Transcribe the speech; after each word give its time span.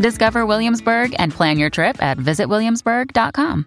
Discover 0.00 0.46
Williamsburg 0.46 1.14
and 1.18 1.30
plan 1.30 1.58
your 1.58 1.68
trip 1.68 2.02
at 2.02 2.16
visitwilliamsburg.com. 2.16 3.66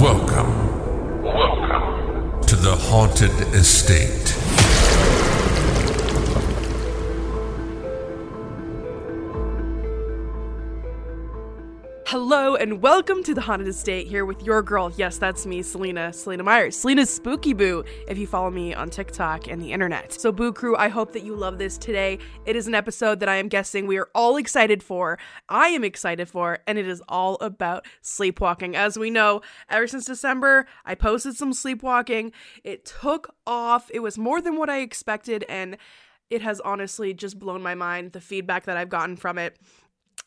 Welcome. 0.00 1.22
Welcome 1.22 2.40
to 2.42 2.56
the 2.56 2.76
Haunted 2.76 3.32
Estate. 3.54 4.31
Hello 12.12 12.56
and 12.56 12.82
welcome 12.82 13.22
to 13.22 13.32
the 13.32 13.40
Haunted 13.40 13.66
Estate 13.68 14.06
here 14.06 14.26
with 14.26 14.42
your 14.42 14.60
girl. 14.60 14.92
Yes, 14.98 15.16
that's 15.16 15.46
me, 15.46 15.62
Selena, 15.62 16.12
Selena 16.12 16.42
Myers. 16.42 16.76
Selena's 16.76 17.08
Spooky 17.08 17.54
Boo 17.54 17.84
if 18.06 18.18
you 18.18 18.26
follow 18.26 18.50
me 18.50 18.74
on 18.74 18.90
TikTok 18.90 19.48
and 19.48 19.62
the 19.62 19.72
internet. 19.72 20.12
So, 20.12 20.30
Boo 20.30 20.52
Crew, 20.52 20.76
I 20.76 20.88
hope 20.88 21.14
that 21.14 21.22
you 21.22 21.34
love 21.34 21.56
this 21.56 21.78
today. 21.78 22.18
It 22.44 22.54
is 22.54 22.66
an 22.66 22.74
episode 22.74 23.18
that 23.20 23.30
I 23.30 23.36
am 23.36 23.48
guessing 23.48 23.86
we 23.86 23.96
are 23.96 24.10
all 24.14 24.36
excited 24.36 24.82
for. 24.82 25.18
I 25.48 25.68
am 25.68 25.84
excited 25.84 26.28
for, 26.28 26.58
and 26.66 26.76
it 26.76 26.86
is 26.86 27.02
all 27.08 27.38
about 27.40 27.86
sleepwalking. 28.02 28.76
As 28.76 28.98
we 28.98 29.08
know, 29.08 29.40
ever 29.70 29.86
since 29.86 30.04
December, 30.04 30.66
I 30.84 30.94
posted 30.94 31.36
some 31.36 31.54
sleepwalking. 31.54 32.32
It 32.62 32.84
took 32.84 33.34
off, 33.46 33.90
it 33.90 34.00
was 34.00 34.18
more 34.18 34.42
than 34.42 34.56
what 34.56 34.68
I 34.68 34.80
expected, 34.80 35.46
and 35.48 35.78
it 36.28 36.42
has 36.42 36.60
honestly 36.60 37.14
just 37.14 37.38
blown 37.38 37.62
my 37.62 37.74
mind 37.74 38.12
the 38.12 38.20
feedback 38.20 38.64
that 38.64 38.76
I've 38.76 38.90
gotten 38.90 39.16
from 39.16 39.38
it. 39.38 39.56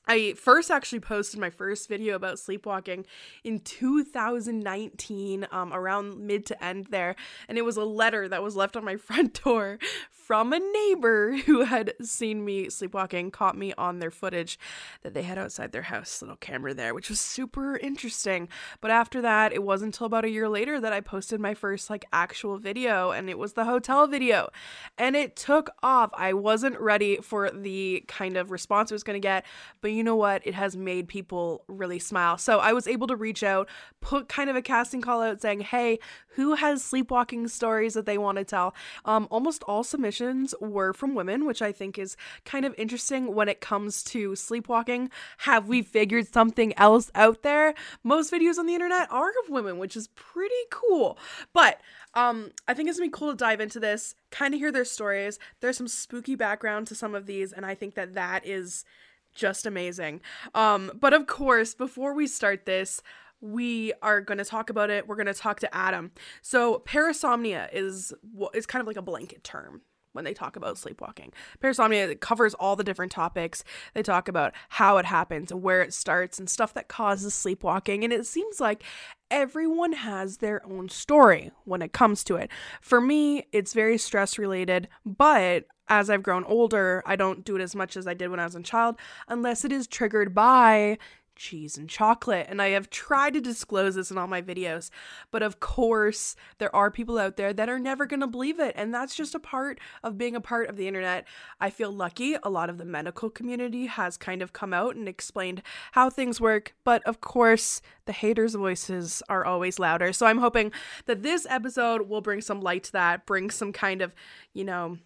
I 0.08 0.34
first 0.34 0.70
actually 0.70 1.00
posted 1.00 1.40
my 1.40 1.50
first 1.50 1.90
video 1.90 2.16
about 2.16 2.40
sleepwalking 2.40 3.06
in 3.44 3.60
2019, 3.60 5.48
um, 5.52 5.74
around 5.74 6.20
mid 6.20 6.46
to 6.48 6.64
end 6.64 6.88
there, 6.92 7.16
and 7.48 7.58
it 7.58 7.66
was 7.66 7.78
a 7.78 7.86
letter 7.86 8.28
that 8.28 8.44
was 8.44 8.56
left 8.56 8.76
on 8.76 8.86
my 8.86 8.96
front 9.06 9.44
door 9.44 9.80
from 10.12 10.54
a 10.54 10.60
neighbor 10.60 11.38
who 11.46 11.66
had 11.66 11.94
seen 12.02 12.44
me 12.44 12.68
sleepwalking, 12.70 13.30
caught 13.30 13.58
me 13.58 13.74
on 13.78 14.00
their 14.00 14.10
footage 14.10 14.58
that 15.04 15.14
they 15.14 15.22
had 15.22 15.38
outside 15.38 15.72
their 15.72 15.84
house, 15.84 16.22
little 16.22 16.36
camera 16.38 16.74
there, 16.74 16.96
which 16.96 17.10
was 17.10 17.20
super 17.20 17.78
interesting. 17.78 18.48
But 18.82 18.90
after 18.90 19.22
that, 19.22 19.54
it 19.54 19.62
wasn't 19.62 19.96
until 19.96 20.08
about 20.08 20.26
a 20.26 20.30
year 20.30 20.50
later 20.50 20.80
that 20.80 20.94
I 20.94 21.00
posted 21.00 21.40
my 21.40 21.54
first 21.54 21.92
like 21.92 22.06
actual 22.12 22.58
video, 22.58 23.12
and 23.12 23.30
it 23.30 23.38
was 23.38 23.54
the 23.54 23.66
hotel 23.66 24.08
video, 24.08 24.50
and 24.98 25.16
it 25.16 25.36
took 25.36 25.70
off. 25.84 26.10
I 26.16 26.34
wasn't 26.34 26.80
ready 26.80 27.18
for 27.18 27.52
the 27.52 28.04
kind 28.08 28.36
of 28.36 28.50
response 28.50 28.92
it 28.92 28.96
was 28.96 29.04
going 29.04 29.22
to 29.22 29.26
get, 29.26 29.46
but 29.82 29.92
you 29.96 30.04
know 30.04 30.16
what? 30.16 30.46
It 30.46 30.54
has 30.54 30.76
made 30.76 31.08
people 31.08 31.64
really 31.68 32.00
smile. 32.00 32.38
So 32.38 32.60
I 32.60 32.74
was 32.74 32.88
able 32.88 33.08
to 33.08 33.16
reach 33.16 33.44
out, 33.44 33.70
put 34.02 34.28
kind 34.30 34.50
of 34.50 34.56
a 34.56 34.62
casting 34.62 35.02
call 35.02 35.22
out 35.22 35.42
saying, 35.42 35.62
hey, 35.62 36.00
who 36.30 36.56
has 36.56 36.84
sleepwalking 36.84 37.48
stories 37.48 37.94
that 37.94 38.06
they 38.06 38.18
want 38.18 38.38
to 38.38 38.44
tell? 38.44 38.76
Um, 39.06 39.28
almost 39.32 39.64
all 39.64 39.84
submissions 39.84 40.54
were 40.60 40.94
from 40.94 41.16
women, 41.16 41.46
which 41.46 41.62
I 41.62 41.72
think 41.72 41.98
is 41.98 42.18
kind 42.44 42.66
of 42.66 42.76
interesting 42.78 43.34
when 43.34 43.48
it 43.48 43.62
comes 43.62 44.04
to 44.06 44.36
sleepwalking. 44.36 45.10
Have 45.40 45.68
we 45.68 45.82
figured 45.82 46.32
something 46.32 46.78
else 46.78 47.10
out 47.16 47.42
there? 47.42 47.74
Most 48.04 48.32
videos 48.32 48.58
on 48.58 48.66
the 48.66 48.74
internet 48.74 49.12
are 49.12 49.30
of 49.30 49.50
women, 49.50 49.78
which 49.78 49.96
is 49.96 50.10
pretty 50.10 50.54
cool. 50.70 51.18
But 51.54 51.82
um, 52.14 52.52
I 52.68 52.74
think 52.74 52.90
it's 52.90 52.98
gonna 52.98 53.08
be 53.10 53.12
cool 53.12 53.32
to 53.32 53.38
dive 53.38 53.60
into 53.62 53.80
this, 53.80 54.16
kind 54.32 54.54
of 54.54 54.60
hear 54.60 54.72
their 54.72 54.86
stories. 54.86 55.40
There's 55.60 55.78
some 55.78 55.88
spooky 55.88 56.36
background 56.36 56.88
to 56.88 56.96
some 56.96 57.16
of 57.16 57.26
these, 57.26 57.52
and 57.52 57.66
I 57.66 57.76
think 57.76 57.96
that 57.96 58.14
that 58.14 58.46
is 58.46 58.86
just 59.36 59.66
amazing. 59.66 60.22
Um, 60.54 60.92
but 61.00 61.14
of 61.14 61.28
course, 61.28 61.76
before 61.76 62.14
we 62.14 62.28
start 62.28 62.66
this, 62.66 63.02
we 63.42 63.94
are 64.02 64.22
going 64.22 64.38
to 64.38 64.46
talk 64.46 64.70
about 64.70 64.90
it. 64.90 65.08
We're 65.08 65.18
going 65.18 65.26
to 65.28 65.34
talk 65.34 65.60
to 65.60 65.76
Adam. 65.76 66.12
So, 66.42 66.82
parasomnia 66.86 67.70
is 67.72 68.14
is 68.54 68.66
kind 68.66 68.82
of 68.82 68.88
like 68.88 68.98
a 68.98 69.02
blanket 69.02 69.44
term 69.44 69.82
when 70.16 70.24
they 70.24 70.34
talk 70.34 70.56
about 70.56 70.78
sleepwalking. 70.78 71.34
Parasomnia 71.62 72.18
covers 72.20 72.54
all 72.54 72.78
the 72.78 72.86
different 72.86 73.12
topics. 73.12 73.66
They 73.94 74.02
talk 74.02 74.30
about 74.30 74.54
how 74.70 74.98
it 74.98 75.06
happens 75.06 75.52
and 75.52 75.62
where 75.62 75.82
it 75.82 75.94
starts 75.94 76.40
and 76.40 76.50
stuff 76.50 76.74
that 76.74 76.88
causes 76.88 77.34
sleepwalking. 77.34 78.04
And 78.06 78.14
it 78.14 78.26
seems 78.26 78.62
like 78.62 78.84
everyone 79.30 79.92
has 79.92 80.38
their 80.38 80.66
own 80.66 80.88
story 80.88 81.52
when 81.66 81.82
it 81.82 81.92
comes 81.92 82.24
to 82.26 82.38
it. 82.38 82.50
For 82.80 83.02
me, 83.02 83.48
it's 83.52 83.74
very 83.74 83.98
stress 83.98 84.38
related, 84.38 84.88
but 85.06 85.66
as 85.88 86.10
I've 86.10 86.24
grown 86.24 86.44
older, 86.46 87.04
I 87.06 87.16
don't 87.16 87.44
do 87.44 87.56
it 87.56 87.62
as 87.62 87.76
much 87.76 87.96
as 87.98 88.08
I 88.08 88.14
did 88.14 88.30
when 88.30 88.40
I 88.40 88.46
was 88.46 88.56
a 88.56 88.62
child 88.62 88.96
unless 89.28 89.66
it 89.66 89.72
is 89.72 89.88
triggered 89.88 90.34
by 90.34 90.98
cheese 91.36 91.78
and 91.78 91.90
chocolate. 91.90 92.48
And 92.50 92.62
I 92.62 92.70
have 92.70 92.90
tried 92.90 93.34
to 93.34 93.42
disclose 93.42 93.96
this 93.96 94.10
in 94.10 94.18
all 94.18 94.28
my 94.28 94.42
videos, 94.42 94.90
but 95.32 95.44
of 95.44 95.60
course, 95.60 96.36
there 96.58 96.74
are 96.76 96.90
people 96.90 97.18
out 97.18 97.38
there 97.38 97.54
that 97.54 97.70
are 97.70 97.80
never 97.80 98.06
going 98.06 98.22
to 98.22 98.28
believe 98.28 98.60
it. 98.60 98.74
And 98.78 98.94
that's 98.94 99.16
just 99.16 99.36
a 99.36 99.40
part 99.40 99.80
of 100.04 100.18
being 100.18 100.36
a 100.36 100.42
part 100.42 100.70
of 100.70 100.78
the 100.78 100.88
internet. 100.88 101.28
I 101.60 101.70
feel 101.70 101.92
lucky. 101.92 102.36
A 102.42 102.50
lot 102.50 102.70
of 102.70 102.78
the 102.78 102.86
medical 102.86 103.30
community 103.30 103.86
has 103.88 104.18
kind 104.18 104.42
of 104.42 104.54
come 104.54 104.74
out 104.74 104.96
and 104.96 105.08
explained 105.08 105.62
how 105.92 106.10
things 106.10 106.42
work. 106.42 106.74
But 106.84 107.04
of 107.04 107.22
course, 107.22 107.82
the 108.06 108.14
haters' 108.14 108.56
voices 108.56 109.22
are 109.30 109.46
always 109.46 109.80
louder. 109.80 110.14
So 110.14 110.26
I'm 110.26 110.40
hoping 110.40 110.72
that 111.06 111.24
this 111.24 111.46
episode 111.50 112.08
will 112.08 112.22
bring 112.22 112.42
some 112.42 112.62
light 112.62 112.86
to 112.86 112.92
that, 112.94 113.26
bring 113.26 113.50
some 113.50 113.74
kind 113.74 114.02
of, 114.02 114.16
you 114.54 114.64
know, 114.64 114.98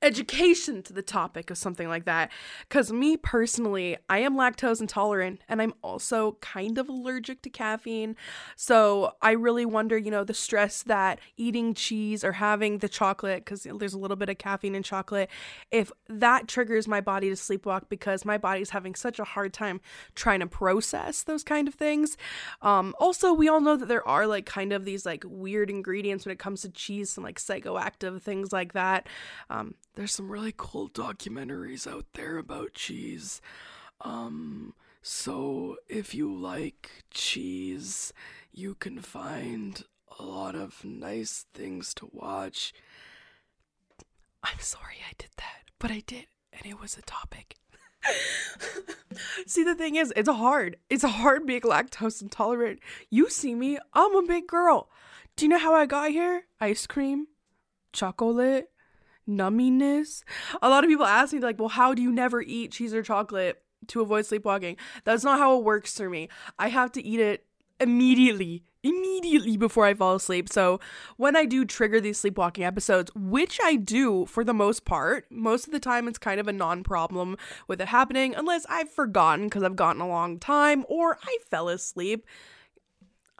education 0.00 0.82
to 0.84 0.92
the 0.92 1.02
topic 1.02 1.50
of 1.50 1.58
something 1.58 1.88
like 1.88 2.04
that. 2.04 2.30
Because 2.68 2.92
me 2.92 3.16
personally, 3.16 3.96
I 4.08 4.18
am 4.18 4.36
lactose 4.36 4.80
intolerant 4.80 5.40
and 5.48 5.60
I'm 5.60 5.74
also 5.82 6.38
kind 6.40 6.78
of 6.78 6.88
allergic 6.88 7.42
to 7.42 7.50
caffeine. 7.50 8.16
So 8.56 9.12
I 9.22 9.32
really 9.32 9.66
wonder, 9.66 9.98
you 9.98 10.10
know, 10.10 10.24
the 10.24 10.34
stress 10.34 10.82
that 10.84 11.18
eating 11.36 11.74
cheese 11.74 12.22
or 12.22 12.32
having 12.32 12.78
the 12.78 12.88
chocolate, 12.88 13.44
because 13.44 13.66
there's 13.78 13.94
a 13.94 13.98
little 13.98 14.16
bit 14.16 14.28
of 14.28 14.38
caffeine 14.38 14.74
in 14.74 14.82
chocolate, 14.82 15.28
if 15.70 15.90
that 16.08 16.48
triggers 16.48 16.86
my 16.86 17.00
body 17.00 17.28
to 17.28 17.34
sleepwalk 17.34 17.88
because 17.88 18.24
my 18.24 18.38
body's 18.38 18.70
having 18.70 18.94
such 18.94 19.18
a 19.18 19.24
hard 19.24 19.52
time 19.52 19.80
trying 20.14 20.40
to 20.40 20.46
process 20.46 21.22
those 21.24 21.42
kind 21.42 21.66
of 21.66 21.74
things. 21.74 22.16
Um, 22.62 22.94
also, 23.00 23.32
we 23.32 23.48
all 23.48 23.60
know 23.60 23.76
that 23.76 23.88
there 23.88 24.06
are 24.06 24.26
like 24.26 24.46
kind 24.46 24.72
of 24.72 24.84
these 24.84 25.04
like 25.04 25.24
weird 25.26 25.70
ingredients 25.70 26.24
when 26.24 26.32
it 26.32 26.38
comes 26.38 26.62
to 26.62 26.68
cheese 26.68 27.16
and 27.16 27.24
like 27.24 27.38
psychoactive 27.38 28.22
things 28.22 28.52
like 28.52 28.72
that. 28.74 29.06
Um, 29.50 29.74
there's 29.98 30.14
some 30.14 30.30
really 30.30 30.54
cool 30.56 30.88
documentaries 30.88 31.84
out 31.84 32.06
there 32.14 32.38
about 32.38 32.72
cheese. 32.72 33.40
Um, 34.00 34.74
so 35.02 35.76
if 35.88 36.14
you 36.14 36.32
like 36.32 37.02
cheese, 37.10 38.12
you 38.52 38.76
can 38.76 39.00
find 39.00 39.82
a 40.20 40.22
lot 40.22 40.54
of 40.54 40.84
nice 40.84 41.46
things 41.52 41.94
to 41.94 42.08
watch. 42.12 42.72
I'm 44.44 44.60
sorry 44.60 44.98
I 45.04 45.14
did 45.18 45.30
that, 45.38 45.64
but 45.80 45.90
I 45.90 46.04
did, 46.06 46.26
and 46.52 46.64
it 46.64 46.80
was 46.80 46.96
a 46.96 47.02
topic. 47.02 47.56
See, 49.48 49.64
the 49.64 49.74
thing 49.74 49.96
is, 49.96 50.12
it's 50.14 50.28
hard. 50.28 50.76
It's 50.88 51.02
hard 51.02 51.44
being 51.44 51.62
lactose 51.62 52.22
intolerant. 52.22 52.78
You 53.10 53.30
see 53.30 53.56
me, 53.56 53.80
I'm 53.94 54.14
a 54.14 54.22
big 54.22 54.46
girl. 54.46 54.90
Do 55.34 55.44
you 55.44 55.48
know 55.48 55.58
how 55.58 55.74
I 55.74 55.86
got 55.86 56.12
here? 56.12 56.44
Ice 56.60 56.86
cream, 56.86 57.26
chocolate, 57.92 58.70
numminess. 59.28 60.22
A 60.62 60.68
lot 60.68 60.84
of 60.84 60.88
people 60.88 61.06
ask 61.06 61.32
me, 61.32 61.40
like, 61.40 61.58
well, 61.58 61.68
how 61.68 61.94
do 61.94 62.02
you 62.02 62.10
never 62.10 62.40
eat 62.40 62.72
cheese 62.72 62.94
or 62.94 63.02
chocolate 63.02 63.62
to 63.88 64.00
avoid 64.00 64.26
sleepwalking? 64.26 64.76
That's 65.04 65.24
not 65.24 65.38
how 65.38 65.58
it 65.58 65.64
works 65.64 65.96
for 65.96 66.08
me. 66.08 66.28
I 66.58 66.68
have 66.68 66.92
to 66.92 67.04
eat 67.04 67.20
it 67.20 67.44
immediately 67.80 68.64
immediately 68.82 69.56
before 69.56 69.84
I 69.84 69.94
fall 69.94 70.14
asleep. 70.14 70.48
So 70.48 70.80
when 71.16 71.36
I 71.36 71.44
do 71.44 71.64
trigger 71.64 72.00
these 72.00 72.18
sleepwalking 72.18 72.64
episodes, 72.64 73.10
which 73.14 73.58
I 73.62 73.76
do 73.76 74.26
for 74.26 74.44
the 74.44 74.54
most 74.54 74.84
part, 74.84 75.26
most 75.30 75.66
of 75.66 75.72
the 75.72 75.80
time 75.80 76.08
it's 76.08 76.18
kind 76.18 76.40
of 76.40 76.48
a 76.48 76.52
non 76.52 76.82
problem 76.82 77.36
with 77.66 77.80
it 77.80 77.88
happening, 77.88 78.34
unless 78.34 78.66
I've 78.68 78.90
forgotten 78.90 79.46
because 79.46 79.62
I've 79.62 79.76
gotten 79.76 80.00
a 80.00 80.08
long 80.08 80.38
time 80.38 80.84
or 80.88 81.18
I 81.22 81.38
fell 81.50 81.68
asleep. 81.68 82.26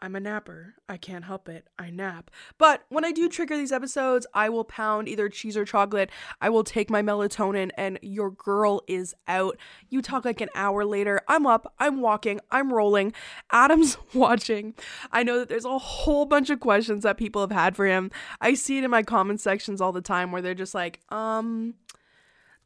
I'm 0.01 0.15
a 0.15 0.19
napper. 0.19 0.75
I 0.87 0.97
can't 0.97 1.25
help 1.25 1.49
it. 1.49 1.67
I 1.77 1.89
nap. 1.89 2.31
But 2.57 2.83
when 2.89 3.03
I 3.03 3.11
do 3.11 3.27
trigger 3.27 3.57
these 3.57 3.71
episodes, 3.71 4.25
I 4.33 4.47
will 4.47 4.63
pound 4.63 5.09
either 5.09 5.27
cheese 5.27 5.57
or 5.57 5.65
chocolate. 5.65 6.09
I 6.41 6.49
will 6.49 6.63
take 6.63 6.89
my 6.89 7.01
melatonin, 7.01 7.71
and 7.77 7.99
your 8.01 8.31
girl 8.31 8.81
is 8.87 9.13
out. 9.27 9.57
You 9.89 10.01
talk 10.01 10.23
like 10.23 10.39
an 10.39 10.49
hour 10.55 10.85
later. 10.85 11.21
I'm 11.27 11.45
up. 11.45 11.73
I'm 11.79 11.99
walking. 11.99 12.39
I'm 12.49 12.71
rolling. 12.71 13.13
Adam's 13.51 13.97
watching. 14.13 14.73
I 15.11 15.23
know 15.23 15.39
that 15.39 15.49
there's 15.49 15.65
a 15.65 15.77
whole 15.77 16.25
bunch 16.25 16.49
of 16.49 16.59
questions 16.61 17.03
that 17.03 17.17
people 17.17 17.41
have 17.41 17.51
had 17.51 17.75
for 17.75 17.85
him. 17.85 18.09
I 18.39 18.53
see 18.53 18.77
it 18.77 18.85
in 18.85 18.91
my 18.91 19.03
comment 19.03 19.41
sections 19.41 19.81
all 19.81 19.91
the 19.91 20.01
time 20.01 20.31
where 20.31 20.41
they're 20.41 20.53
just 20.53 20.73
like, 20.73 21.01
um, 21.09 21.73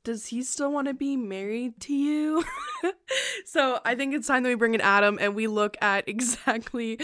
does 0.03 0.27
he 0.27 0.44
still 0.44 0.71
want 0.71 0.88
to 0.88 0.94
be 0.94 1.15
married 1.15 1.79
to 1.81 1.94
you? 1.94 2.44
so 3.45 3.79
I 3.85 3.95
think 3.95 4.13
it's 4.13 4.27
time 4.27 4.44
that 4.44 4.50
we 4.50 4.55
bring 4.55 4.73
in 4.73 4.81
Adam 4.81 5.17
and 5.19 5.35
we 5.35 5.47
look 5.47 5.77
at 5.81 6.07
exactly 6.07 7.00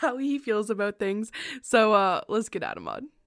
how 0.00 0.18
he 0.18 0.38
feels 0.38 0.70
about 0.70 0.98
things. 0.98 1.32
So 1.62 1.92
uh, 1.92 2.22
let's 2.28 2.48
get 2.48 2.62
Adam 2.62 2.88
on. 2.88 3.08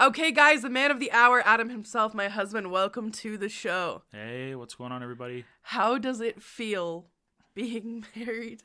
Okay, 0.00 0.30
guys, 0.30 0.62
the 0.62 0.70
man 0.70 0.92
of 0.92 1.00
the 1.00 1.10
hour, 1.10 1.42
Adam 1.44 1.70
himself, 1.70 2.14
my 2.14 2.28
husband, 2.28 2.70
welcome 2.70 3.10
to 3.10 3.36
the 3.36 3.48
show. 3.48 4.02
Hey, 4.12 4.54
what's 4.54 4.76
going 4.76 4.92
on, 4.92 5.02
everybody? 5.02 5.44
How 5.62 5.98
does 5.98 6.20
it 6.20 6.40
feel 6.40 7.06
being 7.52 8.04
married 8.16 8.62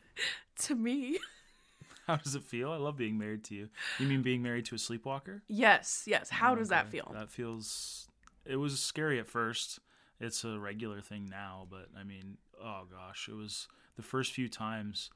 to 0.60 0.76
me? 0.76 1.18
How 2.08 2.18
does 2.18 2.36
it 2.36 2.44
feel? 2.44 2.72
I 2.72 2.78
love 2.78 2.98
being 2.98 3.18
married 3.18 3.44
to 3.46 3.56
you. 3.56 3.70
You 3.98 4.06
mean 4.06 4.22
being 4.22 4.44
married 4.44 4.66
to 4.66 4.76
a 4.76 4.78
sleepwalker? 4.78 5.42
Yes, 5.48 6.04
yes. 6.06 6.30
How 6.30 6.54
oh, 6.54 6.56
does 6.56 6.70
that 6.70 6.90
feel? 6.90 7.12
That 7.16 7.32
feels. 7.32 8.10
It 8.46 8.58
was 8.58 8.80
scary 8.80 9.18
at 9.20 9.26
first. 9.26 9.80
It's 10.20 10.44
a 10.44 10.60
regular 10.60 11.02
thing 11.02 11.28
now, 11.32 11.66
but 11.68 11.88
I 12.00 12.04
mean, 12.04 12.38
oh 12.64 12.84
gosh, 12.92 13.28
it 13.28 13.36
was 13.36 13.68
the 13.96 14.04
first 14.04 14.34
few 14.34 14.50
times. 14.50 15.10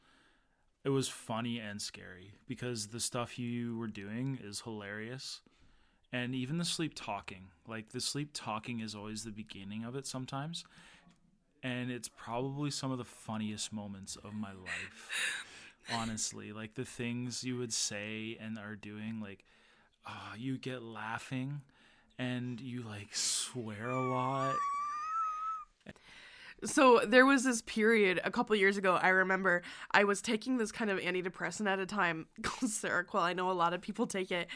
It 0.83 0.89
was 0.89 1.09
funny 1.09 1.59
and 1.59 1.79
scary 1.79 2.33
because 2.47 2.87
the 2.87 2.99
stuff 2.99 3.37
you 3.37 3.77
were 3.77 3.87
doing 3.87 4.39
is 4.43 4.61
hilarious. 4.61 5.41
And 6.11 6.33
even 6.33 6.57
the 6.57 6.65
sleep 6.65 6.93
talking, 6.95 7.49
like 7.67 7.89
the 7.89 7.99
sleep 7.99 8.29
talking 8.33 8.79
is 8.79 8.95
always 8.95 9.23
the 9.23 9.31
beginning 9.31 9.83
of 9.83 9.95
it 9.95 10.07
sometimes. 10.07 10.63
And 11.63 11.91
it's 11.91 12.07
probably 12.09 12.71
some 12.71 12.91
of 12.91 12.97
the 12.97 13.05
funniest 13.05 13.73
moments 13.73 14.15
of 14.15 14.33
my 14.33 14.51
life. 14.51 15.45
Honestly, 15.93 16.53
like 16.53 16.75
the 16.75 16.85
things 16.85 17.43
you 17.43 17.57
would 17.57 17.73
say 17.73 18.37
and 18.39 18.57
are 18.57 18.75
doing, 18.75 19.19
like 19.21 19.43
uh, 20.05 20.33
you 20.37 20.57
get 20.57 20.81
laughing 20.81 21.61
and 22.17 22.59
you 22.61 22.83
like 22.83 23.13
swear 23.13 23.89
a 23.89 24.09
lot. 24.09 24.55
So 26.65 27.01
there 27.05 27.25
was 27.25 27.43
this 27.43 27.61
period 27.61 28.19
a 28.23 28.31
couple 28.31 28.55
years 28.55 28.77
ago. 28.77 28.95
I 28.95 29.09
remember 29.09 29.61
I 29.91 30.03
was 30.05 30.21
taking 30.21 30.57
this 30.57 30.71
kind 30.71 30.89
of 30.89 30.97
antidepressant 30.97 31.67
at 31.67 31.79
a 31.79 31.85
time 31.85 32.25
called 32.41 32.71
Seroquel. 32.71 33.21
I 33.21 33.33
know 33.33 33.51
a 33.51 33.53
lot 33.53 33.73
of 33.73 33.81
people 33.81 34.07
take 34.07 34.31
it, 34.31 34.47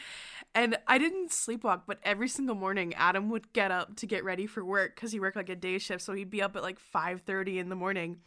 and 0.54 0.76
I 0.88 0.98
didn't 0.98 1.30
sleepwalk. 1.30 1.82
But 1.86 2.00
every 2.02 2.28
single 2.28 2.56
morning, 2.56 2.92
Adam 2.94 3.28
would 3.30 3.52
get 3.52 3.70
up 3.70 3.96
to 3.96 4.06
get 4.06 4.24
ready 4.24 4.46
for 4.46 4.64
work 4.64 4.96
because 4.96 5.12
he 5.12 5.20
worked 5.20 5.36
like 5.36 5.48
a 5.48 5.56
day 5.56 5.78
shift. 5.78 6.02
So 6.02 6.12
he'd 6.12 6.30
be 6.30 6.42
up 6.42 6.56
at 6.56 6.62
like 6.62 6.80
five 6.80 7.20
thirty 7.20 7.60
in 7.60 7.68
the 7.68 7.76
morning, 7.76 8.18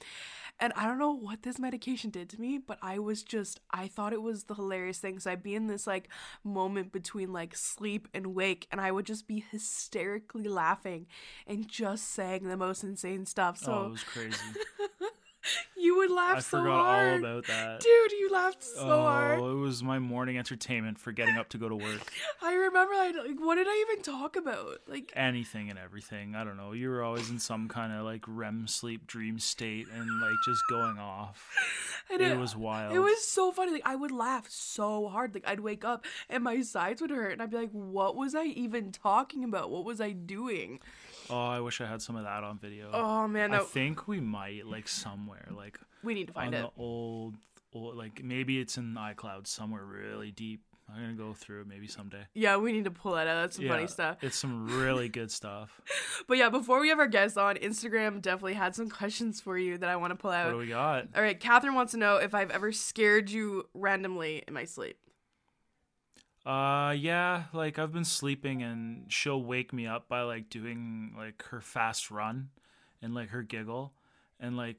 and 0.60 0.72
I 0.77 0.86
don't 0.88 1.00
know 1.00 1.12
what 1.12 1.44
this 1.44 1.60
medication 1.60 2.12
did 2.12 2.29
to 2.29 2.39
me, 2.39 2.58
but 2.58 2.77
I 2.82 3.00
was 3.00 3.24
just 3.24 3.60
I 3.72 3.88
thought 3.88 4.13
it 4.13 4.22
was 4.22 4.46
the 4.46 4.55
hilarious 4.55 5.00
thing. 5.00 5.20
So 5.20 5.32
I'd 5.32 5.44
be 5.44 5.53
in 5.53 5.67
this 5.67 5.86
like 5.86 6.08
moment 6.44 6.94
between 6.94 7.34
like 7.34 7.55
sleep 7.58 8.08
and 8.13 8.34
wake, 8.34 8.67
and 8.72 8.79
I 8.79 8.91
would 8.91 9.05
just 9.05 9.27
be 9.27 9.44
hysterically 9.51 10.48
laughing 10.48 11.08
and 11.46 11.67
just 11.67 12.10
saying 12.10 12.48
the 12.48 12.55
most 12.55 12.84
insane 12.84 13.25
stuff. 13.25 13.58
So 13.65 13.74
oh, 13.74 13.86
it 13.88 13.91
was 13.91 14.03
crazy. 14.03 14.38
you 15.77 15.98
would 15.98 16.12
laugh 16.12 16.38
I 16.38 16.39
so 16.39 16.60
forgot 16.60 16.86
hard. 16.86 17.13
all 17.13 17.19
about 17.19 17.48
that. 17.48 17.79
Dude, 17.79 18.12
you 18.12 18.29
laughed 18.31 18.63
so 18.63 18.81
oh, 18.81 19.03
hard. 19.03 19.39
it 19.39 19.41
was 19.41 19.84
my 19.84 20.00
morning 20.00 20.38
entertainment 20.38 21.00
for 21.00 21.12
getting 21.12 21.36
up 21.36 21.50
to 21.50 21.57
go 21.57 21.69
to 21.69 21.75
work. 21.75 22.12
I 22.41 22.53
remember 22.53 22.95
like, 22.95 23.15
like 23.15 23.39
what 23.39 23.55
did 23.55 23.67
I 23.67 23.86
even 23.89 24.03
talk 24.03 24.36
about? 24.36 24.81
Like 24.88 25.12
Anything 25.15 25.69
and 25.69 25.79
everything. 25.79 26.36
I 26.36 26.43
don't 26.43 26.57
know. 26.57 26.72
You 26.72 26.89
were 26.89 27.03
always 27.03 27.29
in 27.29 27.39
some 27.39 27.67
kind 27.67 27.93
of 27.93 28.03
like 28.03 28.24
REM 28.27 28.67
sleep 28.67 29.07
dream 29.07 29.39
state 29.39 29.88
and 29.93 30.22
like 30.22 30.36
just 30.45 30.62
going 30.69 30.98
off. 30.98 31.55
and 32.12 32.22
It 32.22 32.38
was 32.38 32.55
wild. 32.55 32.95
It 32.95 33.00
was 33.00 33.24
so 33.25 33.51
funny. 33.51 33.74
Like 33.74 33.86
I 33.86 33.95
would 33.95 34.12
laugh 34.12 34.50
so 34.50 35.07
hard. 35.07 35.34
Like 35.34 35.48
I'd 35.48 35.60
wake 35.60 35.86
up 35.86 36.05
and 36.29 36.43
my 36.43 36.62
sides 36.62 37.01
would 37.01 37.12
hurt 37.12 37.34
and 37.34 37.41
I'd 37.41 37.51
be 37.51 37.57
like, 37.57 37.72
what 37.72 38.15
was 38.15 38.36
I 38.36 38.45
even 38.45 38.91
talking 38.91 39.43
about? 39.43 39.69
What 39.69 39.86
was 39.86 40.01
I 40.01 40.12
doing? 40.12 40.79
Oh, 41.29 41.48
I 41.48 41.60
wish 41.60 41.82
I 41.82 41.86
had 41.86 42.01
some 42.01 42.15
of 42.15 42.24
that 42.24 42.44
on 42.44 42.58
video. 42.60 42.89
Oh 42.94 43.27
man, 43.27 43.53
I 43.53 43.60
think 43.60 44.08
we 44.08 44.20
might 44.20 44.65
like 44.65 44.88
somewhere 44.88 45.48
like 45.55 45.79
we 46.03 46.13
need 46.13 46.27
to 46.27 46.34
find 46.34 46.53
on 46.55 46.62
it. 46.62 46.63
the 46.63 46.82
old, 46.82 47.36
old 47.74 47.96
like 47.96 48.24
maybe 48.24 48.60
it's 48.60 48.77
in 48.77 48.94
iCloud 48.94 49.48
somewhere 49.48 49.84
really 49.84 50.32
deep. 50.32 50.62
I'm 50.88 51.01
gonna 51.01 51.13
go 51.13 51.34
through 51.34 51.62
it 51.62 51.67
maybe 51.67 51.88
someday. 51.88 52.25
Yeah, 52.36 52.58
we 52.58 52.72
need 52.72 52.84
to 52.84 52.91
pull 52.91 53.13
that 53.15 53.27
out. 53.27 53.41
That's 53.41 53.55
some 53.55 53.67
funny 53.67 53.88
stuff. 53.88 54.17
It's 54.22 54.38
some 54.38 54.67
really 54.79 55.10
good 55.10 55.32
stuff. 55.32 55.82
But 56.27 56.38
yeah, 56.38 56.50
before 56.50 56.79
we 56.79 56.89
have 56.89 56.98
our 56.98 57.08
guest 57.08 57.38
on, 57.38 57.55
Instagram 57.58 58.20
definitely 58.20 58.53
had 58.53 58.74
some 58.74 58.89
questions 58.89 59.41
for 59.41 59.60
you 59.60 59.77
that 59.77 59.89
I 59.89 59.96
want 59.98 60.12
to 60.12 60.15
pull 60.15 60.32
out. 60.32 60.46
What 60.46 60.53
do 60.53 60.58
we 60.58 60.67
got? 60.67 61.10
All 61.15 61.22
right, 61.22 61.39
Catherine 61.39 61.75
wants 61.75 61.91
to 61.91 62.00
know 62.00 62.15
if 62.15 62.34
I've 62.34 62.50
ever 62.50 62.72
scared 62.72 63.29
you 63.29 63.67
randomly 63.75 64.41
in 64.48 64.53
my 64.53 64.63
sleep. 64.63 64.98
Uh, 66.45 66.91
yeah, 66.91 67.45
like 67.53 67.79
I've 67.79 67.91
been 67.91 68.05
sleeping 68.05 68.61
and 68.61 69.11
she'll 69.11 69.41
wake 69.41 69.73
me 69.73 69.87
up 69.87 70.07
by 70.07 70.21
like 70.21 70.49
doing 70.49 71.13
like 71.17 71.43
her 71.45 71.59
fast 71.59 72.11
run 72.11 72.49
and 73.01 73.15
like 73.15 73.29
her 73.29 73.41
giggle. 73.41 73.93
And 74.39 74.55
like 74.55 74.77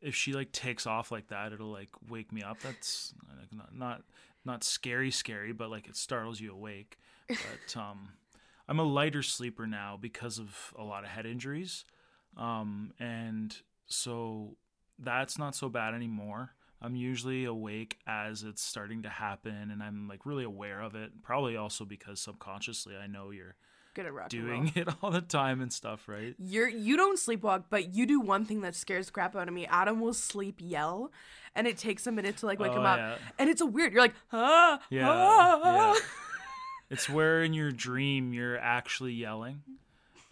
if 0.00 0.14
she 0.14 0.32
like 0.32 0.52
takes 0.52 0.86
off 0.86 1.10
like 1.10 1.28
that, 1.28 1.52
it'll 1.52 1.72
like 1.72 1.88
wake 2.08 2.30
me 2.32 2.42
up. 2.42 2.60
That's 2.60 3.14
like, 3.36 3.52
not 3.52 3.74
not 3.74 4.02
not 4.44 4.64
scary, 4.64 5.10
scary, 5.10 5.52
but 5.52 5.70
like 5.70 5.88
it 5.88 5.96
startles 5.96 6.40
you 6.40 6.52
awake. 6.52 6.98
But 7.28 7.76
um, 7.80 8.10
I'm 8.68 8.78
a 8.78 8.84
lighter 8.84 9.22
sleeper 9.22 9.66
now 9.66 9.98
because 10.00 10.38
of 10.38 10.72
a 10.78 10.84
lot 10.84 11.04
of 11.04 11.10
head 11.10 11.26
injuries, 11.26 11.84
um, 12.36 12.92
and 13.00 13.56
so 13.86 14.56
that's 14.98 15.38
not 15.38 15.54
so 15.54 15.68
bad 15.68 15.94
anymore. 15.94 16.52
I'm 16.82 16.96
usually 16.96 17.44
awake 17.44 17.98
as 18.06 18.42
it's 18.42 18.60
starting 18.62 19.02
to 19.04 19.08
happen, 19.08 19.70
and 19.70 19.82
I'm 19.82 20.08
like 20.08 20.26
really 20.26 20.44
aware 20.44 20.80
of 20.80 20.94
it. 20.94 21.22
Probably 21.22 21.56
also 21.56 21.84
because 21.84 22.20
subconsciously 22.20 22.96
I 22.96 23.06
know 23.06 23.30
you're 23.30 23.54
Good 23.94 24.06
at 24.06 24.14
rock 24.14 24.30
doing 24.30 24.72
it 24.74 24.88
all 25.02 25.10
the 25.10 25.20
time 25.20 25.60
and 25.60 25.70
stuff, 25.72 26.08
right? 26.08 26.34
You're 26.38 26.68
you 26.68 26.96
don't 26.96 27.18
sleepwalk, 27.18 27.64
but 27.70 27.94
you 27.94 28.06
do 28.06 28.20
one 28.20 28.44
thing 28.46 28.62
that 28.62 28.74
scares 28.74 29.06
the 29.06 29.12
crap 29.12 29.36
out 29.36 29.48
of 29.48 29.54
me. 29.54 29.66
Adam 29.66 30.00
will 30.00 30.14
sleep 30.14 30.56
yell, 30.60 31.12
and 31.54 31.66
it 31.66 31.76
takes 31.76 32.06
a 32.06 32.12
minute 32.12 32.38
to 32.38 32.46
like 32.46 32.58
wake 32.58 32.72
Oh, 32.72 32.78
him 32.78 32.86
up, 32.86 32.98
yeah. 32.98 33.16
and 33.38 33.50
it's 33.50 33.60
a 33.60 33.66
weird. 33.66 33.92
You're 33.92 34.02
like, 34.02 34.14
ah, 34.32 34.80
Yeah, 34.90 35.08
ah. 35.10 35.92
yeah. 35.94 36.00
It's 36.90 37.08
where 37.08 37.42
in 37.42 37.54
your 37.54 37.70
dream 37.70 38.34
you're 38.34 38.58
actually 38.58 39.12
yelling, 39.14 39.62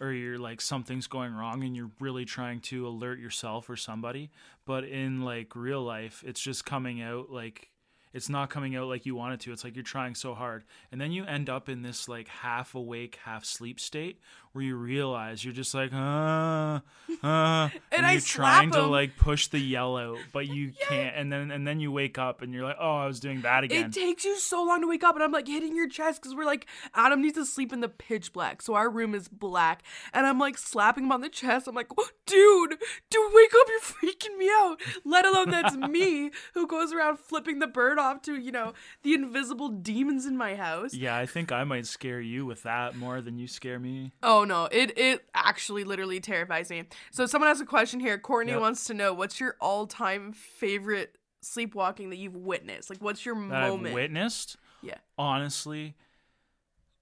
or 0.01 0.11
you're 0.11 0.39
like 0.39 0.59
something's 0.59 1.07
going 1.07 1.33
wrong 1.33 1.63
and 1.63 1.75
you're 1.77 1.91
really 1.99 2.25
trying 2.25 2.59
to 2.59 2.87
alert 2.87 3.19
yourself 3.19 3.69
or 3.69 3.77
somebody. 3.77 4.31
But 4.65 4.83
in 4.83 5.21
like 5.21 5.55
real 5.55 5.83
life, 5.83 6.23
it's 6.25 6.41
just 6.41 6.65
coming 6.65 7.01
out 7.01 7.31
like 7.31 7.69
it's 8.13 8.29
not 8.29 8.49
coming 8.49 8.75
out 8.75 8.87
like 8.87 9.05
you 9.05 9.15
want 9.15 9.33
it 9.33 9.39
to. 9.41 9.51
It's 9.51 9.63
like 9.63 9.75
you're 9.75 9.83
trying 9.83 10.15
so 10.15 10.33
hard, 10.33 10.63
and 10.91 10.99
then 10.99 11.11
you 11.11 11.25
end 11.25 11.49
up 11.49 11.69
in 11.69 11.81
this 11.81 12.07
like 12.07 12.27
half 12.27 12.75
awake, 12.75 13.19
half 13.23 13.45
sleep 13.45 13.79
state 13.79 14.19
where 14.53 14.65
you 14.65 14.75
realize 14.75 15.45
you're 15.45 15.53
just 15.53 15.73
like, 15.73 15.93
uh, 15.93 15.97
uh, 15.97 16.81
and, 17.91 18.05
I 18.05 18.13
you're 18.13 18.21
slap 18.21 18.63
trying 18.63 18.71
to 18.71 18.81
like 18.83 19.15
push 19.15 19.47
the 19.47 19.59
yell 19.59 19.95
out, 19.95 20.17
but 20.33 20.47
you 20.47 20.73
can't. 20.89 21.15
And 21.15 21.31
then 21.31 21.51
and 21.51 21.65
then 21.65 21.79
you 21.79 21.91
wake 21.91 22.17
up 22.17 22.41
and 22.41 22.53
you're 22.53 22.63
like, 22.63 22.77
oh, 22.79 22.97
I 22.97 23.07
was 23.07 23.19
doing 23.19 23.41
that 23.41 23.63
again. 23.63 23.85
It 23.85 23.93
takes 23.93 24.25
you 24.25 24.37
so 24.37 24.63
long 24.63 24.81
to 24.81 24.87
wake 24.87 25.03
up, 25.03 25.15
and 25.15 25.23
I'm 25.23 25.31
like 25.31 25.47
hitting 25.47 25.75
your 25.75 25.87
chest 25.87 26.21
because 26.21 26.35
we're 26.35 26.45
like, 26.45 26.67
Adam 26.93 27.21
needs 27.21 27.35
to 27.35 27.45
sleep 27.45 27.71
in 27.71 27.79
the 27.79 27.89
pitch 27.89 28.33
black, 28.33 28.61
so 28.61 28.73
our 28.73 28.89
room 28.89 29.15
is 29.15 29.27
black, 29.27 29.83
and 30.13 30.25
I'm 30.25 30.39
like 30.39 30.57
slapping 30.57 31.05
him 31.05 31.11
on 31.11 31.21
the 31.21 31.29
chest. 31.29 31.67
I'm 31.67 31.75
like, 31.75 31.89
dude, 32.25 32.77
dude, 33.09 33.33
wake 33.33 33.51
up! 33.59 33.67
You're 33.69 34.11
freaking 34.11 34.37
me 34.37 34.49
out. 34.49 34.77
Let 35.05 35.25
alone 35.25 35.49
that's 35.49 35.75
me 35.91 36.31
who 36.53 36.67
goes 36.67 36.91
around 36.91 37.19
flipping 37.19 37.59
the 37.59 37.67
bird 37.67 37.99
off 38.01 38.21
to 38.23 38.35
you 38.37 38.51
know 38.51 38.73
the 39.03 39.13
invisible 39.13 39.69
demons 39.69 40.25
in 40.25 40.35
my 40.37 40.55
house. 40.55 40.93
Yeah, 40.93 41.15
I 41.15 41.25
think 41.25 41.51
I 41.51 41.63
might 41.63 41.85
scare 41.85 42.19
you 42.19 42.45
with 42.45 42.63
that 42.63 42.95
more 42.95 43.21
than 43.21 43.37
you 43.37 43.47
scare 43.47 43.79
me. 43.79 44.11
Oh 44.21 44.43
no, 44.43 44.65
it 44.71 44.97
it 44.97 45.25
actually 45.33 45.83
literally 45.83 46.19
terrifies 46.19 46.69
me. 46.69 46.83
So 47.11 47.25
someone 47.25 47.49
has 47.49 47.61
a 47.61 47.65
question 47.65 47.99
here. 47.99 48.17
Courtney 48.17 48.51
Yep. 48.53 48.61
wants 48.61 48.83
to 48.85 48.93
know 48.93 49.13
what's 49.13 49.39
your 49.39 49.55
all 49.61 49.87
time 49.87 50.33
favorite 50.33 51.17
sleepwalking 51.41 52.09
that 52.09 52.17
you've 52.17 52.35
witnessed? 52.35 52.89
Like, 52.89 52.99
what's 53.01 53.25
your 53.25 53.35
That 53.35 53.69
moment? 53.69 53.87
I've 53.87 53.93
witnessed. 53.93 54.57
yeah. 54.81 54.97
Honestly, 55.17 55.95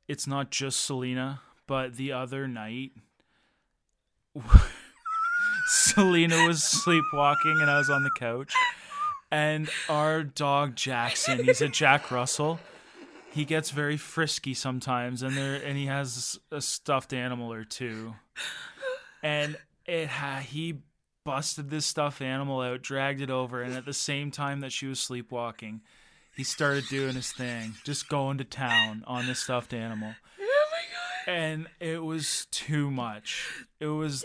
it's 0.07 0.27
not 0.27 0.49
just 0.51 0.81
Selena, 0.85 1.41
but 1.67 1.95
the 1.97 2.11
other 2.13 2.47
night, 2.47 2.91
Selena 5.67 6.47
was 6.47 6.63
sleepwalking 6.83 7.59
and 7.61 7.69
I 7.69 7.77
was 7.77 7.89
on 7.89 8.03
the 8.03 8.09
couch, 8.17 8.53
and 9.31 9.69
our 9.87 10.23
dog 10.23 10.75
Jackson, 10.75 11.43
he's 11.43 11.61
a 11.61 11.67
Jack 11.67 12.11
Russell. 12.11 12.59
He 13.31 13.45
gets 13.45 13.69
very 13.69 13.97
frisky 13.97 14.53
sometimes, 14.53 15.21
and 15.21 15.37
there 15.37 15.55
and 15.55 15.77
he 15.77 15.85
has 15.85 16.39
a 16.51 16.61
stuffed 16.61 17.13
animal 17.13 17.53
or 17.53 17.63
two, 17.63 18.15
and 19.21 19.55
it 19.85 20.07
ha- 20.07 20.43
he 20.45 20.79
busted 21.23 21.69
this 21.69 21.85
stuffed 21.85 22.21
animal 22.21 22.61
out, 22.61 22.81
dragged 22.81 23.21
it 23.21 23.29
over, 23.29 23.61
and 23.61 23.75
at 23.75 23.85
the 23.85 23.93
same 23.93 24.31
time 24.31 24.61
that 24.61 24.71
she 24.71 24.87
was 24.87 24.99
sleepwalking, 24.99 25.81
he 26.35 26.43
started 26.43 26.85
doing 26.89 27.13
his 27.13 27.31
thing, 27.31 27.75
just 27.83 28.09
going 28.09 28.39
to 28.39 28.43
town 28.43 29.03
on 29.05 29.27
this 29.27 29.39
stuffed 29.39 29.73
animal. 29.73 30.15
Oh 30.39 30.65
my 30.71 31.31
god! 31.31 31.37
And 31.39 31.67
it 31.79 32.03
was 32.03 32.47
too 32.49 32.89
much. 32.89 33.65
It 33.79 33.87
was 33.87 34.23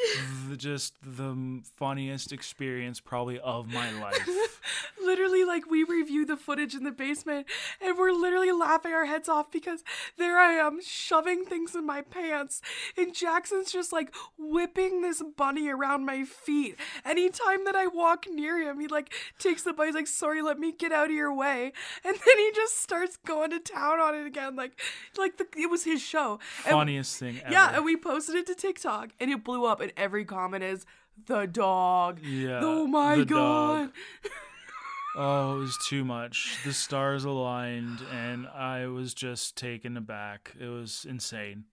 th- 0.49 0.59
just 0.59 0.95
the 1.03 1.63
funniest 1.77 2.33
experience 2.33 3.01
probably 3.01 3.39
of 3.39 3.73
my 3.73 3.91
life. 4.01 4.29
literally 5.05 5.45
like 5.45 5.71
we 5.71 5.85
review 5.85 6.25
the 6.25 6.37
footage 6.37 6.75
in 6.75 6.83
the 6.83 6.91
basement 6.91 7.47
and 7.81 7.97
we're 7.99 8.11
literally 8.13 8.51
laughing 8.53 8.93
our 8.93 9.05
heads 9.05 9.29
off 9.29 9.51
because 9.51 9.85
there 10.17 10.39
I 10.39 10.53
am 10.55 10.81
shoving 10.83 11.45
things 11.45 11.75
in 11.75 11.87
my 11.87 12.01
pants 12.03 12.63
and 12.97 13.15
Jackson's 13.15 13.71
just 13.71 13.93
like 13.93 14.15
whipping 14.39 15.03
this 15.03 15.23
bunny 15.37 15.69
around 15.69 16.07
my 16.07 16.25
feet. 16.25 16.77
Anytime 17.05 17.65
that 17.67 17.77
I 17.77 17.87
walk 17.87 18.27
near 18.31 18.59
him, 18.59 18.81
he 18.81 18.87
like 18.89 19.13
takes 19.39 19.63
the 19.63 19.73
bunny, 19.73 19.89
he's 19.89 19.95
like, 19.95 20.07
sorry, 20.07 20.43
let 20.43 20.59
me 20.59 20.73
get 20.73 20.93
out 20.93 21.07
of 21.07 21.13
your 21.15 21.35
way. 21.35 21.73
And 22.07 22.17
then 22.27 22.39
he 22.39 22.51
just 22.55 22.81
starts 22.83 23.17
going 23.17 23.51
to 23.51 23.59
town 23.59 23.99
on 24.01 24.15
it 24.15 24.27
again. 24.27 24.57
Like 24.57 24.81
like 25.17 25.37
the, 25.39 25.47
it 25.57 25.71
was 25.71 25.85
his 25.85 26.03
show. 26.03 26.39
And- 26.65 26.73
Funniest 26.73 27.19
thing 27.19 27.41
ever. 27.43 27.53
yeah, 27.53 27.77
and 27.77 27.85
we 27.85 27.97
posted 27.97 28.35
it 28.37 28.47
to 28.47 28.55
TikTok 28.55 29.11
and 29.21 29.31
it 29.31 29.44
blew 29.45 29.65
up 29.67 29.81
and 29.81 29.93
every 29.97 30.25
comment 30.25 30.65
is 30.65 30.87
the 31.27 31.47
dog. 31.47 32.21
Yeah, 32.23 32.61
Oh 32.63 32.87
my 32.87 33.23
god. 33.25 33.91
Oh, 35.17 35.59
it 35.59 35.61
was 35.61 35.79
too 35.89 36.05
much. 36.05 36.59
The 36.65 36.73
stars 36.73 37.25
aligned, 37.25 38.01
and 38.13 38.49
I 38.49 38.89
was 38.89 39.15
just 39.15 39.57
taken 39.57 39.97
aback. 39.97 40.53
It 40.59 40.67
was 40.67 41.07
insane, 41.09 41.67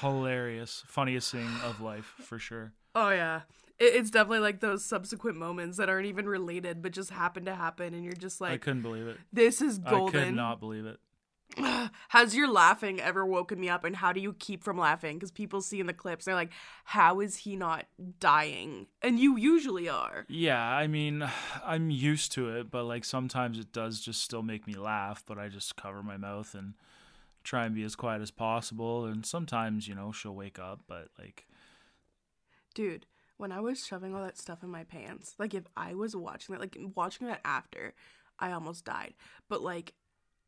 hilarious, 0.00 0.84
funniest 0.86 1.32
thing 1.32 1.48
of 1.64 1.80
life 1.80 2.14
for 2.20 2.38
sure. 2.38 2.72
Oh 2.94 3.10
yeah. 3.10 3.40
It, 3.78 3.94
it's 3.96 4.10
definitely 4.10 4.38
like 4.38 4.60
those 4.60 4.84
subsequent 4.84 5.36
moments 5.36 5.76
that 5.78 5.88
aren't 5.88 6.06
even 6.06 6.26
related 6.26 6.82
but 6.82 6.92
just 6.92 7.10
happen 7.10 7.44
to 7.46 7.54
happen 7.54 7.92
and 7.94 8.04
you're 8.04 8.14
just 8.14 8.40
like, 8.40 8.52
I 8.52 8.56
couldn't 8.58 8.82
believe 8.82 9.06
it. 9.06 9.18
this 9.32 9.60
is 9.60 9.78
golden. 9.78 10.20
I 10.20 10.24
could 10.26 10.34
not 10.34 10.60
believe 10.60 10.86
it. 10.86 10.98
Has 12.08 12.34
your 12.34 12.48
laughing 12.48 13.00
ever 13.00 13.24
woken 13.24 13.60
me 13.60 13.68
up 13.68 13.84
and 13.84 13.96
how 13.96 14.12
do 14.12 14.20
you 14.20 14.34
keep 14.34 14.62
from 14.62 14.78
laughing? 14.78 15.16
Because 15.16 15.30
people 15.30 15.60
see 15.60 15.80
in 15.80 15.86
the 15.86 15.92
clips, 15.92 16.24
they're 16.24 16.34
like, 16.34 16.52
how 16.84 17.20
is 17.20 17.36
he 17.36 17.56
not 17.56 17.86
dying? 18.20 18.86
And 19.02 19.18
you 19.18 19.36
usually 19.36 19.88
are. 19.88 20.26
Yeah, 20.28 20.62
I 20.62 20.86
mean, 20.86 21.28
I'm 21.64 21.90
used 21.90 22.32
to 22.32 22.50
it, 22.56 22.70
but 22.70 22.84
like 22.84 23.04
sometimes 23.04 23.58
it 23.58 23.72
does 23.72 24.00
just 24.00 24.22
still 24.22 24.42
make 24.42 24.66
me 24.66 24.74
laugh, 24.74 25.22
but 25.26 25.38
I 25.38 25.48
just 25.48 25.76
cover 25.76 26.02
my 26.02 26.16
mouth 26.16 26.54
and 26.54 26.74
try 27.44 27.64
and 27.64 27.74
be 27.74 27.84
as 27.84 27.96
quiet 27.96 28.22
as 28.22 28.30
possible. 28.30 29.04
And 29.04 29.24
sometimes, 29.24 29.88
you 29.88 29.94
know, 29.94 30.12
she'll 30.12 30.34
wake 30.34 30.58
up, 30.58 30.80
but 30.86 31.08
like, 31.18 31.46
Dude, 32.74 33.06
when 33.38 33.52
I 33.52 33.60
was 33.60 33.86
shoving 33.86 34.14
all 34.14 34.22
that 34.22 34.36
stuff 34.36 34.62
in 34.62 34.68
my 34.68 34.84
pants, 34.84 35.34
like 35.38 35.54
if 35.54 35.64
I 35.76 35.94
was 35.94 36.14
watching 36.14 36.54
that, 36.54 36.60
like 36.60 36.76
watching 36.94 37.26
that 37.26 37.40
after, 37.44 37.94
I 38.38 38.52
almost 38.52 38.84
died. 38.84 39.14
But 39.48 39.62
like, 39.62 39.94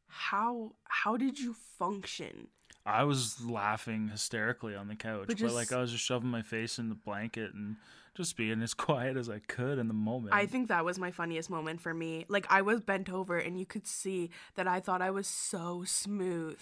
how 0.09 0.73
how 0.85 1.17
did 1.17 1.39
you 1.39 1.55
function? 1.79 2.49
I 2.85 3.05
was 3.05 3.45
laughing 3.45 4.09
hysterically 4.09 4.75
on 4.75 4.89
the 4.89 4.97
couch, 4.97 5.27
But 5.29 5.39
but, 5.39 5.53
like 5.53 5.73
I 5.73 5.81
was 5.81 5.93
just 5.93 6.05
shoving 6.05 6.31
my 6.31 6.43
face 6.43 6.79
in 6.79 6.89
the 6.89 6.95
blanket 6.95 7.53
and 7.53 7.77
just 8.15 8.37
being 8.37 8.63
as 8.63 8.73
quiet 8.89 9.17
as 9.17 9.29
I 9.29 9.41
could 9.41 9.79
in 9.79 9.89
the 9.89 9.95
moment. 9.95 10.35
I 10.35 10.47
think 10.47 10.69
that 10.69 10.85
was 10.85 10.99
my 10.99 11.11
funniest 11.11 11.51
moment 11.51 11.81
for 11.81 11.93
me. 11.93 12.25
Like 12.29 12.47
I 12.51 12.63
was 12.63 12.81
bent 12.81 13.11
over 13.11 13.39
and 13.39 13.59
you 13.59 13.67
could 13.67 13.87
see 13.87 14.31
that 14.55 14.67
I 14.67 14.81
thought 14.81 15.03
I 15.03 15.11
was 15.11 15.27
so 15.27 15.85
smooth 15.85 16.59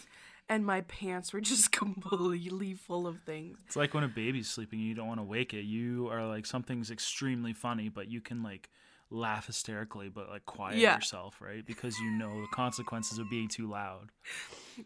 and 0.49 0.67
my 0.67 0.81
pants 0.83 1.33
were 1.33 1.41
just 1.53 1.71
completely 1.73 2.75
full 2.75 3.07
of 3.07 3.21
things. 3.21 3.59
it's 3.67 3.77
like 3.77 3.95
when 3.95 4.05
a 4.05 4.09
baby's 4.09 4.49
sleeping, 4.49 4.81
you 4.81 4.95
don't 4.95 5.09
want 5.09 5.21
to 5.21 5.25
wake 5.25 5.55
it. 5.55 5.63
You 5.63 6.09
are 6.11 6.27
like 6.27 6.47
something's 6.47 6.91
extremely 6.91 7.53
funny, 7.53 7.89
but 7.89 8.11
you 8.11 8.21
can 8.21 8.43
like 8.43 8.69
laugh 9.11 9.47
hysterically, 9.47 10.09
but 10.09 10.29
like 10.29 10.45
quiet 10.47 10.79
Yeah. 10.79 10.97
yourself, 10.97 11.41
right? 11.41 11.65
Because 11.65 11.99
you 11.99 12.11
know 12.11 12.41
the 12.41 12.49
consequences 12.49 13.19
of 13.19 13.31
being 13.31 13.49
too 13.49 13.69
loud. 13.69 14.11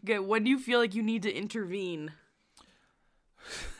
Okay, 0.03 0.19
when 0.19 0.43
do 0.43 0.49
you 0.49 0.59
feel 0.59 0.79
like 0.79 0.93
you 0.95 1.03
need 1.03 1.23
to 1.23 1.31
intervene? 1.33 2.11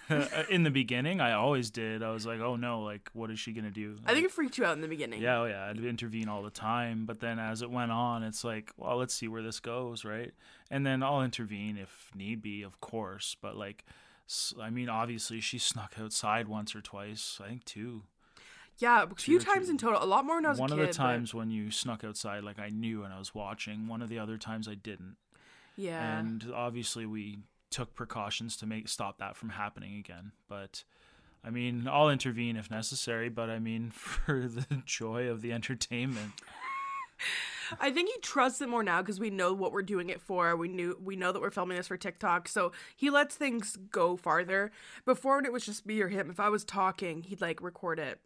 Uh, 0.10 0.44
in 0.50 0.64
the 0.64 0.70
beginning, 0.72 1.22
I 1.22 1.32
always 1.32 1.70
did. 1.70 2.04
I 2.04 2.12
was 2.12 2.26
like, 2.26 2.42
oh 2.42 2.58
no, 2.58 2.82
like 2.82 3.10
what 3.14 3.32
is 3.32 3.40
she 3.40 3.54
gonna 3.54 3.72
do? 3.72 3.98
I 4.06 4.14
think 4.14 4.26
it 4.26 4.32
freaked 4.32 4.58
you 4.58 4.66
out 4.66 4.74
in 4.76 4.82
the 4.82 4.90
beginning. 4.90 5.22
Yeah, 5.22 5.40
oh 5.40 5.46
yeah, 5.46 5.70
I'd 5.70 5.78
intervene 5.80 6.28
all 6.28 6.44
the 6.44 6.50
time. 6.50 7.06
But 7.06 7.22
then 7.22 7.40
as 7.40 7.62
it 7.62 7.72
went 7.72 7.94
on, 7.94 8.22
it's 8.24 8.44
like, 8.44 8.74
well, 8.76 8.98
let's 8.98 9.14
see 9.14 9.30
where 9.30 9.42
this 9.42 9.62
goes, 9.62 10.04
right? 10.04 10.34
And 10.70 10.86
then 10.86 11.02
I'll 11.02 11.22
intervene 11.22 11.78
if 11.78 12.12
need 12.14 12.42
be, 12.42 12.62
of 12.62 12.82
course. 12.82 13.38
But 13.42 13.56
like 13.56 13.86
i 14.62 14.70
mean, 14.70 14.90
obviously 14.90 15.40
she 15.40 15.58
snuck 15.58 15.94
outside 15.98 16.50
once 16.50 16.76
or 16.76 16.82
twice. 16.82 17.40
I 17.42 17.48
think 17.48 17.64
two. 17.64 18.04
Yeah, 18.82 19.04
a 19.04 19.16
few 19.16 19.40
times 19.40 19.70
in 19.70 19.78
total. 19.78 20.04
A 20.04 20.06
lot 20.06 20.26
more 20.26 20.36
when 20.38 20.46
I 20.46 20.50
was 20.50 20.60
one 20.60 20.72
of 20.72 20.78
kid. 20.78 20.84
the 20.84 20.88
but- 20.88 20.96
times 20.96 21.34
when 21.34 21.52
you 21.52 21.70
snuck 21.72 22.04
outside, 22.04 22.44
like 22.44 22.60
I 22.60 22.70
knew 22.70 23.04
and 23.04 23.14
I 23.14 23.20
was 23.20 23.36
watching. 23.36 23.88
One 23.88 24.02
of 24.02 24.10
the 24.10 24.18
other 24.20 24.38
times 24.38 24.68
I 24.68 24.76
didn't. 24.76 25.18
yeah. 25.76 26.18
And 26.20 26.52
obviously 26.54 27.06
we 27.06 27.40
took 27.70 27.94
precautions 27.96 28.58
to 28.58 28.66
make 28.66 28.88
stop 28.90 29.18
that 29.20 29.38
from 29.38 29.50
happening 29.50 29.98
again. 29.98 30.32
But 30.50 30.84
I 31.46 31.50
mean, 31.52 31.88
I'll 31.88 32.10
intervene 32.10 32.58
if 32.58 32.70
necessary. 32.72 33.30
But 33.30 33.50
I 33.50 33.60
mean, 33.60 33.92
for 33.96 34.48
the 34.48 34.82
joy 34.86 35.28
of 35.28 35.42
the 35.42 35.54
entertainment. 35.54 36.34
I 37.80 37.92
think 37.92 38.10
he 38.10 38.20
trusts 38.20 38.60
it 38.62 38.68
more 38.68 38.84
now 38.84 39.02
because 39.02 39.20
we 39.20 39.30
know 39.30 39.54
what 39.54 39.72
we're 39.72 39.84
doing 39.84 40.10
it 40.10 40.20
for. 40.20 40.56
We 40.58 40.68
knew 40.68 40.98
we 41.02 41.16
know 41.16 41.32
that 41.32 41.42
we're 41.42 41.52
filming 41.52 41.78
this 41.78 41.88
for 41.88 41.96
TikTok, 41.98 42.48
so 42.48 42.72
he 42.98 43.10
lets 43.10 43.36
things 43.36 43.78
go 43.92 44.18
farther. 44.18 44.72
Before 45.06 45.36
when 45.38 45.46
it 45.46 45.54
was 45.54 45.66
just 45.66 45.86
me 45.86 46.02
or 46.02 46.10
him, 46.10 46.30
if 46.30 46.40
I 46.40 46.50
was 46.50 46.66
talking, 46.66 47.22
he'd 47.24 47.40
like 47.42 47.62
record 47.62 48.00
it. 48.00 48.20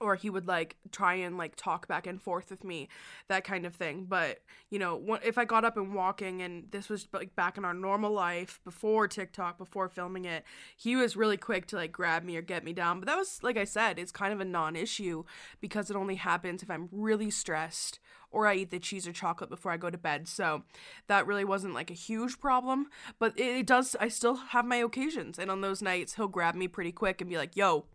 Or 0.00 0.14
he 0.14 0.30
would 0.30 0.48
like 0.48 0.76
try 0.92 1.14
and 1.14 1.36
like 1.36 1.56
talk 1.56 1.86
back 1.86 2.06
and 2.06 2.22
forth 2.22 2.50
with 2.50 2.64
me, 2.64 2.88
that 3.28 3.44
kind 3.44 3.66
of 3.66 3.74
thing. 3.74 4.06
But 4.08 4.38
you 4.70 4.78
know, 4.78 5.18
if 5.22 5.36
I 5.36 5.44
got 5.44 5.64
up 5.64 5.76
and 5.76 5.94
walking, 5.94 6.40
and 6.40 6.70
this 6.70 6.88
was 6.88 7.06
like 7.12 7.36
back 7.36 7.58
in 7.58 7.66
our 7.66 7.74
normal 7.74 8.10
life 8.10 8.60
before 8.64 9.08
TikTok, 9.08 9.58
before 9.58 9.90
filming 9.90 10.24
it, 10.24 10.44
he 10.74 10.96
was 10.96 11.16
really 11.16 11.36
quick 11.36 11.66
to 11.66 11.76
like 11.76 11.92
grab 11.92 12.24
me 12.24 12.36
or 12.36 12.42
get 12.42 12.64
me 12.64 12.72
down. 12.72 12.98
But 12.98 13.08
that 13.08 13.18
was 13.18 13.42
like 13.42 13.58
I 13.58 13.64
said, 13.64 13.98
it's 13.98 14.12
kind 14.12 14.32
of 14.32 14.40
a 14.40 14.44
non-issue 14.44 15.24
because 15.60 15.90
it 15.90 15.96
only 15.96 16.14
happens 16.14 16.62
if 16.62 16.70
I'm 16.70 16.88
really 16.92 17.30
stressed 17.30 17.98
or 18.30 18.46
I 18.46 18.54
eat 18.54 18.70
the 18.70 18.78
cheese 18.78 19.06
or 19.06 19.12
chocolate 19.12 19.50
before 19.50 19.72
I 19.72 19.76
go 19.76 19.90
to 19.90 19.98
bed. 19.98 20.28
So 20.28 20.62
that 21.08 21.26
really 21.26 21.44
wasn't 21.44 21.74
like 21.74 21.90
a 21.90 21.94
huge 21.94 22.38
problem. 22.38 22.86
But 23.18 23.38
it, 23.38 23.58
it 23.58 23.66
does, 23.66 23.96
I 24.00 24.08
still 24.08 24.36
have 24.36 24.64
my 24.64 24.76
occasions. 24.76 25.38
And 25.38 25.50
on 25.50 25.60
those 25.60 25.82
nights, 25.82 26.14
he'll 26.14 26.28
grab 26.28 26.54
me 26.54 26.68
pretty 26.68 26.92
quick 26.92 27.20
and 27.20 27.28
be 27.28 27.36
like, 27.36 27.56
yo, 27.56 27.86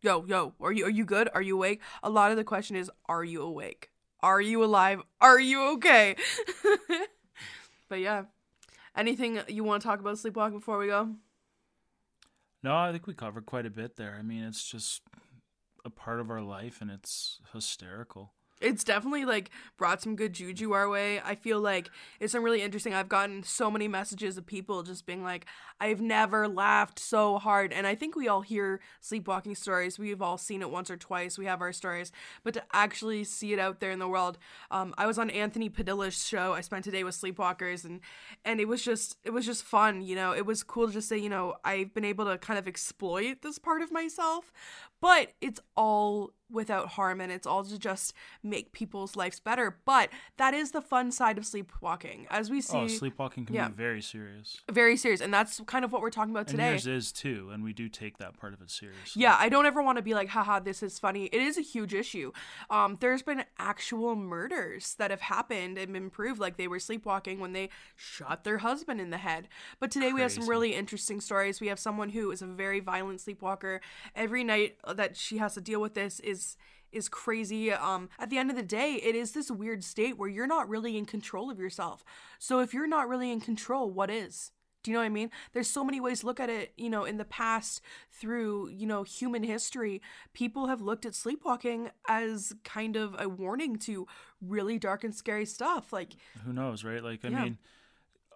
yo, 0.00 0.24
yo, 0.26 0.54
are 0.60 0.72
you, 0.72 0.86
are 0.86 0.90
you 0.90 1.04
good? 1.04 1.28
Are 1.34 1.42
you 1.42 1.56
awake? 1.56 1.80
A 2.02 2.10
lot 2.10 2.30
of 2.30 2.36
the 2.36 2.44
question 2.44 2.76
is, 2.76 2.90
are 3.08 3.24
you 3.24 3.42
awake? 3.42 3.90
Are 4.20 4.40
you 4.40 4.64
alive? 4.64 5.02
Are 5.20 5.40
you 5.40 5.62
okay? 5.74 6.16
but 7.88 8.00
yeah. 8.00 8.24
Anything 8.96 9.40
you 9.48 9.62
want 9.62 9.82
to 9.82 9.88
talk 9.88 10.00
about 10.00 10.18
sleepwalking 10.18 10.58
before 10.58 10.78
we 10.78 10.86
go? 10.86 11.14
No, 12.62 12.74
I 12.74 12.90
think 12.92 13.06
we 13.06 13.14
covered 13.14 13.46
quite 13.46 13.66
a 13.66 13.70
bit 13.70 13.96
there. 13.96 14.16
I 14.18 14.22
mean, 14.22 14.42
it's 14.42 14.64
just 14.64 15.02
a 15.84 15.90
part 15.90 16.18
of 16.18 16.30
our 16.30 16.40
life, 16.40 16.80
and 16.80 16.90
it's 16.90 17.40
hysterical. 17.52 18.32
It's 18.60 18.84
definitely 18.84 19.24
like 19.24 19.50
brought 19.76 20.00
some 20.00 20.16
good 20.16 20.32
juju 20.32 20.72
our 20.72 20.88
way. 20.88 21.20
I 21.20 21.34
feel 21.34 21.60
like 21.60 21.90
it's 22.20 22.32
been 22.32 22.42
really 22.42 22.62
interesting. 22.62 22.94
I've 22.94 23.08
gotten 23.08 23.42
so 23.42 23.70
many 23.70 23.86
messages 23.86 24.38
of 24.38 24.46
people 24.46 24.82
just 24.82 25.04
being 25.04 25.22
like, 25.22 25.46
I've 25.80 26.00
never 26.00 26.48
laughed 26.48 26.98
so 26.98 27.38
hard. 27.38 27.72
And 27.72 27.86
I 27.86 27.94
think 27.94 28.16
we 28.16 28.28
all 28.28 28.40
hear 28.40 28.80
sleepwalking 29.00 29.54
stories. 29.54 29.98
We've 29.98 30.22
all 30.22 30.38
seen 30.38 30.62
it 30.62 30.70
once 30.70 30.90
or 30.90 30.96
twice. 30.96 31.36
We 31.36 31.44
have 31.46 31.60
our 31.60 31.72
stories. 31.72 32.12
But 32.44 32.54
to 32.54 32.62
actually 32.72 33.24
see 33.24 33.52
it 33.52 33.58
out 33.58 33.80
there 33.80 33.90
in 33.90 33.98
the 33.98 34.08
world, 34.08 34.38
um, 34.70 34.94
I 34.96 35.06
was 35.06 35.18
on 35.18 35.28
Anthony 35.28 35.68
Padilla's 35.68 36.26
show. 36.26 36.54
I 36.54 36.62
spent 36.62 36.86
a 36.86 36.90
day 36.90 37.04
with 37.04 37.14
sleepwalkers 37.14 37.84
and 37.84 38.00
and 38.44 38.60
it 38.60 38.68
was 38.68 38.82
just 38.82 39.16
it 39.24 39.30
was 39.30 39.44
just 39.44 39.64
fun, 39.64 40.00
you 40.00 40.16
know. 40.16 40.32
It 40.32 40.46
was 40.46 40.62
cool 40.62 40.86
to 40.86 40.92
just 40.94 41.08
say, 41.08 41.18
you 41.18 41.28
know, 41.28 41.56
I've 41.64 41.92
been 41.92 42.04
able 42.04 42.24
to 42.24 42.38
kind 42.38 42.58
of 42.58 42.66
exploit 42.66 43.42
this 43.42 43.58
part 43.58 43.82
of 43.82 43.92
myself, 43.92 44.52
but 45.00 45.32
it's 45.40 45.60
all 45.76 46.32
without 46.50 46.90
harm 46.90 47.20
and 47.20 47.32
it's 47.32 47.46
all 47.46 47.64
to 47.64 47.78
just 47.78 48.14
make 48.42 48.72
people's 48.72 49.16
lives 49.16 49.40
better. 49.40 49.78
But 49.84 50.10
that 50.36 50.54
is 50.54 50.70
the 50.70 50.80
fun 50.80 51.10
side 51.10 51.38
of 51.38 51.46
sleepwalking. 51.46 52.26
As 52.30 52.50
we 52.50 52.60
see 52.60 52.76
oh, 52.76 52.86
sleepwalking 52.86 53.46
can 53.46 53.54
yeah. 53.54 53.68
be 53.68 53.74
very 53.74 54.02
serious. 54.02 54.60
very 54.70 54.96
serious 54.96 55.20
and 55.20 55.32
that's 55.32 55.60
kind 55.66 55.84
of 55.84 55.92
what 55.92 56.02
we're 56.02 56.10
talking 56.10 56.30
about 56.30 56.48
And 56.48 56.58
today. 56.58 56.70
yours 56.70 56.86
is 56.86 57.12
too, 57.12 57.50
and 57.52 57.64
we 57.64 57.72
do 57.72 57.88
take 57.88 58.18
that 58.18 58.38
part 58.38 58.52
of 58.52 58.60
it 58.60 58.70
seriously. 58.70 59.22
Yeah, 59.22 59.36
I 59.38 59.48
don't 59.48 59.66
ever 59.66 59.82
want 59.82 59.96
to 59.96 60.02
be 60.02 60.14
like, 60.14 60.28
haha, 60.28 60.60
this 60.60 60.82
is 60.82 60.98
funny. 60.98 61.26
It 61.26 61.40
is 61.40 61.58
a 61.58 61.62
huge 61.62 61.94
issue. 61.94 62.32
Um, 62.70 62.96
there's 63.00 63.22
been 63.22 63.44
actual 63.58 64.14
murders 64.14 64.94
that 64.98 65.10
have 65.10 65.22
happened 65.22 65.78
and 65.78 65.92
been 65.92 66.10
proved 66.10 66.40
like 66.40 66.56
they 66.56 66.68
were 66.68 66.78
sleepwalking 66.78 67.40
when 67.40 67.52
they 67.52 67.70
shot 67.96 68.44
their 68.44 68.58
husband 68.58 69.00
in 69.00 69.10
the 69.10 69.18
head. 69.18 69.48
But 69.80 69.90
today 69.90 70.12
we 70.12 70.20
have 70.20 70.32
some 70.32 70.48
really 70.48 70.74
interesting 70.74 71.20
stories. 71.20 71.60
We 71.60 71.68
have 71.68 71.78
someone 71.78 72.10
who 72.10 72.30
is 72.30 72.42
a 72.42 72.46
very 72.46 72.80
violent 72.80 73.20
sleepwalker. 73.20 73.80
Every 74.14 74.44
night 74.44 74.76
that 74.86 75.16
she 75.16 75.38
has 75.38 75.54
to 75.54 75.60
deal 75.60 75.80
with 75.80 75.94
this 75.94 76.20
is 76.20 76.35
is 76.92 77.08
crazy. 77.08 77.72
Um, 77.72 78.08
at 78.18 78.30
the 78.30 78.38
end 78.38 78.50
of 78.50 78.56
the 78.56 78.62
day, 78.62 78.94
it 78.94 79.14
is 79.14 79.32
this 79.32 79.50
weird 79.50 79.84
state 79.84 80.16
where 80.18 80.28
you're 80.28 80.46
not 80.46 80.68
really 80.68 80.96
in 80.96 81.04
control 81.04 81.50
of 81.50 81.58
yourself. 81.58 82.04
So 82.38 82.60
if 82.60 82.72
you're 82.72 82.86
not 82.86 83.08
really 83.08 83.30
in 83.30 83.40
control, 83.40 83.90
what 83.90 84.10
is? 84.10 84.52
Do 84.82 84.92
you 84.92 84.94
know 84.94 85.00
what 85.00 85.06
I 85.06 85.10
mean? 85.10 85.30
There's 85.52 85.68
so 85.68 85.82
many 85.82 86.00
ways 86.00 86.20
to 86.20 86.26
look 86.26 86.38
at 86.38 86.48
it, 86.48 86.72
you 86.76 86.88
know, 86.88 87.04
in 87.04 87.16
the 87.16 87.24
past 87.24 87.80
through, 88.12 88.68
you 88.68 88.86
know, 88.86 89.02
human 89.02 89.42
history, 89.42 90.00
people 90.32 90.68
have 90.68 90.80
looked 90.80 91.04
at 91.04 91.14
sleepwalking 91.14 91.90
as 92.08 92.52
kind 92.62 92.94
of 92.94 93.16
a 93.18 93.28
warning 93.28 93.76
to 93.80 94.06
really 94.40 94.78
dark 94.78 95.02
and 95.02 95.12
scary 95.12 95.44
stuff. 95.44 95.92
Like, 95.92 96.12
Who 96.44 96.52
knows, 96.52 96.84
right? 96.84 97.02
Like, 97.02 97.24
I 97.24 97.30
Yeah. 97.30 97.42
mean, 97.42 97.58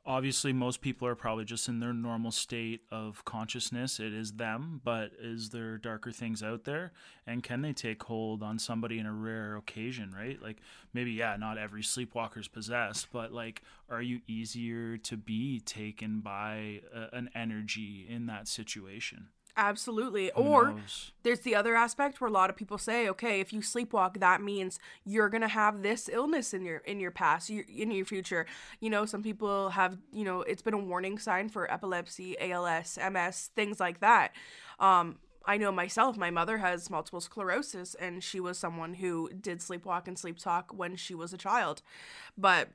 obviously, 0.05 0.53
most 0.53 0.81
people 0.81 1.07
are 1.07 1.15
probably 1.15 1.45
just 1.45 1.69
in 1.69 1.81
their 1.81 1.93
normal 1.93 2.31
state 2.31 2.83
of 2.91 3.25
consciousness. 3.25 4.01
It 4.01 4.13
is 4.13 4.33
them, 4.33 4.81
but 4.85 5.13
is 5.21 5.51
there 5.51 5.79
darker 5.79 6.13
things 6.13 6.43
out 6.43 6.65
there? 6.65 6.93
And 7.27 7.43
can 7.43 7.63
they 7.63 7.73
take 7.73 8.03
hold 8.03 8.43
on 8.43 8.59
somebody 8.59 8.99
in 8.99 9.07
a 9.07 9.13
rare 9.13 9.57
occasion, 9.57 10.15
right? 10.17 10.41
Like, 10.43 10.59
maybe, 10.93 11.13
yeah, 11.13 11.37
not 11.37 11.59
every 11.59 11.83
sleepwalker's 11.83 12.49
possessed, 12.49 13.09
but 13.13 13.33
like, 13.33 13.63
are 13.89 14.03
you 14.03 14.21
easier 14.27 14.97
to 14.99 15.17
be 15.17 15.61
taken 15.61 16.21
by 16.21 16.81
a, 16.95 17.17
an 17.17 17.31
energy 17.35 18.07
in 18.09 18.27
that 18.27 18.49
situation? 18.49 19.29
Absolutely. 19.69 20.31
Who 20.35 20.43
or 20.43 20.73
knows? 20.73 21.13
there's 21.23 21.41
the 21.41 21.55
other 21.55 21.75
aspect 21.77 22.21
where 22.21 22.29
a 22.29 22.33
lot 22.33 22.51
of 22.51 22.57
people 22.57 22.79
say, 22.79 23.09
okay, 23.09 23.41
if 23.41 23.53
you 23.53 23.61
sleepwalk, 23.61 24.21
that 24.21 24.43
means 24.43 24.79
you're 25.05 25.29
gonna 25.29 25.49
have 25.49 25.83
this 25.83 26.09
illness 26.13 26.55
in 26.55 26.65
your 26.65 26.79
in 26.79 27.01
your 27.01 27.11
past, 27.11 27.51
your, 27.51 27.65
in 27.69 27.91
your 27.91 28.05
future. 28.05 28.47
You 28.81 28.91
know, 28.91 29.07
some 29.07 29.23
people 29.23 29.71
have, 29.71 29.99
you 30.13 30.25
know, 30.25 30.43
it's 30.43 30.63
been 30.63 30.75
a 30.75 30.79
warning 30.79 31.19
sign 31.19 31.49
for 31.49 31.71
epilepsy, 31.71 32.39
ALS, 32.41 32.99
MS, 33.11 33.51
things 33.55 33.81
like 33.81 34.01
that. 34.01 34.33
Um, 34.79 35.19
I 35.45 35.57
know 35.57 35.73
myself, 35.73 36.17
my 36.17 36.31
mother 36.31 36.59
has 36.59 36.91
multiple 36.91 37.21
sclerosis, 37.21 37.95
and 37.95 38.23
she 38.23 38.41
was 38.41 38.59
someone 38.59 38.95
who 38.95 39.31
did 39.31 39.61
sleepwalk 39.61 40.07
and 40.07 40.19
sleep 40.19 40.39
talk 40.39 40.73
when 40.77 40.97
she 40.97 41.15
was 41.15 41.33
a 41.33 41.39
child. 41.39 41.83
But 42.37 42.69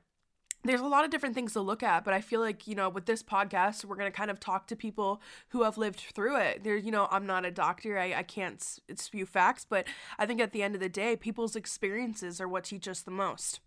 there's 0.68 0.80
a 0.80 0.86
lot 0.86 1.04
of 1.04 1.10
different 1.10 1.34
things 1.34 1.52
to 1.54 1.60
look 1.60 1.82
at, 1.82 2.04
but 2.04 2.14
I 2.14 2.20
feel 2.20 2.40
like, 2.40 2.66
you 2.66 2.74
know, 2.74 2.88
with 2.88 3.06
this 3.06 3.22
podcast, 3.22 3.84
we're 3.84 3.96
going 3.96 4.10
to 4.10 4.16
kind 4.16 4.30
of 4.30 4.40
talk 4.40 4.66
to 4.68 4.76
people 4.76 5.20
who 5.48 5.62
have 5.62 5.78
lived 5.78 6.00
through 6.14 6.36
it. 6.36 6.64
There, 6.64 6.76
you 6.76 6.90
know, 6.90 7.08
I'm 7.10 7.26
not 7.26 7.44
a 7.44 7.50
doctor, 7.50 7.98
I, 7.98 8.14
I 8.14 8.22
can't 8.22 8.60
s- 8.60 8.80
spew 8.96 9.26
facts, 9.26 9.66
but 9.68 9.86
I 10.18 10.26
think 10.26 10.40
at 10.40 10.52
the 10.52 10.62
end 10.62 10.74
of 10.74 10.80
the 10.80 10.88
day, 10.88 11.16
people's 11.16 11.56
experiences 11.56 12.40
are 12.40 12.48
what 12.48 12.64
teach 12.64 12.88
us 12.88 13.00
the 13.00 13.10
most. 13.10 13.60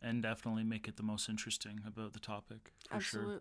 And 0.00 0.22
definitely 0.22 0.64
make 0.64 0.88
it 0.88 0.96
the 0.96 1.02
most 1.04 1.28
interesting 1.28 1.80
about 1.86 2.12
the 2.12 2.20
topic. 2.20 2.72
For 2.90 3.00
Sure. 3.00 3.38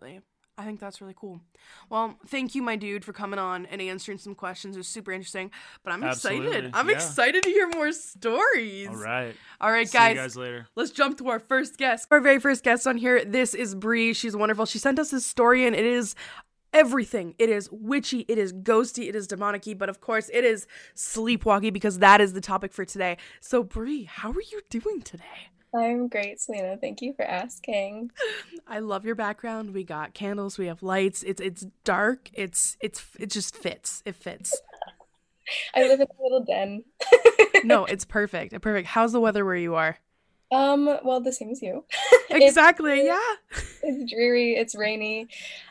Absolutely. 0.57 0.61
I 0.61 0.65
think 0.65 0.79
that's 0.79 1.01
really 1.01 1.15
cool. 1.15 1.41
Well, 1.89 2.17
thank 2.27 2.55
you, 2.55 2.61
my 2.61 2.75
dude, 2.75 3.05
for 3.05 3.13
coming 3.13 3.39
on 3.39 3.65
and 3.67 3.81
answering 3.81 4.17
some 4.17 4.35
questions. 4.35 4.75
It 4.75 4.79
was 4.79 4.87
super 4.87 5.11
interesting. 5.11 5.51
But 5.83 5.93
I'm 5.93 6.03
excited. 6.03 6.71
I'm 6.73 6.89
yeah. 6.89 6.95
excited 6.95 7.43
to 7.43 7.49
hear 7.49 7.67
more 7.69 7.91
stories. 7.91 8.89
All 8.89 8.95
right. 8.95 9.35
All 9.59 9.71
right, 9.71 9.89
guys. 9.91 9.91
See 9.91 9.97
guys. 9.97 10.15
you 10.15 10.21
guys 10.21 10.37
later. 10.37 10.67
Let's 10.75 10.91
jump 10.91 11.17
to 11.19 11.29
our 11.29 11.39
first 11.39 11.77
guest. 11.77 12.07
Our 12.11 12.19
very 12.19 12.39
first 12.39 12.63
guest 12.63 12.85
on 12.85 12.97
here. 12.97 13.23
This 13.23 13.53
is 13.53 13.75
Bree. 13.75 14.13
She's 14.13 14.35
wonderful. 14.35 14.65
She 14.65 14.77
sent 14.77 14.99
us 14.99 15.11
this 15.11 15.25
story, 15.25 15.65
and 15.65 15.75
it 15.75 15.85
is 15.85 16.15
everything. 16.73 17.33
It 17.39 17.49
is 17.49 17.69
witchy. 17.71 18.25
It 18.27 18.37
is 18.37 18.53
ghosty. 18.53 19.07
It 19.07 19.15
is 19.15 19.27
demonicy. 19.27 19.77
But 19.77 19.89
of 19.89 20.01
course, 20.01 20.29
it 20.33 20.43
is 20.43 20.67
sleepwalky 20.95 21.71
because 21.71 21.99
that 21.99 22.21
is 22.21 22.33
the 22.33 22.41
topic 22.41 22.73
for 22.73 22.85
today. 22.85 23.17
So, 23.39 23.63
Bree, 23.63 24.03
how 24.03 24.31
are 24.31 24.41
you 24.51 24.61
doing 24.69 25.01
today? 25.01 25.49
I'm 25.73 26.07
great, 26.10 26.39
Selena. 26.41 26.77
Thank 26.77 27.01
you 27.01 27.13
for 27.13 27.23
asking. 27.23 28.12
I 28.67 28.79
love 28.79 29.05
your 29.05 29.15
background. 29.15 29.73
We 29.73 29.84
got 29.84 30.13
candles. 30.13 30.57
We 30.57 30.67
have 30.67 30.84
lights. 30.84 31.23
It's 31.23 31.39
it's 31.41 31.65
dark. 31.84 32.29
It's 32.34 32.75
it's 32.81 33.05
it 33.19 33.29
just 33.29 33.55
fits. 33.55 34.01
It 34.05 34.15
fits. 34.15 34.60
I 35.75 35.84
live 35.88 35.99
in 35.99 36.07
a 36.07 36.23
little 36.23 36.43
den. 36.43 36.84
No, 37.63 37.86
it's 37.86 38.05
perfect. 38.05 38.60
Perfect. 38.62 38.88
How's 38.88 39.12
the 39.12 39.19
weather 39.19 39.45
where 39.45 39.55
you 39.55 39.75
are? 39.75 39.97
Um, 40.51 40.86
well, 41.03 41.21
the 41.21 41.31
same 41.31 41.51
as 41.51 41.62
you. 41.62 41.86
It's- 42.29 42.41
Exactly. 42.49 43.05
Yeah. 43.05 43.19
It's 43.84 44.12
dreary, 44.12 44.55
it's 44.55 44.73
rainy. 44.75 45.27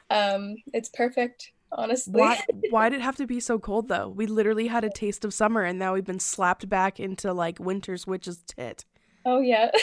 Um, 0.08 0.56
it's 0.72 0.88
perfect, 0.88 1.50
honestly. 1.72 2.20
Why 2.20 2.40
why 2.70 2.88
did 2.90 3.00
it 3.00 3.02
have 3.02 3.16
to 3.16 3.26
be 3.26 3.40
so 3.40 3.58
cold 3.58 3.88
though? 3.88 4.08
We 4.08 4.26
literally 4.26 4.68
had 4.68 4.84
a 4.84 4.90
taste 4.90 5.24
of 5.24 5.34
summer 5.34 5.62
and 5.62 5.78
now 5.78 5.94
we've 5.94 6.04
been 6.04 6.20
slapped 6.20 6.68
back 6.68 7.00
into 7.00 7.32
like 7.32 7.58
winter's 7.58 8.06
witch's 8.06 8.38
tit. 8.46 8.84
Oh 9.24 9.40
yeah. 9.40 9.70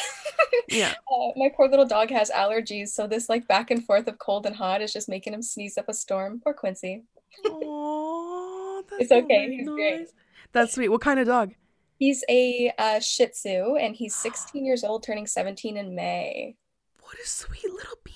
Yeah. 0.69 0.93
Uh, 1.12 1.32
my 1.38 1.50
poor 1.56 1.69
little 1.69 1.86
dog 1.86 2.10
has 2.10 2.30
allergies, 2.30 2.89
so 2.89 3.08
this 3.08 3.30
like 3.30 3.47
back 3.47 3.71
and 3.71 3.84
forth 3.84 4.08
of 4.08 4.17
cold 4.19 4.45
and 4.45 4.56
hot 4.56 4.82
is 4.82 4.91
just 4.91 5.08
making 5.08 5.34
him 5.34 5.41
sneeze 5.41 5.78
up 5.78 5.88
a 5.88 5.93
storm. 5.93 6.41
Poor 6.43 6.54
Quincy. 6.54 7.04
Aww, 7.45 8.84
that's 8.89 9.04
It's 9.04 9.12
okay, 9.12 9.50
he's 9.50 9.67
great. 9.67 10.10
That's 10.52 10.73
sweet. 10.73 10.89
What 10.89 11.02
kind 11.02 11.19
of 11.19 11.28
dog? 11.28 11.54
He's 12.00 12.23
a 12.30 12.71
uh, 12.78 13.00
Shih 13.00 13.28
Tzu, 13.28 13.78
and 13.80 13.95
he's 13.95 14.15
16 14.21 14.65
years 14.65 14.84
old, 14.84 15.04
turning 15.04 15.26
17 15.26 15.78
in 15.78 15.95
May. 15.95 16.56
What 17.02 17.15
a 17.23 17.28
sweet 17.28 17.71
little 17.71 17.97
bean. 18.04 18.13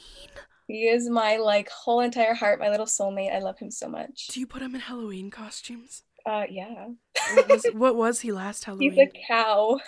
He 0.67 0.87
is 0.87 1.09
my 1.09 1.37
like 1.37 1.69
whole 1.69 2.01
entire 2.01 2.33
heart, 2.33 2.59
my 2.59 2.69
little 2.69 2.85
soulmate. 2.85 3.33
I 3.33 3.39
love 3.39 3.59
him 3.59 3.71
so 3.71 3.87
much. 3.87 4.27
Do 4.27 4.39
you 4.39 4.47
put 4.47 4.61
him 4.61 4.75
in 4.75 4.81
Halloween 4.81 5.29
costumes? 5.29 6.03
Uh, 6.25 6.45
yeah. 6.49 6.87
What 7.33 7.49
was, 7.49 7.65
what 7.73 7.95
was 7.95 8.19
he 8.21 8.31
last 8.31 8.65
Halloween? 8.65 8.91
He's 8.93 8.99
a 8.99 9.11
cow, 9.27 9.79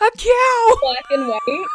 a 0.00 0.10
cow. 0.16 0.76
black 0.80 1.04
and 1.10 1.28
white. 1.28 1.66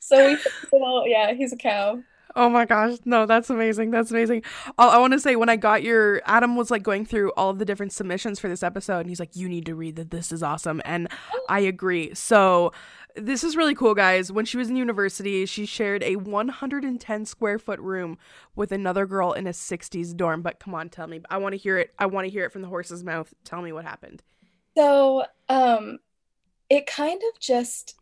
So 0.00 0.28
we 0.28 0.38
all. 0.72 1.06
Yeah, 1.06 1.34
he's 1.34 1.52
a 1.52 1.56
cow. 1.56 2.02
Oh 2.36 2.48
my 2.48 2.64
gosh, 2.64 2.98
no, 3.04 3.26
that's 3.26 3.50
amazing. 3.50 3.90
That's 3.90 4.10
amazing. 4.10 4.42
I, 4.78 4.88
I 4.88 4.98
want 4.98 5.12
to 5.14 5.20
say 5.20 5.36
when 5.36 5.48
I 5.48 5.56
got 5.56 5.82
your 5.82 6.22
Adam 6.26 6.56
was 6.56 6.70
like 6.70 6.82
going 6.82 7.04
through 7.04 7.32
all 7.32 7.50
of 7.50 7.58
the 7.58 7.64
different 7.64 7.92
submissions 7.92 8.38
for 8.38 8.48
this 8.48 8.62
episode, 8.62 9.00
and 9.00 9.08
he's 9.08 9.20
like, 9.20 9.34
"You 9.34 9.48
need 9.48 9.66
to 9.66 9.74
read 9.74 9.96
that. 9.96 10.10
This 10.10 10.30
is 10.30 10.42
awesome," 10.42 10.80
and 10.84 11.08
I 11.48 11.60
agree. 11.60 12.14
So 12.14 12.72
this 13.16 13.42
is 13.42 13.56
really 13.56 13.74
cool, 13.74 13.94
guys. 13.94 14.30
When 14.30 14.44
she 14.44 14.56
was 14.56 14.70
in 14.70 14.76
university, 14.76 15.46
she 15.46 15.66
shared 15.66 16.02
a 16.02 16.16
110 16.16 17.24
square 17.24 17.58
foot 17.58 17.80
room 17.80 18.18
with 18.54 18.72
another 18.72 19.06
girl 19.06 19.32
in 19.32 19.46
a 19.46 19.50
60s 19.50 20.16
dorm. 20.16 20.42
But 20.42 20.60
come 20.60 20.74
on, 20.74 20.88
tell 20.88 21.06
me. 21.06 21.20
I 21.30 21.38
want 21.38 21.54
to 21.54 21.58
hear 21.58 21.78
it. 21.78 21.92
I 21.98 22.06
want 22.06 22.26
to 22.26 22.30
hear 22.30 22.44
it 22.44 22.52
from 22.52 22.62
the 22.62 22.68
horse's 22.68 23.04
mouth. 23.04 23.32
Tell 23.44 23.62
me 23.62 23.72
what 23.72 23.84
happened. 23.84 24.22
So, 24.76 25.24
um, 25.48 25.98
it 26.68 26.86
kind 26.86 27.20
of 27.32 27.40
just 27.40 27.96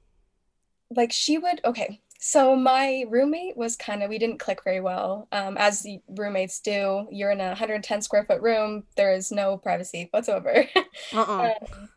like 0.91 1.13
she 1.13 1.39
would. 1.39 1.61
Okay, 1.65 2.01
so 2.19 2.57
my 2.57 3.05
roommate 3.09 3.57
was 3.57 3.77
kind 3.77 4.03
of 4.03 4.11
we 4.11 4.19
didn't 4.19 4.41
click 4.41 4.65
very 4.65 4.81
well. 4.81 5.29
Um, 5.31 5.57
as 5.57 5.87
roommates 6.09 6.61
do. 6.61 7.07
You're 7.11 7.31
in 7.31 7.41
a 7.41 7.49
110 7.49 8.03
square 8.03 8.25
foot 8.25 8.43
room. 8.43 8.83
There 8.97 9.13
is 9.13 9.31
no 9.31 9.57
privacy 9.57 10.09
whatsoever. 10.11 10.65
Uh-uh. 11.13 11.53
Um, 11.73 11.89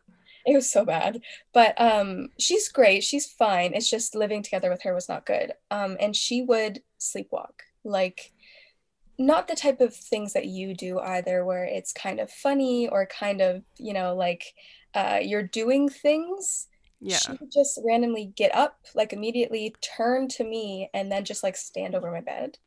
it 0.46 0.56
was 0.56 0.72
so 0.72 0.86
bad. 0.86 1.22
But 1.54 1.80
um 1.80 2.30
she's 2.40 2.70
great. 2.70 3.04
She's 3.04 3.26
fine. 3.26 3.74
It's 3.74 3.90
just 3.90 4.16
living 4.16 4.44
together 4.44 4.70
with 4.70 4.84
her 4.84 4.94
was 4.94 5.10
not 5.10 5.26
good. 5.26 5.54
Um 5.70 5.98
and 6.00 6.16
she 6.16 6.42
would 6.44 6.82
sleepwalk. 7.00 7.62
Like 7.84 8.32
not 9.18 9.48
the 9.48 9.56
type 9.56 9.82
of 9.82 9.96
things 9.96 10.34
that 10.34 10.48
you 10.48 10.74
do 10.76 11.00
either 11.00 11.46
where 11.46 11.66
it's 11.66 11.94
kind 11.94 12.20
of 12.20 12.32
funny 12.32 12.88
or 12.88 13.06
kind 13.06 13.42
of, 13.42 13.64
you 13.78 13.94
know, 13.94 14.16
like 14.16 14.54
uh 14.94 15.20
you're 15.22 15.44
doing 15.44 15.90
things. 15.90 16.68
Yeah. 17.02 17.18
She 17.18 17.32
would 17.40 17.52
just 17.52 17.80
randomly 17.84 18.26
get 18.36 18.54
up, 18.56 18.80
like 18.96 19.14
immediately 19.14 19.76
turn 19.82 20.28
to 20.30 20.44
me 20.44 20.90
and 20.94 21.12
then 21.12 21.26
just 21.26 21.44
like 21.44 21.58
stand 21.58 21.96
over 21.96 22.12
my 22.12 22.22
bed. 22.22 22.58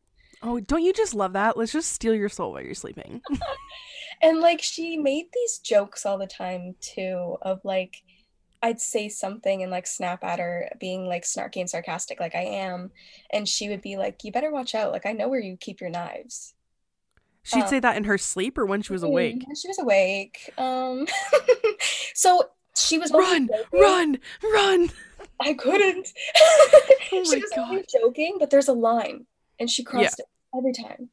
Oh, 0.43 0.61
don't 0.61 0.83
you 0.83 0.93
just 0.93 1.15
love 1.15 1.33
that? 1.33 1.57
Let's 1.57 1.73
just 1.73 1.93
steal 1.93 2.15
your 2.15 2.29
soul 2.29 2.53
while 2.53 2.63
you're 2.63 2.75
sleeping. 2.75 3.23
And 4.23 4.41
like 4.41 4.63
she 4.63 4.97
made 4.97 5.27
these 5.33 5.59
jokes 5.59 6.07
all 6.07 6.19
the 6.19 6.27
time 6.27 6.77
too 6.81 7.37
of 7.43 7.61
like 7.65 8.03
I'd 8.63 8.81
say 8.81 9.09
something 9.09 9.63
and 9.63 9.71
like 9.71 9.87
snap 9.87 10.25
at 10.25 10.39
her 10.41 10.71
being 10.81 11.07
like 11.07 11.25
snarky 11.25 11.59
and 11.61 11.71
sarcastic 11.71 12.21
like 12.21 12.35
I 12.35 12.43
am 12.43 12.93
and 13.31 13.49
she 13.49 13.69
would 13.69 13.83
be 13.83 13.97
like 13.97 14.25
you 14.25 14.33
better 14.33 14.53
watch 14.53 14.75
out 14.75 14.93
like 14.93 15.07
I 15.07 15.13
know 15.13 15.29
where 15.29 15.41
you 15.41 15.57
keep 15.59 15.81
your 15.81 15.91
knives. 15.91 16.55
She'd 17.43 17.63
Um, 17.63 17.69
say 17.69 17.81
that 17.81 17.97
in 17.97 18.05
her 18.05 18.19
sleep 18.19 18.57
or 18.59 18.67
when 18.67 18.83
she 18.83 18.93
was 18.93 19.03
awake. 19.03 19.45
Mm, 19.49 19.57
She 19.61 19.69
was 19.69 19.79
awake. 19.79 20.51
Um 20.59 21.07
so 22.15 22.51
she 22.77 22.99
was 22.99 23.13
Run, 23.13 23.49
run, 23.73 24.19
run. 24.43 24.91
I 25.41 25.55
couldn't. 25.55 26.09
Oh 27.13 27.19
my 27.19 27.23
she 27.25 27.41
was 27.41 27.53
only 27.57 27.85
joking, 27.91 28.37
but 28.41 28.51
there's 28.51 28.67
a 28.67 28.73
line 28.73 29.27
and 29.61 29.71
she 29.71 29.85
crossed 29.85 30.19
it 30.19 30.27
every 30.57 30.73
time. 30.73 31.11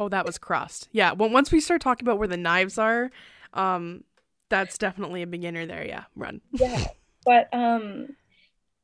Oh, 0.00 0.08
that 0.08 0.24
was 0.24 0.38
crossed. 0.38 0.88
Yeah. 0.92 1.12
Well, 1.12 1.28
once 1.28 1.52
we 1.52 1.60
start 1.60 1.82
talking 1.82 2.06
about 2.06 2.18
where 2.18 2.28
the 2.28 2.38
knives 2.38 2.78
are, 2.78 3.10
um, 3.52 4.04
that's 4.48 4.78
definitely 4.78 5.20
a 5.22 5.26
beginner 5.26 5.66
there. 5.66 5.86
Yeah. 5.86 6.04
Run. 6.16 6.40
yeah 6.52 6.84
but 7.24 7.52
um 7.52 8.16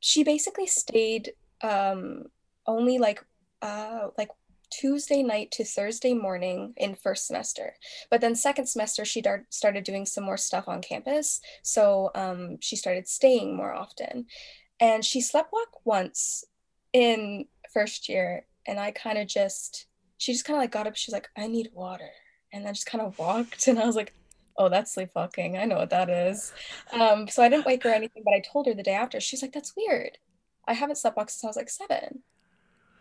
she 0.01 0.23
basically 0.25 0.67
stayed 0.67 1.33
um 1.63 2.25
only 2.67 2.99
like 2.99 3.25
uh 3.63 4.09
like 4.19 4.29
tuesday 4.71 5.23
night 5.23 5.51
to 5.53 5.65
thursday 5.65 6.15
morning 6.15 6.75
in 6.77 6.95
first 6.95 7.27
semester. 7.27 7.75
But 8.11 8.21
then 8.21 8.35
second 8.35 8.67
semester 8.67 9.05
she 9.05 9.21
dar- 9.21 9.47
started 9.51 9.85
doing 9.85 10.07
some 10.07 10.25
more 10.25 10.37
stuff 10.37 10.69
on 10.69 10.83
campus. 10.83 11.41
So 11.63 12.11
um 12.15 12.59
she 12.61 12.77
started 12.77 13.09
staying 13.09 13.57
more 13.57 13.73
often. 13.73 14.27
And 14.81 15.05
she 15.05 15.21
slept 15.21 15.53
walk 15.53 15.85
once 15.85 16.45
in 16.93 17.47
first 17.73 18.09
year. 18.09 18.47
And 18.67 18.79
i 18.79 18.91
kind 18.91 19.19
of 19.19 19.27
just 19.27 19.87
she 20.19 20.33
just 20.33 20.45
kind 20.45 20.57
of 20.57 20.63
like 20.63 20.73
got 20.73 20.87
up 20.87 20.97
she's 20.97 21.13
like 21.13 21.29
i 21.37 21.47
need 21.47 21.71
water. 21.73 22.11
And 22.53 22.65
then 22.65 22.75
just 22.75 22.87
kind 22.87 23.05
of 23.05 23.19
walked 23.19 23.67
and 23.69 23.79
i 23.79 23.87
was 23.87 23.97
like 23.97 24.13
oh 24.61 24.69
that's 24.69 24.93
sleepwalking. 24.95 25.57
I 25.57 25.67
know 25.67 25.77
what 25.77 25.91
that 25.91 26.11
is. 26.11 26.53
Um 26.93 27.29
so 27.29 27.43
i 27.43 27.49
didn't 27.49 27.67
wake 27.67 27.83
her 27.85 27.91
or 27.91 27.95
anything 27.95 28.23
but 28.25 28.35
i 28.35 28.41
told 28.41 28.67
her 28.67 28.75
the 28.75 28.83
day 28.83 28.95
after. 28.95 29.21
She's 29.21 29.43
like 29.43 29.53
that's 29.53 29.75
weird. 29.77 30.19
I 30.67 30.75
haven't 30.75 30.97
sleepwalked 30.97 31.31
since 31.31 31.45
i 31.45 31.47
was 31.47 31.57
like 31.57 31.71
seven 31.71 32.23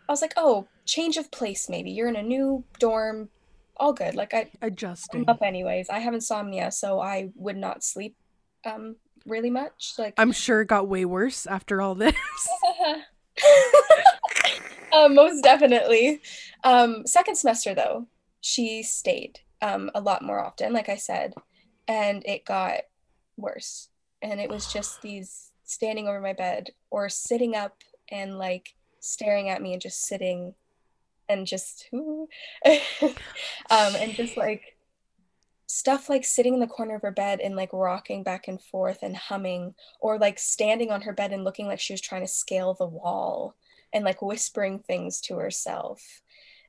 i 0.08 0.12
was 0.12 0.22
like 0.22 0.34
oh 0.36 0.66
change 0.84 1.16
of 1.16 1.30
place 1.30 1.68
maybe 1.68 1.90
you're 1.90 2.08
in 2.08 2.16
a 2.16 2.22
new 2.22 2.64
dorm 2.78 3.28
all 3.76 3.92
good 3.92 4.14
like 4.14 4.34
i 4.34 4.50
Adjusting. 4.62 5.20
i'm 5.20 5.28
up 5.28 5.42
anyways 5.42 5.88
i 5.90 5.98
have 5.98 6.14
insomnia 6.14 6.70
so 6.70 7.00
i 7.00 7.30
would 7.36 7.56
not 7.56 7.84
sleep 7.84 8.16
um 8.64 8.96
really 9.26 9.50
much 9.50 9.94
like 9.98 10.14
I'm 10.16 10.32
sure 10.32 10.62
it 10.62 10.68
got 10.68 10.88
way 10.88 11.04
worse 11.04 11.46
after 11.46 11.80
all 11.80 11.94
this. 11.94 12.14
uh, 14.92 15.08
most 15.08 15.42
definitely. 15.42 16.20
Um, 16.64 17.06
second 17.06 17.36
semester, 17.36 17.74
though, 17.74 18.06
she 18.40 18.82
stayed 18.82 19.40
um, 19.62 19.90
a 19.94 20.00
lot 20.00 20.22
more 20.22 20.40
often, 20.40 20.72
like 20.72 20.88
I 20.88 20.96
said, 20.96 21.34
and 21.86 22.24
it 22.26 22.44
got 22.44 22.80
worse. 23.36 23.88
And 24.22 24.40
it 24.40 24.50
was 24.50 24.72
just 24.72 25.02
these 25.02 25.50
standing 25.64 26.08
over 26.08 26.20
my 26.20 26.32
bed 26.32 26.70
or 26.90 27.08
sitting 27.08 27.54
up 27.54 27.76
and 28.10 28.38
like 28.38 28.74
staring 29.00 29.48
at 29.48 29.62
me 29.62 29.72
and 29.72 29.82
just 29.82 30.06
sitting 30.06 30.54
and 31.28 31.46
just 31.46 31.88
um, 31.94 32.28
and 33.70 34.14
just 34.14 34.36
like 34.36 34.76
stuff 35.66 36.08
like 36.08 36.24
sitting 36.24 36.54
in 36.54 36.60
the 36.60 36.66
corner 36.66 36.96
of 36.96 37.02
her 37.02 37.10
bed 37.10 37.40
and 37.40 37.54
like 37.54 37.72
rocking 37.72 38.22
back 38.22 38.48
and 38.48 38.60
forth 38.60 38.98
and 39.02 39.16
humming 39.16 39.74
or 40.00 40.18
like 40.18 40.38
standing 40.38 40.90
on 40.90 41.02
her 41.02 41.12
bed 41.12 41.32
and 41.32 41.44
looking 41.44 41.66
like 41.66 41.78
she 41.78 41.92
was 41.92 42.00
trying 42.00 42.22
to 42.22 42.26
scale 42.26 42.74
the 42.74 42.86
wall 42.86 43.54
and 43.92 44.04
like 44.04 44.22
whispering 44.22 44.78
things 44.78 45.20
to 45.20 45.36
herself. 45.36 46.22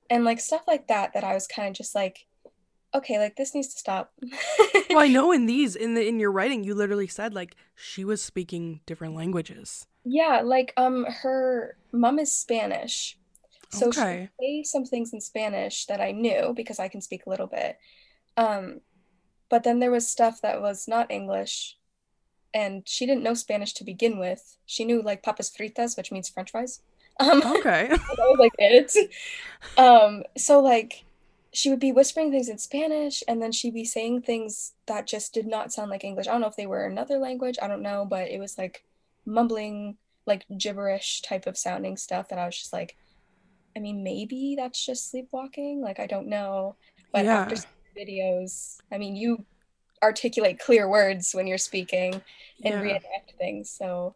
And 0.09 0.25
like 0.25 0.39
stuff 0.39 0.63
like 0.67 0.87
that 0.87 1.13
that 1.13 1.23
i 1.23 1.33
was 1.35 1.45
kind 1.45 1.67
of 1.67 1.75
just 1.75 1.93
like 1.93 2.25
okay 2.93 3.19
like 3.19 3.35
this 3.35 3.53
needs 3.53 3.73
to 3.73 3.79
stop. 3.79 4.11
Well, 4.89 4.99
I 4.99 5.07
know 5.11 5.31
in 5.31 5.45
these 5.45 5.75
in 5.75 5.93
the 5.93 6.07
in 6.07 6.19
your 6.19 6.31
writing 6.31 6.63
you 6.63 6.75
literally 6.75 7.07
said 7.07 7.33
like 7.33 7.55
she 7.75 8.03
was 8.03 8.21
speaking 8.21 8.81
different 8.85 9.15
languages. 9.15 9.85
Yeah 10.03 10.41
like 10.43 10.73
um 10.77 11.05
her 11.05 11.75
mom 11.91 12.19
is 12.19 12.33
spanish 12.33 13.17
so 13.69 13.91
Okay. 13.91 14.29
she 14.39 14.63
say 14.63 14.63
some 14.63 14.85
things 14.85 15.13
in 15.13 15.21
spanish 15.21 15.85
that 15.85 16.01
i 16.01 16.11
knew 16.11 16.53
because 16.55 16.79
i 16.79 16.87
can 16.87 17.01
speak 17.01 17.25
a 17.25 17.29
little 17.29 17.47
bit 17.47 17.77
um 18.37 18.81
but 19.49 19.63
then 19.63 19.79
there 19.79 19.91
was 19.91 20.07
stuff 20.07 20.41
that 20.41 20.61
was 20.61 20.87
not 20.87 21.11
english 21.11 21.77
and 22.53 22.87
she 22.87 23.05
didn't 23.05 23.23
know 23.23 23.33
spanish 23.33 23.73
to 23.73 23.83
begin 23.83 24.17
with 24.17 24.57
she 24.65 24.85
knew 24.85 25.01
like 25.01 25.21
papas 25.23 25.51
fritas 25.51 25.97
which 25.97 26.11
means 26.11 26.29
french 26.29 26.51
fries 26.51 26.81
um 27.19 27.41
Okay. 27.41 27.89
that 27.89 27.99
was 28.17 28.37
like 28.39 28.53
it. 28.57 28.91
Um, 29.77 30.23
so 30.37 30.59
like 30.59 31.05
she 31.53 31.69
would 31.69 31.79
be 31.79 31.91
whispering 31.91 32.31
things 32.31 32.49
in 32.49 32.57
Spanish 32.57 33.23
and 33.27 33.41
then 33.41 33.51
she'd 33.51 33.73
be 33.73 33.85
saying 33.85 34.21
things 34.21 34.73
that 34.87 35.07
just 35.07 35.33
did 35.33 35.47
not 35.47 35.71
sound 35.73 35.89
like 35.89 36.03
English. 36.03 36.27
I 36.27 36.31
don't 36.31 36.41
know 36.41 36.47
if 36.47 36.55
they 36.55 36.67
were 36.67 36.85
another 36.85 37.17
language, 37.17 37.57
I 37.61 37.67
don't 37.67 37.81
know, 37.81 38.05
but 38.05 38.27
it 38.29 38.39
was 38.39 38.57
like 38.57 38.83
mumbling, 39.29 39.97
like 40.27 40.45
gibberish 40.57 41.21
type 41.23 41.47
of 41.47 41.57
sounding 41.57 41.97
stuff 41.97 42.29
that 42.29 42.39
I 42.39 42.45
was 42.47 42.57
just 42.57 42.73
like, 42.73 42.95
I 43.77 43.79
mean, 43.79 44.03
maybe 44.03 44.55
that's 44.57 44.85
just 44.85 45.09
sleepwalking. 45.11 45.81
Like 45.81 45.99
I 45.99 46.07
don't 46.07 46.27
know. 46.27 46.77
But 47.13 47.25
Yeah. 47.25 47.43
after 47.43 47.55
videos, 47.97 48.77
I 48.91 48.97
mean, 48.97 49.15
you 49.15 49.45
articulate 50.03 50.59
clear 50.59 50.89
words 50.89 51.31
when 51.33 51.47
you're 51.47 51.57
speaking 51.57 52.21
and 52.63 52.75
Yeah. 52.75 52.81
reenact 52.81 53.33
things. 53.39 53.71
So 53.71 54.15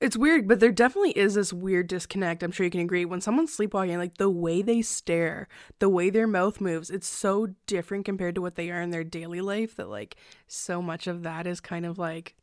It's 0.00 0.16
weird, 0.16 0.46
but 0.46 0.60
there 0.60 0.70
definitely 0.70 1.10
is 1.12 1.34
this 1.34 1.52
weird 1.52 1.88
disconnect. 1.88 2.42
I'm 2.44 2.52
sure 2.52 2.64
you 2.64 2.70
can 2.70 2.80
agree. 2.80 3.04
When 3.04 3.20
someone's 3.20 3.52
sleepwalking, 3.52 3.98
like 3.98 4.16
the 4.18 4.30
way 4.30 4.62
they 4.62 4.80
stare, 4.80 5.48
the 5.80 5.88
way 5.88 6.08
their 6.10 6.28
mouth 6.28 6.60
moves, 6.60 6.88
it's 6.90 7.08
so 7.08 7.48
different 7.66 8.04
compared 8.04 8.36
to 8.36 8.40
what 8.40 8.54
they 8.54 8.70
are 8.70 8.80
in 8.80 8.90
their 8.90 9.02
daily 9.04 9.40
life 9.40 9.74
that 9.76 9.88
like 9.88 10.16
so 10.46 10.80
much 10.80 11.08
of 11.08 11.24
that 11.24 11.46
is 11.48 11.60
kind 11.60 11.84
of 11.84 11.98
like 11.98 12.36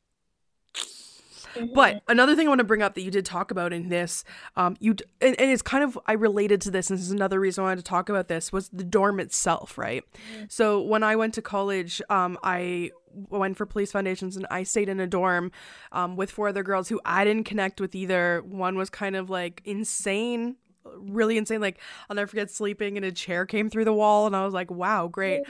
But 1.74 2.04
another 2.08 2.36
thing 2.36 2.48
I 2.48 2.50
want 2.50 2.60
to 2.60 2.66
bring 2.66 2.82
up 2.82 2.96
that 2.96 3.02
you 3.02 3.12
did 3.12 3.26
talk 3.26 3.52
about 3.52 3.74
in 3.74 3.90
this, 3.90 4.24
um, 4.56 4.76
you 4.80 4.96
and, 5.22 5.40
and 5.40 5.52
it's 5.52 5.62
kind 5.62 5.84
of 5.84 5.98
I 6.06 6.14
related 6.14 6.62
to 6.62 6.72
this, 6.72 6.90
and 6.90 6.98
this 6.98 7.06
is 7.06 7.12
another 7.12 7.40
reason 7.40 7.64
I 7.64 7.68
wanted 7.68 7.78
to 7.78 7.90
talk 7.90 8.10
about 8.10 8.28
this 8.28 8.52
was 8.52 8.70
the 8.70 8.84
dorm 8.84 9.20
itself, 9.20 9.78
right? 9.78 10.04
So 10.50 10.82
when 10.82 11.04
I 11.04 11.16
went 11.16 11.34
to 11.36 11.42
college, 11.42 12.02
um, 12.10 12.38
I 12.44 12.92
went 13.30 13.58
for 13.58 13.66
police 13.66 13.92
foundations 13.92 14.36
and 14.36 14.46
I 14.52 14.64
stayed 14.64 14.90
in 14.90 15.00
a 15.00 15.08
dorm 15.08 15.52
um, 15.92 16.16
with 16.16 16.32
four 16.32 16.50
other 16.50 16.64
girls 16.64 16.90
who 16.90 17.00
I 17.06 17.24
didn't 17.24 17.46
connect 17.46 17.80
with 17.80 17.96
either. 17.96 18.42
One 18.46 18.78
was 18.78 18.90
kind 18.90 19.16
of 19.16 19.30
like 19.30 19.62
insane, 19.66 20.58
really 20.98 21.38
insane. 21.38 21.62
Like 21.62 21.80
I'll 22.10 22.16
never 22.16 22.28
forget 22.28 22.52
sleeping 22.52 22.98
and 22.98 23.06
a 23.06 23.12
chair 23.12 23.46
came 23.46 23.70
through 23.70 23.86
the 23.86 23.94
wall, 23.94 24.28
and 24.28 24.36
I 24.36 24.46
was 24.46 24.54
like, 24.54 24.72
wow, 24.72 25.08
great. 25.08 25.44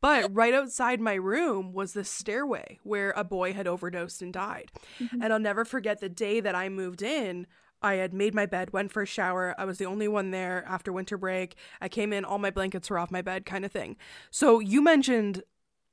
But 0.00 0.34
right 0.34 0.54
outside 0.54 1.00
my 1.00 1.14
room 1.14 1.72
was 1.72 1.92
the 1.92 2.04
stairway 2.04 2.78
where 2.82 3.12
a 3.16 3.24
boy 3.24 3.52
had 3.52 3.66
overdosed 3.66 4.22
and 4.22 4.32
died. 4.32 4.70
Mm-hmm. 4.98 5.22
And 5.22 5.32
I'll 5.32 5.38
never 5.38 5.64
forget 5.64 6.00
the 6.00 6.08
day 6.08 6.40
that 6.40 6.54
I 6.54 6.68
moved 6.68 7.02
in. 7.02 7.46
I 7.82 7.94
had 7.94 8.12
made 8.12 8.34
my 8.34 8.46
bed, 8.46 8.72
went 8.72 8.92
for 8.92 9.02
a 9.02 9.06
shower. 9.06 9.54
I 9.58 9.64
was 9.64 9.78
the 9.78 9.86
only 9.86 10.08
one 10.08 10.30
there 10.30 10.64
after 10.66 10.92
winter 10.92 11.16
break. 11.16 11.56
I 11.80 11.88
came 11.88 12.12
in, 12.12 12.24
all 12.24 12.38
my 12.38 12.50
blankets 12.50 12.90
were 12.90 12.98
off 12.98 13.10
my 13.10 13.22
bed, 13.22 13.46
kind 13.46 13.64
of 13.64 13.72
thing. 13.72 13.96
So 14.30 14.58
you 14.58 14.82
mentioned 14.82 15.42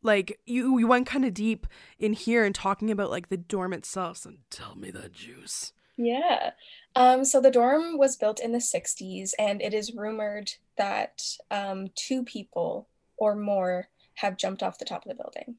like 0.04 0.39
you 0.45 0.78
you 0.78 0.88
went 0.88 1.08
kind 1.08 1.26
of 1.26 1.34
deep 1.34 1.65
in 1.97 2.13
here 2.13 2.45
and 2.45 2.54
talking 2.54 2.91
about 2.91 3.10
like 3.10 3.30
the 3.30 3.38
dorm 3.38 3.73
itself. 3.73 4.17
So 4.17 4.34
tell 4.50 4.76
me 4.76 4.91
that 4.91 5.13
juice. 5.13 5.73
Yeah. 5.97 6.52
Um, 6.97 7.25
so 7.25 7.39
the 7.39 7.51
dorm 7.51 7.99
was 7.99 8.15
built 8.15 8.39
in 8.39 8.53
the 8.53 8.57
60s, 8.57 9.33
and 9.38 9.62
it 9.62 9.71
is 9.71 9.93
rumored 9.93 10.53
that 10.77 11.21
um, 11.51 11.89
two 11.93 12.23
people 12.23 12.88
or 13.17 13.36
more 13.36 13.89
have 14.15 14.36
jumped 14.36 14.63
off 14.63 14.79
the 14.79 14.86
top 14.86 15.05
of 15.05 15.10
the 15.10 15.23
building. 15.23 15.57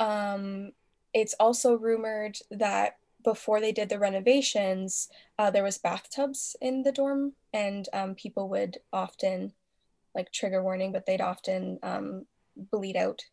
Um, 0.00 0.72
it's 1.12 1.34
also 1.38 1.76
rumored 1.76 2.38
that 2.50 2.96
before 3.22 3.60
they 3.60 3.70
did 3.70 3.90
the 3.90 3.98
renovations, 3.98 5.10
uh, 5.38 5.50
there 5.50 5.62
was 5.62 5.76
bathtubs 5.76 6.56
in 6.62 6.84
the 6.84 6.92
dorm, 6.92 7.34
and 7.52 7.86
um, 7.92 8.14
people 8.14 8.48
would 8.48 8.78
often, 8.94 9.52
like 10.14 10.32
trigger 10.32 10.62
warning, 10.62 10.92
but 10.92 11.04
they'd 11.04 11.20
often 11.20 11.78
um, 11.82 12.24
bleed 12.56 12.96
out, 12.96 13.26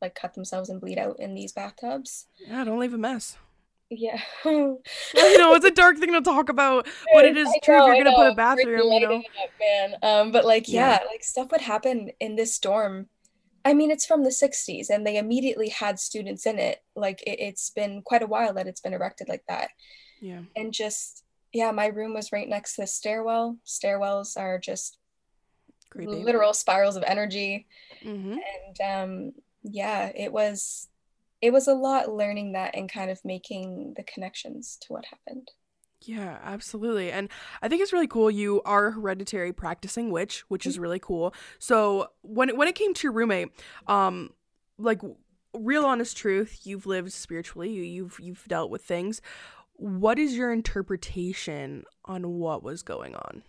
like 0.00 0.14
cut 0.14 0.34
themselves 0.34 0.68
and 0.68 0.80
bleed 0.80 0.96
out 0.96 1.18
in 1.18 1.34
these 1.34 1.50
bathtubs. 1.50 2.26
Yeah, 2.38 2.62
don't 2.62 2.78
leave 2.78 2.94
a 2.94 2.98
mess. 2.98 3.36
Yeah. 3.90 4.20
I 4.44 4.50
know 5.38 5.54
it's 5.54 5.64
a 5.64 5.70
dark 5.74 5.98
thing 5.98 6.12
to 6.12 6.20
talk 6.20 6.48
about, 6.48 6.86
but 7.14 7.24
it 7.24 7.36
is 7.36 7.48
I 7.48 7.58
true 7.64 7.76
know, 7.78 7.90
if 7.90 7.96
you're 7.96 8.04
gonna 8.04 8.16
put 8.16 8.32
a 8.32 8.34
bathroom, 8.34 8.92
you 8.92 9.00
know. 9.00 9.16
up, 9.16 9.50
man. 9.58 9.94
Um, 10.02 10.32
but 10.32 10.44
like, 10.44 10.68
Yeah. 10.68 10.98
yeah, 11.00 11.06
like 11.10 11.24
stuff 11.24 11.50
would 11.52 11.62
happen 11.62 12.10
in 12.20 12.36
this 12.36 12.58
dorm. 12.58 13.08
I 13.64 13.74
mean, 13.74 13.90
it's 13.90 14.06
from 14.06 14.24
the 14.24 14.30
60s 14.30 14.88
and 14.90 15.06
they 15.06 15.16
immediately 15.18 15.68
had 15.68 15.98
students 15.98 16.46
in 16.46 16.58
it. 16.58 16.82
Like, 16.94 17.22
it, 17.22 17.40
it's 17.40 17.70
been 17.70 18.02
quite 18.02 18.22
a 18.22 18.26
while 18.26 18.54
that 18.54 18.66
it's 18.66 18.80
been 18.80 18.94
erected 18.94 19.28
like 19.28 19.44
that. 19.48 19.70
Yeah. 20.20 20.42
And 20.56 20.72
just, 20.72 21.24
yeah, 21.52 21.70
my 21.70 21.86
room 21.86 22.14
was 22.14 22.32
right 22.32 22.48
next 22.48 22.76
to 22.76 22.82
the 22.82 22.86
stairwell. 22.86 23.56
Stairwells 23.66 24.36
are 24.38 24.58
just 24.58 24.98
Creepy. 25.90 26.12
literal 26.22 26.54
spirals 26.54 26.96
of 26.96 27.04
energy. 27.06 27.66
hmm 28.02 28.36
And 28.78 28.80
um, 28.80 29.32
yeah, 29.62 30.12
it 30.14 30.32
was. 30.32 30.88
It 31.40 31.52
was 31.52 31.68
a 31.68 31.74
lot 31.74 32.12
learning 32.12 32.52
that 32.52 32.74
and 32.74 32.90
kind 32.90 33.10
of 33.10 33.24
making 33.24 33.94
the 33.96 34.02
connections 34.02 34.76
to 34.82 34.92
what 34.92 35.04
happened. 35.06 35.50
Yeah, 36.00 36.38
absolutely. 36.44 37.10
And 37.10 37.28
I 37.60 37.68
think 37.68 37.82
it's 37.82 37.92
really 37.92 38.06
cool 38.06 38.30
you 38.30 38.62
are 38.64 38.88
a 38.88 38.92
hereditary 38.92 39.52
practicing 39.52 40.10
witch, 40.10 40.44
which 40.48 40.64
is 40.66 40.78
really 40.78 41.00
cool. 41.00 41.34
So 41.58 42.08
when 42.22 42.50
it, 42.50 42.56
when 42.56 42.68
it 42.68 42.76
came 42.76 42.94
to 42.94 43.02
your 43.02 43.12
roommate, 43.12 43.48
um 43.86 44.30
like 44.78 45.00
real 45.54 45.84
honest 45.84 46.16
truth, 46.16 46.60
you've 46.64 46.86
lived 46.86 47.12
spiritually, 47.12 47.70
you, 47.70 47.82
you've 47.82 48.20
you've 48.20 48.44
dealt 48.46 48.70
with 48.70 48.82
things. 48.82 49.20
What 49.74 50.18
is 50.18 50.36
your 50.36 50.52
interpretation 50.52 51.84
on 52.04 52.30
what 52.34 52.62
was 52.62 52.82
going 52.82 53.14
on? 53.14 53.42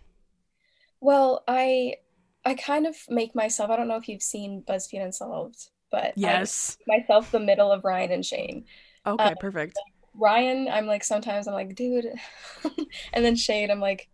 Well, 1.00 1.44
I 1.46 1.96
I 2.44 2.54
kind 2.54 2.86
of 2.86 2.96
make 3.08 3.34
myself, 3.34 3.70
I 3.70 3.76
don't 3.76 3.88
know 3.88 3.96
if 3.96 4.08
you've 4.08 4.22
seen 4.22 4.64
BuzzFeed 4.66 5.04
Unsolved, 5.04 5.70
but 5.90 6.14
Yes. 6.16 6.76
myself 6.86 7.30
the 7.30 7.40
middle 7.40 7.72
of 7.72 7.84
Ryan 7.84 8.12
and 8.12 8.24
Shane. 8.24 8.64
Okay, 9.06 9.30
Um, 9.30 9.34
perfect. 9.40 9.78
Ryan, 10.14 10.68
I'm 10.68 10.86
like 10.86 11.04
sometimes 11.04 11.46
I'm 11.46 11.54
like, 11.54 11.74
dude, 11.74 12.06
and 13.12 13.24
then 13.24 13.36
Shane, 13.36 13.70
I'm 13.70 13.80
like, 13.80 14.08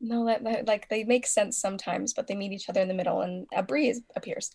no, 0.00 0.26
that, 0.26 0.44
that 0.44 0.66
like 0.66 0.88
they 0.88 1.04
make 1.04 1.26
sense 1.26 1.58
sometimes, 1.58 2.14
but 2.14 2.26
they 2.26 2.34
meet 2.34 2.52
each 2.52 2.68
other 2.68 2.80
in 2.80 2.88
the 2.88 2.94
middle 2.94 3.20
and 3.20 3.46
a 3.54 3.62
breeze 3.62 4.00
appears. 4.16 4.50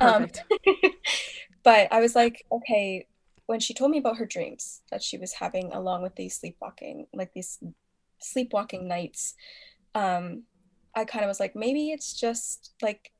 Um, 0.00 0.28
Perfect. 0.28 0.44
but 1.64 1.88
I 1.90 2.00
was 2.00 2.14
like, 2.14 2.44
okay, 2.52 3.06
when 3.46 3.60
she 3.60 3.74
told 3.74 3.90
me 3.90 3.98
about 3.98 4.18
her 4.18 4.26
dreams 4.26 4.82
that 4.90 5.02
she 5.02 5.18
was 5.18 5.34
having 5.34 5.72
along 5.72 6.02
with 6.02 6.16
these 6.16 6.38
sleepwalking, 6.38 7.06
like 7.14 7.32
these 7.34 7.58
sleepwalking 8.20 8.88
nights, 8.88 9.34
um, 9.94 10.44
I 10.94 11.04
kind 11.04 11.24
of 11.24 11.28
was 11.28 11.40
like, 11.40 11.56
maybe 11.56 11.90
it's 11.90 12.18
just 12.18 12.74
like 12.82 13.10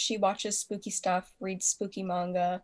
she 0.00 0.16
watches 0.16 0.58
spooky 0.58 0.90
stuff, 0.90 1.32
reads 1.40 1.66
spooky 1.66 2.02
manga. 2.02 2.62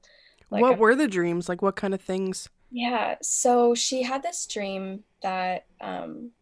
Like 0.50 0.62
what 0.62 0.74
I- 0.74 0.78
were 0.78 0.94
the 0.94 1.08
dreams? 1.08 1.48
Like 1.48 1.62
what 1.62 1.76
kind 1.76 1.94
of 1.94 2.00
things? 2.00 2.48
yeah, 2.70 3.16
so 3.22 3.74
she 3.74 4.02
had 4.02 4.22
this 4.22 4.44
dream 4.46 5.04
that 5.22 5.66
um, 5.80 6.32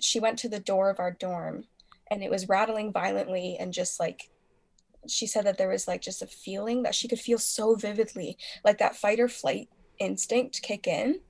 she 0.00 0.20
went 0.20 0.38
to 0.40 0.48
the 0.48 0.60
door 0.60 0.88
of 0.90 1.00
our 1.00 1.10
dorm 1.10 1.64
and 2.10 2.22
it 2.22 2.30
was 2.30 2.48
rattling 2.48 2.92
violently 2.92 3.56
and 3.58 3.72
just 3.72 3.98
like 3.98 4.30
she 5.08 5.26
said 5.26 5.44
that 5.46 5.58
there 5.58 5.68
was 5.68 5.88
like 5.88 6.00
just 6.00 6.22
a 6.22 6.26
feeling 6.26 6.82
that 6.84 6.94
she 6.94 7.08
could 7.08 7.18
feel 7.18 7.38
so 7.38 7.74
vividly, 7.74 8.36
like 8.64 8.78
that 8.78 8.94
fight 8.96 9.18
or 9.20 9.28
flight 9.28 9.68
instinct 9.98 10.62
kick 10.62 10.86
in. 10.86 11.20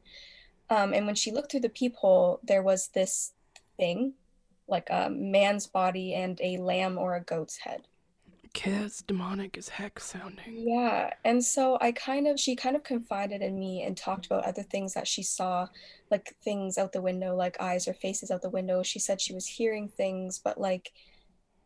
Um, 0.70 0.92
and 0.92 1.06
when 1.06 1.14
she 1.14 1.30
looked 1.32 1.50
through 1.50 1.60
the 1.60 1.68
peephole, 1.70 2.40
there 2.42 2.62
was 2.62 2.88
this 2.88 3.32
thing, 3.78 4.14
like 4.68 4.88
a 4.90 5.08
man's 5.10 5.66
body 5.66 6.14
and 6.14 6.38
a 6.42 6.58
lamb 6.58 6.98
or 6.98 7.14
a 7.16 7.24
goat's 7.24 7.58
head. 7.58 7.88
Kids, 8.54 9.02
demonic 9.02 9.58
as 9.58 9.68
heck 9.68 10.00
sounding. 10.00 10.54
Yeah, 10.54 11.10
and 11.24 11.44
so 11.44 11.78
I 11.80 11.92
kind 11.92 12.26
of 12.26 12.38
she 12.40 12.56
kind 12.56 12.74
of 12.74 12.82
confided 12.82 13.42
in 13.42 13.58
me 13.58 13.82
and 13.84 13.96
talked 13.96 14.26
about 14.26 14.44
other 14.44 14.62
things 14.64 14.94
that 14.94 15.06
she 15.06 15.22
saw, 15.22 15.68
like 16.10 16.34
things 16.42 16.78
out 16.78 16.92
the 16.92 17.00
window, 17.02 17.36
like 17.36 17.60
eyes 17.60 17.86
or 17.86 17.94
faces 17.94 18.30
out 18.30 18.42
the 18.42 18.50
window. 18.50 18.82
She 18.82 18.98
said 18.98 19.20
she 19.20 19.34
was 19.34 19.46
hearing 19.46 19.88
things, 19.88 20.38
but 20.42 20.60
like 20.60 20.90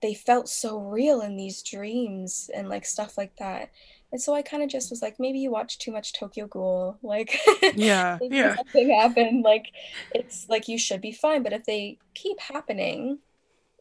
they 0.02 0.14
felt 0.14 0.48
so 0.48 0.78
real 0.80 1.22
in 1.22 1.36
these 1.36 1.62
dreams 1.62 2.50
and 2.54 2.68
like 2.68 2.86
stuff 2.86 3.18
like 3.18 3.36
that. 3.38 3.70
And 4.12 4.20
so 4.22 4.34
I 4.34 4.42
kind 4.42 4.62
of 4.62 4.70
just 4.70 4.90
was 4.90 5.02
like, 5.02 5.20
maybe 5.20 5.40
you 5.40 5.50
watch 5.52 5.78
too 5.78 5.92
much 5.92 6.12
Tokyo 6.14 6.46
Ghoul, 6.48 6.98
like 7.02 7.40
Yeah, 7.70 8.20
yeah. 8.28 8.58
something 8.58 8.90
happened. 9.00 9.44
Like 9.44 9.66
it's 10.12 10.46
like 10.48 10.68
you 10.68 10.78
should 10.78 11.00
be 11.00 11.12
fine, 11.12 11.42
but 11.42 11.52
if 11.52 11.64
they 11.64 12.00
keep 12.14 12.40
happening, 12.40 13.18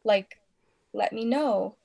like 0.04 0.38
let 0.94 1.12
me 1.12 1.24
know. 1.24 1.76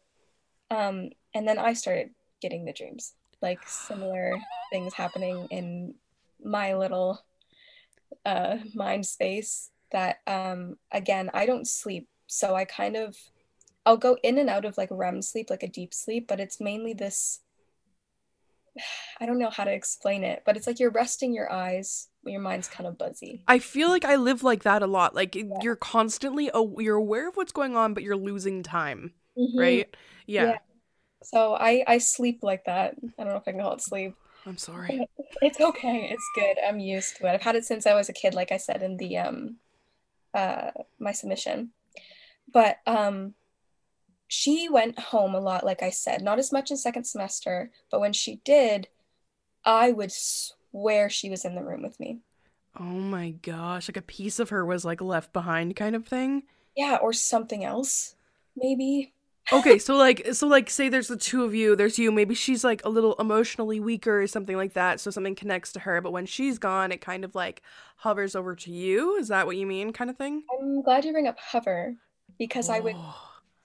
Um, 0.71 1.09
and 1.35 1.47
then 1.47 1.59
I 1.59 1.73
started 1.73 2.09
getting 2.41 2.65
the 2.65 2.73
dreams, 2.73 3.13
like 3.41 3.59
similar 3.67 4.39
things 4.71 4.93
happening 4.93 5.47
in 5.51 5.95
my 6.43 6.73
little 6.73 7.23
uh 8.25 8.57
mind 8.73 9.05
space 9.05 9.69
that 9.91 10.17
um 10.25 10.77
again, 10.91 11.29
I 11.33 11.45
don't 11.45 11.67
sleep, 11.67 12.07
so 12.25 12.55
I 12.55 12.65
kind 12.65 12.95
of 12.95 13.15
I'll 13.85 13.97
go 13.97 14.17
in 14.23 14.37
and 14.37 14.49
out 14.49 14.65
of 14.65 14.77
like 14.77 14.89
REM 14.91 15.21
sleep, 15.21 15.49
like 15.49 15.63
a 15.63 15.67
deep 15.67 15.93
sleep, 15.93 16.27
but 16.27 16.39
it's 16.39 16.59
mainly 16.59 16.93
this 16.93 17.41
I 19.19 19.25
don't 19.25 19.39
know 19.39 19.49
how 19.49 19.65
to 19.65 19.71
explain 19.71 20.23
it, 20.23 20.43
but 20.45 20.57
it's 20.57 20.67
like 20.67 20.79
you're 20.79 20.91
resting 20.91 21.33
your 21.33 21.51
eyes, 21.51 22.07
your 22.23 22.41
mind's 22.41 22.67
kind 22.67 22.87
of 22.87 22.97
buzzy. 22.97 23.43
I 23.47 23.59
feel 23.59 23.89
like 23.89 24.05
I 24.05 24.15
live 24.15 24.43
like 24.43 24.63
that 24.63 24.81
a 24.81 24.87
lot. 24.87 25.13
Like 25.15 25.35
you're 25.61 25.75
constantly 25.75 26.49
aw- 26.51 26.79
you're 26.79 26.95
aware 26.95 27.27
of 27.29 27.35
what's 27.35 27.51
going 27.51 27.75
on, 27.75 27.93
but 27.93 28.03
you're 28.03 28.15
losing 28.15 28.63
time, 28.63 29.13
Mhm. 29.37 29.57
right? 29.57 29.95
Yeah. 30.27 30.45
Yeah. 30.45 30.57
So 31.23 31.53
I 31.55 31.83
I 31.87 31.97
sleep 31.99 32.39
like 32.43 32.65
that. 32.65 32.95
I 33.19 33.23
don't 33.23 33.33
know 33.33 33.37
if 33.37 33.47
I 33.47 33.51
can 33.51 33.61
call 33.61 33.73
it 33.73 33.81
sleep. 33.81 34.15
I'm 34.45 34.57
sorry. 34.57 35.07
It's 35.41 35.59
okay. 35.59 36.09
It's 36.11 36.29
good. 36.35 36.57
I'm 36.67 36.79
used 36.79 37.17
to 37.17 37.27
it. 37.27 37.31
I've 37.31 37.41
had 37.41 37.55
it 37.55 37.65
since 37.65 37.85
I 37.85 37.93
was 37.95 38.09
a 38.09 38.13
kid, 38.13 38.33
like 38.33 38.51
I 38.51 38.57
said 38.57 38.83
in 38.83 38.97
the 38.97 39.17
um 39.17 39.57
uh 40.33 40.71
my 40.99 41.11
submission. 41.11 41.71
But 42.51 42.77
um 42.87 43.35
she 44.27 44.69
went 44.69 44.99
home 44.99 45.35
a 45.35 45.39
lot, 45.39 45.65
like 45.65 45.83
I 45.83 45.89
said, 45.91 46.21
not 46.21 46.39
as 46.39 46.51
much 46.51 46.71
in 46.71 46.77
second 46.77 47.05
semester, 47.05 47.71
but 47.91 47.99
when 47.99 48.13
she 48.13 48.41
did, 48.45 48.87
I 49.65 49.91
would 49.91 50.11
swear 50.11 51.09
she 51.09 51.29
was 51.29 51.45
in 51.45 51.55
the 51.55 51.63
room 51.63 51.83
with 51.83 51.99
me. 51.99 52.21
Oh 52.79 52.83
my 52.83 53.31
gosh, 53.31 53.89
like 53.89 53.97
a 53.97 54.01
piece 54.01 54.39
of 54.39 54.49
her 54.49 54.65
was 54.65 54.85
like 54.85 55.01
left 55.01 55.33
behind 55.33 55.75
kind 55.75 55.95
of 55.95 56.05
thing. 56.07 56.43
Yeah, 56.75 56.97
or 57.01 57.13
something 57.13 57.63
else, 57.63 58.15
maybe. 58.55 59.13
Okay, 59.53 59.79
so 59.79 59.95
like 59.97 60.25
so 60.33 60.47
like 60.47 60.69
say 60.69 60.87
there's 60.87 61.09
the 61.09 61.17
two 61.17 61.43
of 61.43 61.53
you, 61.53 61.75
there's 61.75 61.99
you, 61.99 62.09
maybe 62.11 62.33
she's 62.35 62.63
like 62.63 62.81
a 62.85 62.89
little 62.89 63.15
emotionally 63.19 63.81
weaker 63.81 64.21
or 64.21 64.27
something 64.27 64.55
like 64.55 64.73
that, 64.73 65.01
so 65.01 65.11
something 65.11 65.35
connects 65.35 65.73
to 65.73 65.81
her, 65.81 65.99
but 65.99 66.11
when 66.13 66.25
she's 66.25 66.57
gone, 66.57 66.91
it 66.91 67.01
kind 67.01 67.25
of 67.25 67.35
like 67.35 67.61
hovers 67.97 68.33
over 68.33 68.55
to 68.55 68.71
you. 68.71 69.17
Is 69.17 69.27
that 69.27 69.45
what 69.47 69.57
you 69.57 69.67
mean 69.67 69.91
kind 69.91 70.09
of 70.09 70.17
thing? 70.17 70.43
I'm 70.51 70.81
glad 70.81 71.05
you 71.05 71.11
bring 71.11 71.27
up 71.27 71.39
hover 71.39 71.95
because 72.37 72.69
I 72.69 72.79
would. 72.79 72.95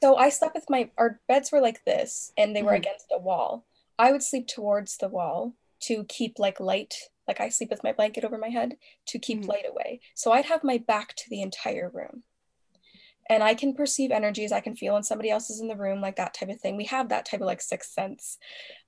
So 0.03 0.17
I 0.17 0.29
slept 0.29 0.55
with 0.55 0.69
my 0.69 0.91
our 0.99 1.21
beds 1.29 1.51
were 1.53 1.61
like 1.61 1.85
this 1.85 2.33
and 2.37 2.55
they 2.55 2.63
were 2.63 2.73
Mhm. 2.73 2.77
against 2.77 3.07
a 3.13 3.19
wall. 3.19 3.65
I 3.99 4.13
would 4.13 4.23
sleep 4.23 4.47
towards 4.47 4.99
the 4.99 5.09
wall 5.09 5.55
to 5.83 6.05
keep 6.05 6.39
like 6.39 6.61
light, 6.61 6.95
like 7.29 7.41
I 7.41 7.49
sleep 7.49 7.71
with 7.71 7.83
my 7.85 7.93
blanket 7.93 8.25
over 8.25 8.39
my 8.39 8.49
head 8.51 8.77
to 9.07 9.19
keep 9.19 9.43
Mhm. 9.43 9.47
light 9.47 9.65
away. 9.69 10.01
So 10.15 10.33
I'd 10.33 10.47
have 10.47 10.65
my 10.65 10.79
back 10.79 11.15
to 11.17 11.31
the 11.31 11.43
entire 11.43 11.89
room. 11.89 12.25
And 13.29 13.43
I 13.43 13.55
can 13.55 13.75
perceive 13.75 14.11
energies, 14.11 14.53
I 14.53 14.61
can 14.61 14.77
feel 14.77 14.95
when 14.95 15.03
somebody 15.03 15.31
else 15.31 15.51
is 15.51 15.61
in 15.61 15.69
the 15.69 15.77
room, 15.77 16.01
like 16.01 16.17
that 16.17 16.35
type 16.35 16.49
of 16.49 16.61
thing. 16.61 16.77
We 16.77 16.85
have 16.85 17.09
that 17.09 17.27
type 17.27 17.41
of 17.41 17.47
like 17.47 17.61
sixth 17.61 17.93
sense, 17.93 18.39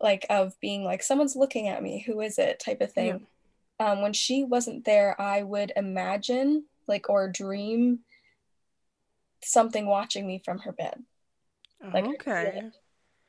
like 0.01 0.27
of 0.31 0.59
being 0.61 0.85
like 0.85 1.03
someone's 1.03 1.37
looking 1.37 1.69
at 1.69 1.83
me, 1.83 2.05
who 2.07 2.21
is 2.21 2.39
it 2.39 2.61
type 2.61 2.81
of 2.81 2.93
thing. 2.93 3.27
Um, 3.81 4.03
when 4.03 4.13
she 4.13 4.45
wasn't 4.45 4.85
there, 4.85 5.21
I 5.21 5.43
would 5.43 5.73
imagine 5.77 6.65
like 6.87 7.09
or 7.09 7.29
dream 7.29 8.01
something 9.43 9.87
watching 9.87 10.27
me 10.27 10.43
from 10.45 10.59
her 10.59 10.73
bed 10.73 11.03
like 11.93 12.07
okay. 12.07 12.71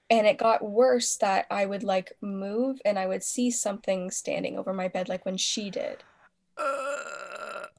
and 0.09 0.27
it 0.27 0.37
got 0.37 0.63
worse 0.63 1.17
that 1.17 1.45
I 1.51 1.65
would 1.65 1.83
like 1.83 2.13
move 2.21 2.79
and 2.83 2.97
I 2.97 3.05
would 3.05 3.23
see 3.23 3.51
something 3.51 4.09
standing 4.11 4.57
over 4.57 4.73
my 4.73 4.87
bed 4.87 5.07
like 5.07 5.25
when 5.25 5.37
she 5.37 5.69
did. 5.69 6.03
Uh, 6.57 7.18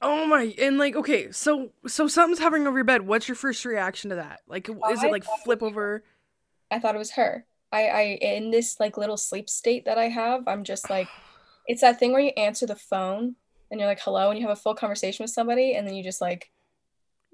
Oh 0.01 0.25
my! 0.25 0.55
And 0.57 0.77
like, 0.79 0.95
okay, 0.95 1.31
so 1.31 1.71
so 1.87 2.07
something's 2.07 2.39
hovering 2.39 2.65
over 2.65 2.77
your 2.77 2.83
bed. 2.85 3.03
What's 3.05 3.27
your 3.27 3.35
first 3.35 3.63
reaction 3.65 4.09
to 4.09 4.15
that? 4.15 4.41
Like, 4.47 4.67
is 4.87 5.03
it 5.03 5.11
like 5.11 5.23
flip 5.23 5.61
over? 5.61 6.03
I 6.69 6.79
thought 6.79 6.95
it 6.95 6.99
was 6.99 7.11
her. 7.11 7.45
I, 7.71 7.87
I 7.87 8.01
in 8.21 8.51
this 8.51 8.79
like 8.79 8.97
little 8.97 9.17
sleep 9.17 9.49
state 9.49 9.85
that 9.85 9.97
I 9.97 10.09
have, 10.09 10.47
I'm 10.47 10.63
just 10.63 10.89
like, 10.89 11.09
it's 11.67 11.81
that 11.81 11.99
thing 11.99 12.11
where 12.11 12.21
you 12.21 12.31
answer 12.37 12.65
the 12.65 12.75
phone 12.75 13.35
and 13.69 13.79
you're 13.79 13.89
like, 13.89 14.01
hello, 14.01 14.29
and 14.29 14.39
you 14.39 14.47
have 14.47 14.57
a 14.57 14.61
full 14.61 14.75
conversation 14.75 15.23
with 15.23 15.31
somebody, 15.31 15.75
and 15.75 15.87
then 15.87 15.95
you 15.95 16.03
just 16.03 16.19
like, 16.21 16.51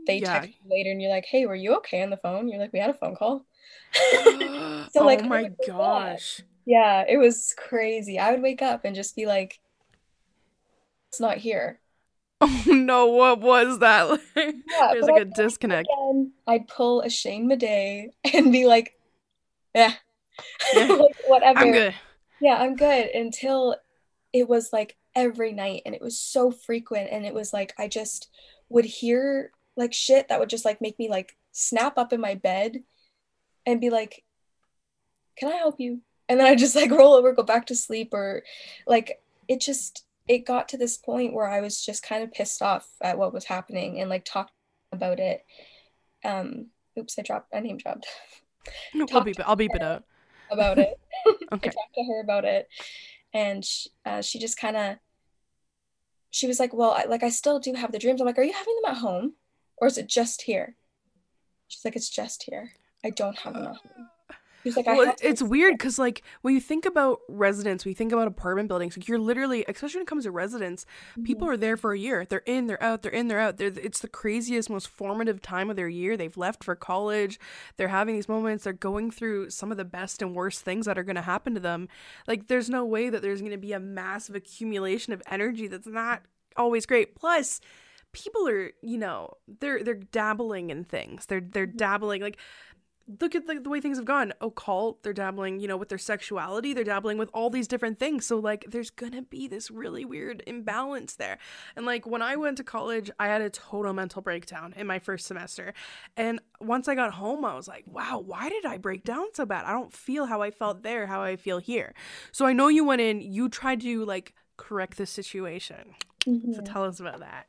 they 0.06 0.20
Yeah. 0.22 0.34
text 0.34 0.52
you 0.64 0.70
later, 0.70 0.92
and 0.92 1.02
you're 1.02 1.12
like, 1.12 1.26
hey, 1.26 1.46
were 1.48 1.56
you 1.56 1.76
okay 1.78 2.04
on 2.04 2.12
the 2.12 2.18
phone? 2.18 2.48
You're 2.48 2.60
like, 2.60 2.74
we 2.74 2.80
had 2.80 2.92
a 2.92 2.94
phone 2.94 3.16
call. 3.16 3.46
So, 4.92 5.04
like, 5.04 5.22
oh 5.24 5.28
my 5.28 5.44
was 5.44 5.58
that. 5.58 5.68
gosh! 5.68 6.42
Yeah, 6.66 7.06
it 7.08 7.18
was 7.18 7.54
crazy. 7.58 8.20
I 8.20 8.32
would 8.32 8.42
wake 8.42 8.62
up 8.62 8.86
and 8.86 8.96
just 8.96 9.16
be 9.16 9.26
like, 9.26 9.60
it's 11.10 11.20
not 11.20 11.38
here. 11.38 11.80
Oh 12.42 12.64
no! 12.68 13.08
What 13.08 13.40
was 13.40 13.80
that? 13.80 14.20
Yeah, 14.36 14.90
There's 14.92 15.06
like 15.06 15.22
a 15.22 15.26
disconnect. 15.26 15.88
Again, 15.92 16.34
I'd 16.46 16.68
pull 16.68 17.02
a 17.02 17.10
Shane 17.10 17.50
Madej 17.50 18.10
and 18.32 18.52
be 18.52 18.68
like, 18.68 18.94
yeah, 19.74 19.94
Yeah. 20.76 20.86
like, 20.94 21.16
whatever. 21.26 21.60
I'm 21.60 21.72
good. 21.72 21.96
Yeah, 22.40 22.58
I'm 22.58 22.76
good 22.76 23.10
until 23.16 23.78
it 24.34 24.48
was 24.48 24.72
like 24.72 24.98
every 25.16 25.52
night 25.52 25.82
and 25.86 25.96
it 25.96 26.02
was 26.02 26.20
so 26.20 26.52
frequent 26.52 27.10
and 27.12 27.26
it 27.26 27.34
was 27.34 27.54
like 27.54 27.74
I 27.80 27.88
just 27.88 28.30
would 28.70 28.86
hear 28.86 29.52
like 29.76 29.94
shit 29.94 30.28
that 30.28 30.40
would 30.40 30.50
just 30.50 30.66
like 30.66 30.80
make 30.80 31.00
me 31.00 31.10
like 31.10 31.38
snap 31.54 31.98
up 31.98 32.14
in 32.14 32.22
my 32.22 32.36
bed 32.36 32.84
and 33.66 33.82
be 33.82 33.90
like, 33.90 34.24
"Can 35.38 35.52
I 35.52 35.56
help 35.56 35.80
you?" 35.80 36.02
And 36.30 36.40
then 36.40 36.48
I 36.48 36.54
just 36.56 36.76
like 36.76 36.92
roll 36.92 37.14
over, 37.14 37.34
go 37.34 37.44
back 37.44 37.66
to 37.68 37.76
sleep 37.76 38.14
or 38.14 38.44
like 38.86 39.22
it 39.48 39.60
just 39.60 40.06
it 40.28 40.46
got 40.46 40.70
to 40.70 40.78
this 40.78 40.98
point 40.98 41.34
where 41.34 41.48
I 41.48 41.62
was 41.62 41.84
just 41.84 42.04
kind 42.04 42.24
of 42.24 42.34
pissed 42.34 42.62
off 42.62 42.88
at 43.02 43.18
what 43.18 43.34
was 43.34 43.46
happening 43.46 44.00
and 44.00 44.10
like 44.10 44.26
talked 44.26 44.52
about 44.92 45.20
it. 45.20 45.46
Um 46.24 46.68
oops, 46.98 47.18
I 47.18 47.22
dropped 47.22 47.54
I 47.54 47.60
name 47.60 47.78
dropped 47.78 48.08
No, 48.94 49.06
I'll 49.14 49.28
it. 49.28 49.40
I'll 49.46 49.56
it 49.62 50.04
about 50.52 50.78
it. 50.78 51.00
Okay. 51.52 51.70
I 51.70 51.74
talked 51.74 51.96
to 51.96 52.04
her 52.04 52.22
about 52.22 52.46
it, 52.46 52.68
and 53.34 53.64
she, 53.64 53.90
uh, 54.06 54.22
she 54.22 54.38
just 54.38 54.58
kind 54.58 54.78
of, 54.78 54.98
she 56.30 56.48
was 56.48 56.60
like, 56.60 56.74
"Well, 56.74 56.92
I, 56.92 57.04
like 57.06 57.24
I 57.24 57.30
still 57.30 57.60
do 57.60 57.74
have 57.74 57.92
the 57.92 58.00
dreams." 58.00 58.22
I'm 58.22 58.28
like, 58.28 58.38
"Are 58.38 58.44
you 58.44 58.54
having 58.54 58.76
them 58.76 58.92
at 58.92 58.98
home, 59.00 59.34
or 59.78 59.88
is 59.88 59.98
it 59.98 60.08
just 60.08 60.44
here?" 60.44 60.76
She's 61.68 61.84
like, 61.84 61.96
"It's 61.96 62.10
just 62.10 62.44
here. 62.44 62.72
I 63.04 63.10
don't 63.10 63.38
have 63.40 63.54
them 63.54 63.64
at 63.64 63.76
home." 63.78 64.10
Like, 64.66 64.86
Well, 64.86 65.16
it's 65.22 65.42
weird 65.42 65.76
because 65.76 65.98
like 65.98 66.24
when 66.42 66.54
you 66.54 66.60
think 66.60 66.86
about 66.86 67.20
residents, 67.30 67.86
we 67.86 67.94
think 67.94 68.12
about 68.12 68.28
apartment 68.28 68.68
buildings, 68.68 68.98
like 68.98 69.08
you're 69.08 69.20
literally, 69.20 69.64
especially 69.68 70.00
when 70.00 70.04
it 70.04 70.08
comes 70.08 70.24
to 70.26 70.32
residents, 70.32 70.86
people 71.24 71.48
are 71.48 71.58
there 71.58 71.78
for 71.78 71.94
a 71.94 72.00
year. 72.00 72.26
They're 72.26 72.44
in, 72.46 72.68
they're 72.68 72.82
out, 72.82 73.02
they're 73.02 73.12
in, 73.12 73.28
they're 73.28 73.40
out. 73.40 73.58
They're, 73.58 73.68
it's 73.68 74.00
the 74.00 74.08
craziest, 74.08 74.70
most 74.70 74.88
formative 74.88 75.42
time 75.42 75.70
of 75.70 75.76
their 75.76 75.88
year. 75.88 76.18
They've 76.18 76.36
left 76.36 76.64
for 76.64 76.76
college. 76.76 77.40
They're 77.78 77.88
having 77.88 78.16
these 78.16 78.30
moments. 78.30 78.64
They're 78.64 78.74
going 78.74 79.12
through 79.12 79.50
some 79.52 79.72
of 79.72 79.78
the 79.78 79.86
best 79.86 80.22
and 80.22 80.36
worst 80.36 80.62
things 80.62 80.86
that 80.86 80.98
are 80.98 81.04
going 81.04 81.16
to 81.16 81.22
happen 81.22 81.54
to 81.54 81.60
them. 81.60 81.88
Like 82.28 82.48
there's 82.48 82.70
no 82.70 82.86
way 82.86 83.10
that 83.10 83.22
there's 83.22 83.42
going 83.42 83.52
to 83.52 83.58
be 83.58 83.74
a 83.74 83.80
massive 83.80 84.36
accumulation 84.36 85.14
of 85.14 85.22
energy 85.30 85.68
that's 85.68 85.88
not 85.88 86.24
always 86.56 86.86
great. 86.86 87.16
Plus, 87.16 87.62
people 88.12 88.48
are, 88.48 88.72
you 88.82 88.98
know, 88.98 89.32
they're 89.60 89.84
they're 89.84 89.94
dabbling 89.96 90.70
in 90.70 90.84
things. 90.84 91.26
They're 91.28 91.42
they're 91.42 91.66
dabbling 91.66 92.22
like 92.22 92.38
look 93.22 93.36
at 93.36 93.48
the, 93.48 93.60
the 93.60 93.70
way 93.70 93.80
things 93.82 93.98
have 93.98 94.06
gone. 94.06 94.34
Occult 94.42 95.04
they're 95.04 95.14
dabbling 95.14 95.60
you 95.60 95.68
know 95.68 95.78
with 95.78 95.90
their 95.90 95.98
sexuality. 95.98 96.74
They're 96.74 96.84
dabbling 96.84 97.18
with 97.18 97.30
all 97.34 97.50
these 97.50 97.68
different 97.68 98.00
things. 98.00 98.26
So 98.26 98.38
like 98.40 98.66
there's 98.70 98.90
gonna 98.90 99.22
be 99.22 99.48
this 99.48 99.72
really 99.72 100.06
weird 100.06 100.44
imbalance 100.48 101.16
there. 101.16 101.38
And 101.76 101.86
like 101.86 102.06
when 102.06 102.22
i 102.22 102.36
went 102.36 102.58
to 102.58 102.64
college 102.64 103.10
i 103.20 103.28
had 103.28 103.42
a 103.42 103.50
total 103.50 103.94
mental 103.94 104.22
breakdown 104.22 104.74
in 104.78 104.88
my 104.88 105.00
first 105.00 105.26
semester. 105.26 105.74
And 106.16 106.40
once 106.60 106.88
i 106.88 106.96
got 106.96 107.14
home 107.14 107.46
i 107.46 107.56
was 107.56 107.68
like 107.68 107.84
wow 107.88 108.20
why 108.20 108.50
did 108.50 108.66
i 108.66 108.78
break 108.78 109.04
down 109.04 109.28
so 109.34 109.46
bad? 109.46 109.66
I 109.66 109.72
don't 109.72 109.94
feel 109.94 110.26
how 110.26 110.42
i 110.42 110.52
felt 110.52 110.84
there 110.84 111.08
how 111.08 111.22
i 111.22 111.36
feel 111.36 111.60
here. 111.60 111.94
So 112.32 112.46
i 112.46 112.54
know 112.54 112.68
you 112.68 112.84
went 112.84 113.02
in 113.02 113.22
you 113.22 113.50
tried 113.50 113.82
to 113.82 114.06
like 114.06 114.34
correct 114.58 114.98
the 114.98 115.06
situation. 115.06 115.94
So 116.52 116.62
Mhm. 116.62 116.64
tell 116.64 116.84
us 116.84 117.00
about 117.00 117.20
that. 117.22 117.48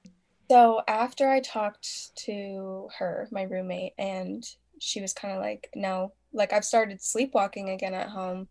So 0.51 0.83
after 0.89 1.29
I 1.29 1.41
talked 1.41 2.17
to 2.25 2.89
her, 2.99 3.29
my 3.31 3.43
roommate, 3.43 3.93
and 3.99 4.45
she 4.81 5.01
was 5.01 5.13
kind 5.13 5.35
of 5.35 5.41
like, 5.41 5.71
no, 5.75 6.13
like 6.33 6.53
I've 6.53 6.65
started 6.65 7.03
sleepwalking 7.03 7.71
again 7.71 7.95
at 7.95 8.09
home, 8.09 8.49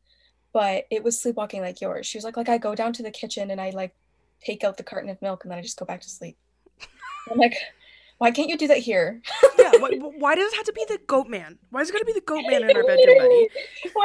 but 0.53 0.85
it 0.91 1.03
was 1.03 1.19
sleepwalking 1.19 1.61
like 1.61 1.81
yours. 1.81 2.05
She 2.05 2.17
was 2.17 2.25
like, 2.25 2.37
like 2.37 2.49
I 2.49 2.57
go 2.57 2.75
down 2.75 2.93
to 2.93 3.03
the 3.03 3.11
kitchen 3.11 3.51
and 3.51 3.61
I 3.61 3.71
like 3.71 3.93
take 4.43 4.63
out 4.63 4.77
the 4.77 4.83
carton 4.83 5.09
of 5.09 5.21
milk 5.21 5.43
and 5.43 5.51
then 5.51 5.59
I 5.59 5.61
just 5.61 5.79
go 5.79 5.85
back 5.85 6.01
to 6.01 6.09
sleep. 6.09 6.37
I'm 7.31 7.37
like, 7.37 7.57
why 8.17 8.31
can't 8.31 8.49
you 8.49 8.57
do 8.57 8.67
that 8.67 8.79
here? 8.79 9.21
yeah 9.59 9.71
why, 9.79 9.91
why 10.17 10.35
does 10.35 10.51
it 10.51 10.55
have 10.55 10.65
to 10.65 10.73
be 10.73 10.85
the 10.87 10.99
goat 11.07 11.27
man 11.27 11.57
why 11.69 11.81
is 11.81 11.89
it 11.89 11.93
gotta 11.93 12.05
be 12.05 12.13
the 12.13 12.21
goat 12.21 12.43
man 12.47 12.63
in 12.63 12.75
our 12.75 12.83
bedroom 12.83 13.17
buddy 13.17 13.49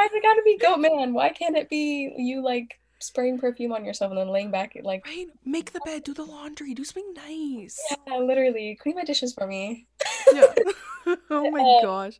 is 0.05 0.11
it 0.13 0.23
gotta 0.23 0.41
be 0.43 0.57
goat 0.57 0.77
man? 0.77 1.13
Why 1.13 1.29
can't 1.29 1.57
it 1.57 1.69
be 1.69 2.13
you 2.17 2.41
like 2.41 2.79
spraying 3.03 3.37
perfume 3.39 3.71
on 3.73 3.85
yourself 3.85 4.11
and 4.11 4.19
then 4.19 4.29
laying 4.29 4.51
back 4.51 4.73
like 4.83 5.05
Right? 5.05 5.27
Make 5.45 5.73
the 5.73 5.81
bed, 5.81 6.03
do 6.03 6.13
the 6.13 6.23
laundry, 6.23 6.73
do 6.73 6.83
something 6.83 7.13
nice. 7.13 7.77
yeah, 8.07 8.17
literally 8.17 8.77
clean 8.81 8.95
my 8.95 9.03
dishes 9.03 9.33
for 9.33 9.45
me. 9.47 9.87
Yeah. 10.31 10.53
oh 11.29 11.51
my 11.51 11.61
Uh, 11.61 11.81
gosh. 11.81 12.19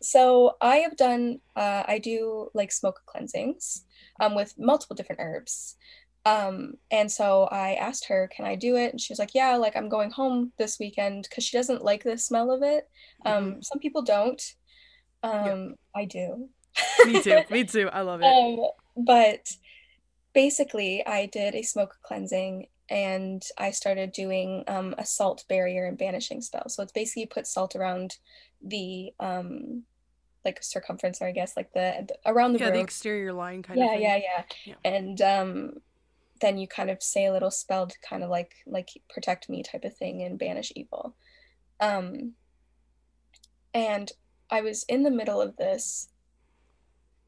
So 0.00 0.56
I 0.60 0.76
have 0.78 0.96
done 0.96 1.40
uh 1.56 1.82
I 1.88 1.98
do 1.98 2.50
like 2.54 2.70
smoke 2.72 3.00
cleansings 3.06 3.84
um 4.20 4.34
with 4.34 4.54
multiple 4.58 4.94
different 4.94 5.20
herbs. 5.20 5.76
Um 6.26 6.74
and 6.90 7.10
so 7.10 7.44
I 7.50 7.74
asked 7.74 8.06
her, 8.08 8.28
"Can 8.34 8.44
I 8.44 8.54
do 8.54 8.76
it?" 8.76 8.90
And 8.92 9.00
she 9.00 9.12
was 9.12 9.18
like, 9.18 9.34
"Yeah, 9.34 9.56
like 9.56 9.76
I'm 9.76 9.88
going 9.88 10.10
home 10.10 10.52
this 10.58 10.78
weekend 10.78 11.26
because 11.28 11.44
she 11.44 11.56
doesn't 11.56 11.82
like 11.84 12.04
the 12.04 12.18
smell 12.18 12.50
of 12.50 12.62
it. 12.62 12.88
Um 13.24 13.62
some 13.62 13.78
people 13.78 14.02
don't. 14.02 14.42
Um 15.22 15.74
I 15.96 16.04
do. 16.04 16.48
Me 17.06 17.22
too. 17.22 17.42
Me 17.50 17.64
too. 17.74 17.88
I 17.92 18.02
love 18.02 18.20
it. 18.22 18.26
Um, 18.26 19.04
but 19.04 19.50
basically, 20.38 21.04
I 21.04 21.26
did 21.26 21.56
a 21.56 21.64
smoke 21.64 21.98
cleansing 22.04 22.68
and 22.88 23.42
I 23.58 23.72
started 23.72 24.12
doing 24.12 24.62
um, 24.68 24.94
a 24.96 25.04
salt 25.04 25.42
barrier 25.48 25.84
and 25.84 25.98
banishing 25.98 26.42
spell. 26.42 26.68
So 26.68 26.80
it's 26.84 26.92
basically 26.92 27.22
you 27.22 27.26
put 27.26 27.48
salt 27.48 27.74
around 27.74 28.18
the 28.62 29.12
um, 29.18 29.82
like 30.44 30.62
circumference, 30.62 31.20
or 31.20 31.26
I 31.26 31.32
guess 31.32 31.56
like 31.56 31.72
the, 31.72 32.06
the- 32.06 32.30
around 32.30 32.52
the 32.52 32.60
yeah, 32.60 32.70
the 32.70 32.78
exterior 32.78 33.32
line 33.32 33.64
kind 33.64 33.80
yeah, 33.80 33.86
of 33.86 33.90
thing. 33.90 34.02
yeah, 34.02 34.16
yeah, 34.16 34.42
Yeah. 34.64 34.74
And 34.84 35.20
um, 35.22 35.72
then 36.40 36.56
you 36.56 36.68
kind 36.68 36.88
of 36.88 37.02
say 37.02 37.26
a 37.26 37.32
little 37.32 37.50
spell 37.50 37.88
to 37.88 37.96
kind 38.08 38.22
of 38.22 38.30
like 38.30 38.52
like 38.64 38.90
protect 39.10 39.48
me 39.48 39.64
type 39.64 39.82
of 39.82 39.96
thing 39.96 40.22
and 40.22 40.38
banish 40.38 40.72
evil. 40.76 41.16
Um, 41.80 42.34
and 43.74 44.12
I 44.52 44.60
was 44.60 44.84
in 44.84 45.02
the 45.02 45.10
middle 45.10 45.40
of 45.40 45.56
this, 45.56 46.10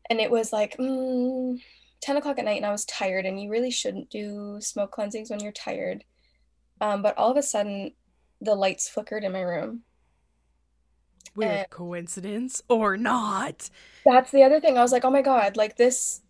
and 0.08 0.20
it 0.20 0.30
was 0.30 0.52
like 0.52 0.76
mm, 0.76 1.58
10 2.00 2.16
o'clock 2.16 2.38
at 2.38 2.44
night, 2.44 2.56
and 2.56 2.66
I 2.66 2.72
was 2.72 2.84
tired, 2.84 3.26
and 3.26 3.40
you 3.40 3.50
really 3.50 3.70
shouldn't 3.70 4.10
do 4.10 4.58
smoke 4.60 4.92
cleansings 4.92 5.30
when 5.30 5.40
you're 5.40 5.52
tired. 5.52 6.04
Um, 6.80 7.02
but 7.02 7.16
all 7.18 7.30
of 7.30 7.36
a 7.36 7.42
sudden, 7.42 7.92
the 8.40 8.54
lights 8.54 8.88
flickered 8.88 9.24
in 9.24 9.32
my 9.32 9.40
room. 9.42 9.82
Weird 11.36 11.60
Uh, 11.60 11.64
coincidence 11.70 12.62
or 12.68 12.96
not. 12.96 13.70
That's 14.04 14.30
the 14.30 14.42
other 14.42 14.60
thing. 14.60 14.78
I 14.78 14.82
was 14.82 14.92
like, 14.92 15.04
oh 15.04 15.10
my 15.10 15.22
God, 15.22 15.56
like 15.56 15.76
this, 15.76 16.22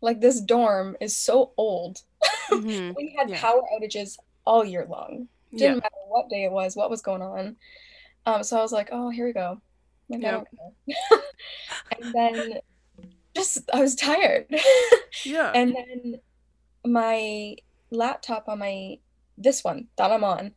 like 0.00 0.20
this 0.20 0.40
dorm 0.40 0.96
is 1.00 1.14
so 1.14 1.52
old. 1.56 2.02
Mhm. 2.50 2.94
We 2.96 3.14
had 3.18 3.28
Yeah. 3.28 3.40
power 3.40 3.62
outages 3.74 4.18
all 4.46 4.64
year 4.64 4.86
long. 4.86 5.28
Didn't 5.54 5.76
matter 5.82 5.94
what 6.08 6.30
day 6.30 6.44
it 6.44 6.50
was, 6.52 6.74
what 6.76 6.90
was 6.90 7.02
going 7.02 7.22
on. 7.22 7.56
Um, 8.26 8.42
so 8.42 8.58
I 8.58 8.62
was 8.62 8.72
like, 8.72 8.88
oh, 8.92 9.10
here 9.10 9.26
we 9.26 9.32
go. 9.32 9.60
Like, 10.08 10.22
Yep. 10.22 10.48
and 12.00 12.14
then 12.14 12.60
just 13.34 13.68
I 13.72 13.80
was 13.80 13.94
tired. 13.94 14.46
Yeah. 15.24 15.50
And 15.52 15.74
then 15.74 16.20
my 16.86 17.56
laptop 17.90 18.48
on 18.48 18.60
my 18.60 18.98
this 19.36 19.64
one 19.64 19.88
that 19.96 20.12
I'm 20.12 20.22
on 20.22 20.52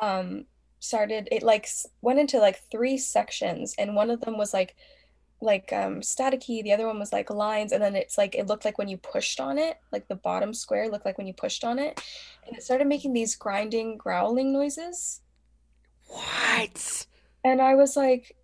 um 0.00 0.46
started 0.80 1.28
it 1.30 1.42
like 1.42 1.68
went 2.02 2.18
into 2.18 2.38
like 2.38 2.60
three 2.70 2.98
sections 2.98 3.74
and 3.78 3.94
one 3.94 4.10
of 4.10 4.20
them 4.20 4.36
was 4.36 4.52
like 4.52 4.74
like 5.40 5.72
um 5.72 6.00
staticky 6.00 6.62
the 6.62 6.72
other 6.72 6.86
one 6.86 6.98
was 6.98 7.12
like 7.12 7.30
lines 7.30 7.72
and 7.72 7.82
then 7.82 7.94
it's 7.94 8.18
like 8.18 8.34
it 8.34 8.46
looked 8.46 8.64
like 8.64 8.78
when 8.78 8.88
you 8.88 8.96
pushed 8.96 9.40
on 9.40 9.58
it 9.58 9.78
like 9.92 10.08
the 10.08 10.14
bottom 10.14 10.52
square 10.54 10.88
looked 10.88 11.04
like 11.04 11.18
when 11.18 11.26
you 11.26 11.34
pushed 11.34 11.64
on 11.64 11.78
it 11.78 12.00
and 12.46 12.56
it 12.56 12.62
started 12.62 12.86
making 12.86 13.12
these 13.12 13.36
grinding 13.36 13.96
growling 13.96 14.52
noises 14.52 15.20
what? 16.06 17.06
and 17.44 17.60
I 17.60 17.74
was 17.74 17.96
like 17.96 18.36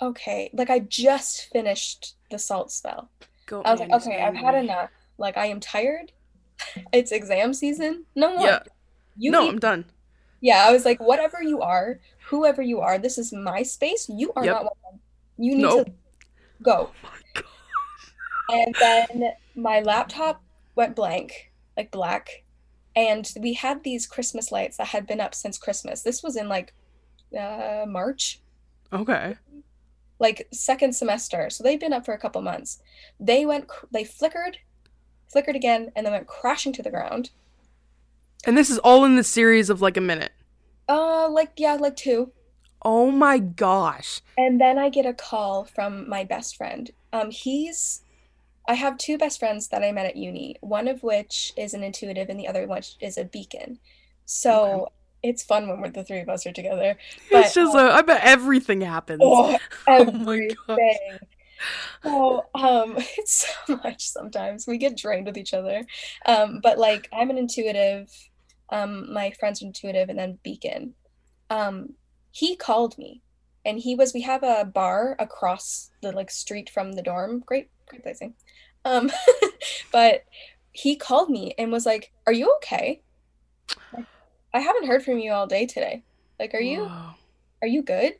okay 0.00 0.50
like 0.52 0.70
I 0.70 0.80
just 0.80 1.48
finished 1.52 2.16
the 2.30 2.38
salt 2.38 2.70
spell 2.72 3.10
Go 3.46 3.60
I 3.62 3.72
was 3.72 3.80
like, 3.80 3.90
okay, 3.92 4.22
I've 4.22 4.34
had 4.34 4.54
enough. 4.54 4.88
Like, 5.18 5.36
I 5.36 5.46
am 5.46 5.60
tired. 5.60 6.12
It's 6.94 7.12
exam 7.12 7.52
season. 7.52 8.06
No 8.16 8.34
more. 8.38 8.46
Yeah. 8.46 8.60
You 9.18 9.30
no, 9.30 9.42
need- 9.42 9.48
I'm 9.50 9.58
done. 9.58 9.84
yeah, 10.40 10.64
I 10.66 10.72
was 10.72 10.86
like, 10.86 10.98
whatever 10.98 11.42
you 11.42 11.60
are, 11.60 12.00
whoever 12.28 12.62
you 12.62 12.80
are, 12.80 12.96
this 12.98 13.18
is 13.18 13.34
my 13.34 13.62
space. 13.62 14.08
You 14.08 14.32
are 14.34 14.44
Yep. 14.46 14.54
not 14.54 14.62
welcome. 14.64 15.00
You 15.36 15.56
need 15.56 15.62
Nope. 15.62 15.86
to 15.86 15.92
go. 16.62 16.90
Oh. 17.36 17.42
And 18.50 18.74
then 18.80 19.32
my 19.54 19.80
laptop 19.80 20.42
went 20.74 20.96
blank, 20.96 21.52
like 21.76 21.90
black. 21.90 22.44
and 22.96 23.30
we 23.40 23.52
had 23.54 23.82
these 23.84 24.06
Christmas 24.06 24.50
lights 24.52 24.76
that 24.78 24.86
had 24.88 25.06
been 25.06 25.20
up 25.20 25.34
since 25.34 25.58
Christmas. 25.58 26.00
This 26.02 26.22
was 26.22 26.34
in 26.36 26.48
like 26.48 26.72
uh, 27.38 27.84
March, 27.86 28.40
Okay. 28.92 29.36
Like 30.18 30.48
second 30.52 30.94
semester. 30.94 31.50
So 31.50 31.62
they've 31.62 31.80
been 31.80 31.92
up 31.92 32.04
for 32.04 32.14
a 32.14 32.18
couple 32.18 32.42
months. 32.42 32.80
They 33.18 33.44
went, 33.44 33.66
they 33.92 34.04
flickered, 34.04 34.58
flickered 35.28 35.56
again, 35.56 35.90
and 35.94 36.06
then 36.06 36.12
went 36.12 36.26
crashing 36.26 36.72
to 36.74 36.82
the 36.82 36.90
ground. 36.90 37.30
And 38.46 38.56
this 38.56 38.70
is 38.70 38.78
all 38.78 39.04
in 39.04 39.16
the 39.16 39.24
series 39.24 39.70
of 39.70 39.80
like 39.80 39.96
a 39.96 40.02
minute. 40.02 40.32
Uh, 40.88 41.28
like 41.30 41.52
yeah, 41.56 41.74
like 41.74 41.96
two. 41.96 42.32
Oh 42.82 43.10
my 43.10 43.38
gosh. 43.38 44.20
And 44.36 44.60
then 44.60 44.78
I 44.78 44.90
get 44.90 45.06
a 45.06 45.14
call 45.14 45.64
from 45.64 46.08
my 46.08 46.24
best 46.24 46.56
friend. 46.56 46.90
Um, 47.12 47.30
he's, 47.30 48.02
I 48.68 48.74
have 48.74 48.98
two 48.98 49.16
best 49.16 49.38
friends 49.38 49.68
that 49.68 49.82
I 49.82 49.90
met 49.90 50.06
at 50.06 50.16
uni, 50.16 50.56
one 50.60 50.86
of 50.86 51.02
which 51.02 51.54
is 51.56 51.72
an 51.72 51.82
intuitive 51.82 52.28
and 52.28 52.38
the 52.38 52.46
other 52.46 52.66
one 52.66 52.82
is 53.00 53.16
a 53.16 53.24
beacon. 53.24 53.78
So 54.26 54.92
it's 55.24 55.42
fun 55.42 55.68
when 55.68 55.80
we're 55.80 55.90
the 55.90 56.04
three 56.04 56.20
of 56.20 56.28
us 56.28 56.46
are 56.46 56.52
together. 56.52 56.96
But, 57.30 57.46
it's 57.46 57.54
just 57.54 57.74
um, 57.74 57.86
a, 57.86 57.90
I 57.90 58.02
bet 58.02 58.20
everything 58.22 58.80
happens. 58.82 59.20
oh, 59.24 59.58
Oh 59.88 60.04
my 60.12 60.48
gosh. 60.66 60.78
everything. 60.78 61.18
So 62.02 62.46
um, 62.54 62.94
it's 62.98 63.48
so 63.66 63.76
much 63.82 64.08
sometimes. 64.08 64.66
We 64.66 64.78
get 64.78 64.96
drained 64.96 65.26
with 65.26 65.38
each 65.38 65.54
other. 65.54 65.82
Um, 66.26 66.60
but 66.62 66.78
like 66.78 67.08
I'm 67.12 67.30
an 67.30 67.38
intuitive, 67.38 68.10
um, 68.70 69.12
my 69.12 69.32
friend's 69.32 69.62
are 69.62 69.66
intuitive, 69.66 70.08
and 70.10 70.18
then 70.18 70.38
Beacon. 70.42 70.94
Um, 71.50 71.94
he 72.30 72.56
called 72.56 72.98
me 72.98 73.22
and 73.64 73.78
he 73.78 73.94
was 73.94 74.12
we 74.12 74.22
have 74.22 74.42
a 74.42 74.64
bar 74.64 75.16
across 75.18 75.90
the 76.02 76.12
like 76.12 76.30
street 76.30 76.68
from 76.68 76.92
the 76.92 77.02
dorm. 77.02 77.42
Great, 77.46 77.70
great 77.86 78.02
placing. 78.02 78.34
Um, 78.84 79.10
but 79.92 80.24
he 80.72 80.96
called 80.96 81.30
me 81.30 81.54
and 81.56 81.72
was 81.72 81.86
like, 81.86 82.12
Are 82.26 82.32
you 82.32 82.52
okay? 82.56 83.00
Like, 83.92 84.06
I 84.54 84.60
haven't 84.60 84.86
heard 84.86 85.02
from 85.04 85.18
you 85.18 85.32
all 85.32 85.48
day 85.48 85.66
today. 85.66 86.04
Like, 86.38 86.54
are 86.54 86.60
you 86.60 86.84
Whoa. 86.84 87.10
are 87.60 87.68
you 87.68 87.82
good? 87.82 88.14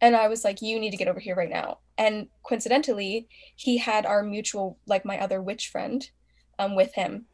And 0.00 0.14
I 0.14 0.28
was 0.28 0.44
like, 0.44 0.62
you 0.62 0.78
need 0.78 0.90
to 0.90 0.96
get 0.96 1.08
over 1.08 1.20
here 1.20 1.34
right 1.34 1.50
now. 1.50 1.78
And 1.98 2.28
coincidentally, 2.42 3.28
he 3.56 3.78
had 3.78 4.06
our 4.06 4.22
mutual, 4.22 4.78
like 4.86 5.04
my 5.04 5.18
other 5.18 5.42
witch 5.42 5.68
friend, 5.68 6.08
um, 6.58 6.74
with 6.74 6.94
him. 6.94 7.26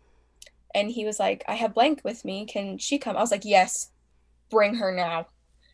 And 0.74 0.90
he 0.90 1.04
was 1.04 1.18
like, 1.18 1.44
I 1.48 1.54
have 1.54 1.74
blank 1.74 2.00
with 2.04 2.24
me. 2.24 2.46
Can 2.46 2.78
she 2.78 2.98
come? 2.98 3.16
I 3.16 3.20
was 3.20 3.30
like, 3.30 3.44
yes, 3.44 3.90
bring 4.50 4.76
her 4.76 4.92
now. 4.92 5.28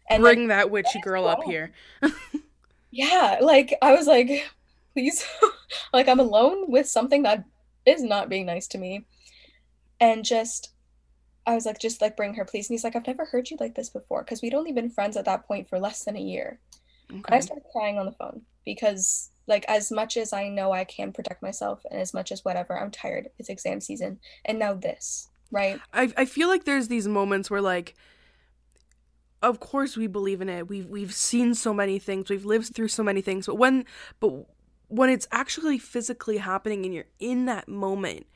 And 0.09 0.25
then- 0.25 0.35
Bring 0.35 0.49
that 0.49 0.71
witchy 0.71 1.01
girl 1.01 1.27
up 1.27 1.43
here. 1.45 1.73
yeah, 2.91 3.39
like 3.41 3.75
I 3.81 3.95
was 3.95 4.07
like, 4.07 4.51
please, 4.93 5.25
like 5.93 6.09
I'm 6.09 6.21
alone 6.21 6.71
with 6.71 6.89
something 6.89 7.23
that 7.23 7.45
is 7.87 8.03
not 8.03 8.29
being 8.29 8.47
nice 8.47 8.67
to 8.69 8.79
me. 8.79 9.07
And 10.01 10.25
just, 10.25 10.72
I 11.47 11.55
was 11.55 11.67
like, 11.67 11.79
just 11.79 12.01
like 12.01 12.17
bring 12.17 12.35
her, 12.35 12.45
please. 12.45 12.69
And 12.69 12.75
he's 12.75 12.85
like, 12.85 12.95
I've 12.95 13.07
never 13.07 13.25
heard 13.25 13.51
you 13.51 13.57
like 13.59 13.75
this 13.75 13.89
before 13.89 14.23
because 14.23 14.43
we'd 14.43 14.55
only 14.55 14.73
been 14.73 14.91
friends 14.91 15.17
at 15.17 15.25
that 15.25 15.47
point 15.47 15.69
for 15.69 15.79
less 15.79 16.05
than 16.05 16.17
a 16.17 16.21
year. 16.21 16.59
And 17.11 17.25
I 17.29 17.41
started 17.41 17.65
crying 17.73 17.99
on 17.99 18.07
the 18.07 18.13
phone 18.13 18.43
because, 18.65 19.31
like, 19.47 19.65
as 19.69 19.91
much 19.91 20.17
as 20.17 20.33
I 20.33 20.49
know 20.49 20.73
I 20.73 20.85
can 20.85 21.13
protect 21.13 21.43
myself 21.43 21.85
and 21.91 22.01
as 22.01 22.15
much 22.15 22.33
as 22.33 22.45
whatever, 22.45 22.79
I'm 22.79 22.91
tired. 22.91 23.29
It's 23.39 23.51
exam 23.51 23.81
season. 23.81 24.19
And 24.45 24.59
now 24.59 24.75
this, 24.75 25.29
right? 25.51 25.81
I 25.93 26.13
I 26.17 26.25
feel 26.25 26.49
like 26.49 26.65
there's 26.65 26.89
these 26.89 27.07
moments 27.07 27.51
where 27.51 27.61
like 27.61 27.95
of 29.43 29.61
course 29.61 29.97
we 29.97 30.07
believe 30.07 30.41
in 30.41 30.49
it. 30.49 30.69
We've 30.69 30.87
we've 30.87 31.13
seen 31.13 31.55
so 31.55 31.75
many 31.75 31.99
things. 31.99 32.31
We've 32.31 32.45
lived 32.45 32.75
through 32.75 32.89
so 32.89 33.03
many 33.03 33.21
things. 33.21 33.47
But 33.47 33.57
when 33.57 33.85
but 34.21 34.47
when 34.89 35.11
it's 35.11 35.27
actually 35.33 35.79
physically 35.79 36.39
happening 36.39 36.85
and 36.85 36.95
you're 36.95 37.07
in 37.19 37.47
that 37.47 37.69
moment, 37.69 38.27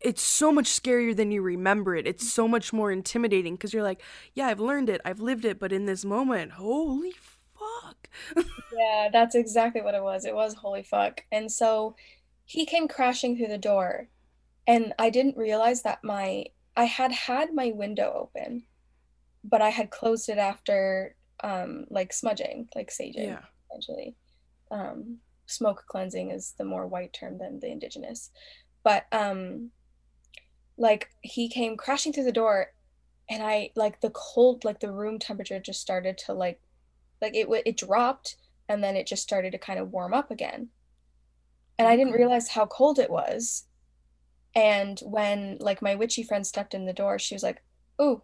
it's 0.00 0.22
so 0.22 0.52
much 0.52 0.66
scarier 0.66 1.14
than 1.14 1.30
you 1.32 1.42
remember 1.42 1.96
it. 1.96 2.06
It's 2.06 2.30
so 2.30 2.46
much 2.46 2.72
more 2.72 2.92
intimidating 2.92 3.54
because 3.54 3.72
you're 3.72 3.82
like, 3.82 4.02
yeah, 4.34 4.46
I've 4.46 4.60
learned 4.60 4.88
it, 4.88 5.00
I've 5.04 5.20
lived 5.20 5.44
it, 5.44 5.58
but 5.58 5.72
in 5.72 5.86
this 5.86 6.04
moment, 6.04 6.52
holy 6.52 7.12
fuck. 7.12 8.08
Yeah, 8.76 9.08
that's 9.12 9.34
exactly 9.34 9.82
what 9.82 9.96
it 9.96 10.02
was. 10.02 10.24
It 10.24 10.36
was 10.36 10.54
holy 10.54 10.84
fuck. 10.84 11.24
And 11.32 11.50
so 11.50 11.96
he 12.44 12.64
came 12.64 12.86
crashing 12.86 13.36
through 13.36 13.48
the 13.48 13.58
door, 13.58 14.08
and 14.68 14.94
I 15.00 15.10
didn't 15.10 15.36
realize 15.36 15.82
that 15.82 16.04
my 16.04 16.44
I 16.76 16.84
had 16.84 17.10
had 17.10 17.52
my 17.52 17.72
window 17.74 18.12
open, 18.14 18.64
but 19.42 19.62
I 19.62 19.70
had 19.70 19.90
closed 19.90 20.28
it 20.28 20.38
after 20.38 21.16
um 21.42 21.86
like 21.90 22.12
smudging, 22.12 22.68
like 22.76 22.90
saging, 22.90 23.26
yeah. 23.26 23.40
essentially. 23.68 24.14
Um, 24.70 25.18
smoke 25.46 25.84
cleansing 25.88 26.30
is 26.30 26.54
the 26.56 26.64
more 26.64 26.86
white 26.86 27.12
term 27.12 27.38
than 27.38 27.58
the 27.58 27.68
indigenous. 27.72 28.30
But 28.84 29.06
um 29.10 29.72
like 30.78 31.10
he 31.20 31.48
came 31.48 31.76
crashing 31.76 32.12
through 32.12 32.24
the 32.24 32.32
door 32.32 32.72
and 33.28 33.42
I 33.42 33.70
like 33.74 34.00
the 34.00 34.10
cold 34.10 34.64
like 34.64 34.80
the 34.80 34.90
room 34.90 35.18
temperature 35.18 35.58
just 35.60 35.80
started 35.80 36.16
to 36.18 36.32
like 36.32 36.60
like 37.20 37.34
it 37.34 37.48
it 37.66 37.76
dropped 37.76 38.36
and 38.68 38.82
then 38.82 38.96
it 38.96 39.06
just 39.06 39.22
started 39.22 39.52
to 39.52 39.58
kind 39.58 39.78
of 39.78 39.92
warm 39.92 40.14
up 40.14 40.30
again. 40.30 40.68
And 41.78 41.88
I 41.88 41.96
didn't 41.96 42.12
realize 42.12 42.48
how 42.48 42.66
cold 42.66 42.98
it 42.98 43.10
was. 43.10 43.64
And 44.54 45.00
when 45.00 45.56
like 45.60 45.80
my 45.80 45.94
witchy 45.94 46.22
friend 46.22 46.46
stepped 46.46 46.74
in 46.74 46.86
the 46.86 46.92
door, 46.92 47.18
she 47.18 47.34
was 47.34 47.42
like, 47.42 47.62
"Ooh, 48.00 48.22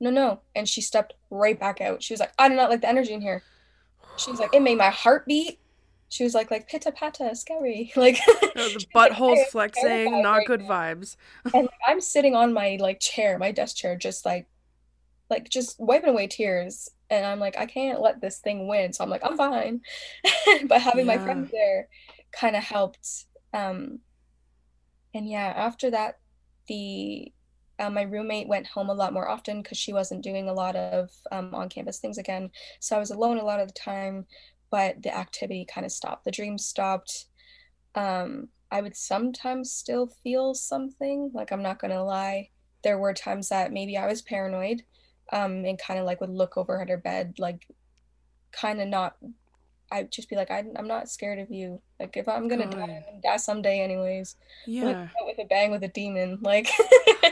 no, 0.00 0.10
no," 0.10 0.40
and 0.54 0.68
she 0.68 0.80
stepped 0.80 1.14
right 1.30 1.58
back 1.58 1.80
out. 1.80 2.02
She 2.02 2.12
was 2.12 2.20
like, 2.20 2.32
"I 2.38 2.48
do 2.48 2.54
not 2.54 2.70
like 2.70 2.80
the 2.80 2.88
energy 2.88 3.12
in 3.12 3.20
here." 3.20 3.42
She 4.16 4.30
was 4.30 4.40
like, 4.40 4.54
"It 4.54 4.62
made 4.62 4.78
my 4.78 4.90
heart 4.90 5.26
beat." 5.26 5.58
She 6.10 6.24
was 6.24 6.34
like, 6.34 6.50
"Like 6.50 6.68
pitta 6.68 6.92
patta, 6.92 7.34
scary." 7.36 7.92
Like 7.96 8.18
the 8.26 8.52
was 8.56 8.86
like, 8.94 9.12
buttholes 9.12 9.46
flexing, 9.46 10.22
not 10.22 10.38
right 10.38 10.46
good 10.46 10.62
now." 10.62 10.68
vibes. 10.68 11.16
and 11.54 11.64
like, 11.64 11.80
I'm 11.86 12.00
sitting 12.00 12.34
on 12.34 12.52
my 12.52 12.78
like 12.80 13.00
chair, 13.00 13.38
my 13.38 13.52
desk 13.52 13.76
chair, 13.76 13.96
just 13.96 14.26
like, 14.26 14.48
like 15.30 15.48
just 15.48 15.80
wiping 15.80 16.10
away 16.10 16.26
tears, 16.26 16.90
and 17.10 17.26
I'm 17.26 17.40
like, 17.40 17.56
I 17.58 17.66
can't 17.66 18.00
let 18.02 18.20
this 18.20 18.38
thing 18.40 18.68
win, 18.68 18.92
so 18.92 19.04
I'm 19.04 19.10
like, 19.10 19.24
I'm 19.24 19.36
fine. 19.36 19.82
but 20.68 20.82
having 20.82 21.06
my 21.06 21.18
friends 21.18 21.50
there 21.52 21.88
kind 22.32 22.56
of 22.56 22.64
helped. 22.64 23.26
Um, 23.54 24.00
and 25.14 25.28
yeah, 25.28 25.52
after 25.56 25.90
that, 25.90 26.18
the 26.68 27.32
uh, 27.80 27.90
my 27.90 28.02
roommate 28.02 28.48
went 28.48 28.66
home 28.66 28.90
a 28.90 28.94
lot 28.94 29.12
more 29.12 29.28
often 29.28 29.62
because 29.62 29.78
she 29.78 29.92
wasn't 29.92 30.22
doing 30.22 30.48
a 30.48 30.52
lot 30.52 30.76
of 30.76 31.10
um, 31.32 31.54
on-campus 31.54 31.98
things 31.98 32.18
again, 32.18 32.50
so 32.80 32.96
I 32.96 33.00
was 33.00 33.10
alone 33.10 33.38
a 33.38 33.44
lot 33.44 33.60
of 33.60 33.68
the 33.68 33.74
time. 33.74 34.26
But 34.70 35.02
the 35.02 35.16
activity 35.16 35.66
kind 35.72 35.84
of 35.84 35.92
stopped. 35.92 36.24
The 36.24 36.30
dreams 36.30 36.64
stopped. 36.64 37.26
Um, 37.94 38.48
I 38.70 38.80
would 38.80 38.96
sometimes 38.96 39.72
still 39.72 40.06
feel 40.22 40.54
something. 40.54 41.30
Like 41.34 41.50
I'm 41.50 41.62
not 41.62 41.80
gonna 41.80 42.04
lie, 42.04 42.50
there 42.82 42.98
were 42.98 43.12
times 43.12 43.48
that 43.48 43.72
maybe 43.72 43.96
I 43.96 44.06
was 44.06 44.22
paranoid, 44.22 44.82
um, 45.32 45.64
and 45.64 45.78
kind 45.78 45.98
of 45.98 46.06
like 46.06 46.20
would 46.20 46.30
look 46.30 46.56
over 46.56 46.80
at 46.80 46.88
her 46.88 46.96
bed, 46.96 47.34
like 47.38 47.66
kind 48.52 48.80
of 48.80 48.88
not. 48.88 49.16
I'd 49.92 50.12
just 50.12 50.30
be 50.30 50.36
like, 50.36 50.52
I, 50.52 50.64
I'm 50.76 50.86
not 50.86 51.10
scared 51.10 51.40
of 51.40 51.50
you. 51.50 51.82
Like 51.98 52.16
if 52.16 52.28
I'm 52.28 52.46
gonna 52.46 52.70
die, 52.70 52.80
I'm 52.80 52.86
gonna 52.86 53.20
die 53.22 53.36
someday 53.38 53.80
anyways. 53.80 54.36
Yeah. 54.66 55.08
out 55.20 55.26
with 55.26 55.38
a 55.40 55.44
bang 55.44 55.72
with 55.72 55.82
a 55.82 55.88
demon. 55.88 56.38
Like 56.42 56.68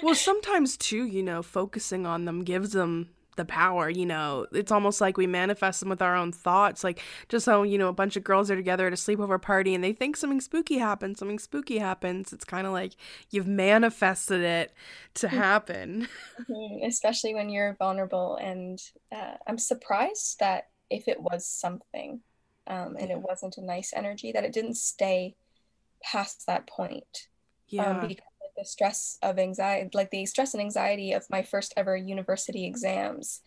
well 0.03 0.15
sometimes 0.15 0.77
too 0.77 1.05
you 1.05 1.23
know 1.23 1.43
focusing 1.43 2.05
on 2.05 2.25
them 2.25 2.43
gives 2.43 2.73
them 2.73 3.11
the 3.39 3.47
power 3.47 3.89
you 3.91 4.07
know? 4.07 4.47
It's 4.53 4.73
almost 4.73 5.01
like 5.01 5.17
we 5.17 5.27
manifest 5.27 5.81
them 5.81 5.89
with 5.89 6.03
our 6.03 6.15
own 6.17 6.33
thoughts 6.33 6.85
like 6.85 7.01
just 7.31 7.47
how 7.47 7.63
you 7.63 7.79
know 7.79 7.89
a 7.89 7.95
bunch 7.95 8.17
of 8.17 8.25
girls 8.25 8.51
are 8.51 8.57
together 8.57 8.87
at 8.87 8.93
a 8.93 8.97
sleepover 8.97 9.41
party 9.41 9.75
and 9.75 9.83
they 9.83 9.95
think 9.95 10.17
something 10.19 10.43
spooky 10.43 10.79
happens 10.79 11.21
something 11.21 11.39
spooky 11.39 11.79
happens. 11.79 12.33
It's 12.35 12.45
kind 12.45 12.67
of 12.67 12.75
like 12.75 12.95
you've 13.31 13.49
manifested 13.49 14.43
it 14.43 14.75
to 15.15 15.29
happen. 15.29 16.09
Mhm, 16.49 16.87
especially 16.87 17.35
when 17.35 17.49
you're 17.51 17.75
vulnerable. 17.79 18.37
And 18.37 18.79
uh, 19.13 19.35
I'm 19.47 19.59
surprised 19.59 20.39
that 20.41 20.69
if 20.91 21.09
it 21.09 21.21
was 21.21 21.47
something, 21.49 22.23
um, 22.67 22.97
and 22.99 23.11
it 23.11 23.21
wasn't 23.21 23.57
a 23.59 23.65
nice 23.65 23.93
energy, 23.95 24.33
that 24.33 24.45
it 24.45 24.53
didn't 24.53 24.77
stay 24.77 25.37
past 26.03 26.47
that 26.47 26.67
point. 26.67 27.29
yeah. 27.69 28.01
um, 28.01 28.01
because 28.07 28.25
the 28.59 28.65
stress 28.65 29.19
of 29.23 29.39
anxiety, 29.39 29.89
like 29.95 30.11
the 30.11 30.27
stress 30.27 30.55
and 30.55 30.61
anxiety 30.61 31.13
of 31.13 31.25
my 31.31 31.43
first 31.43 31.73
ever 31.77 31.97
university 31.97 32.67
exams. 32.67 33.41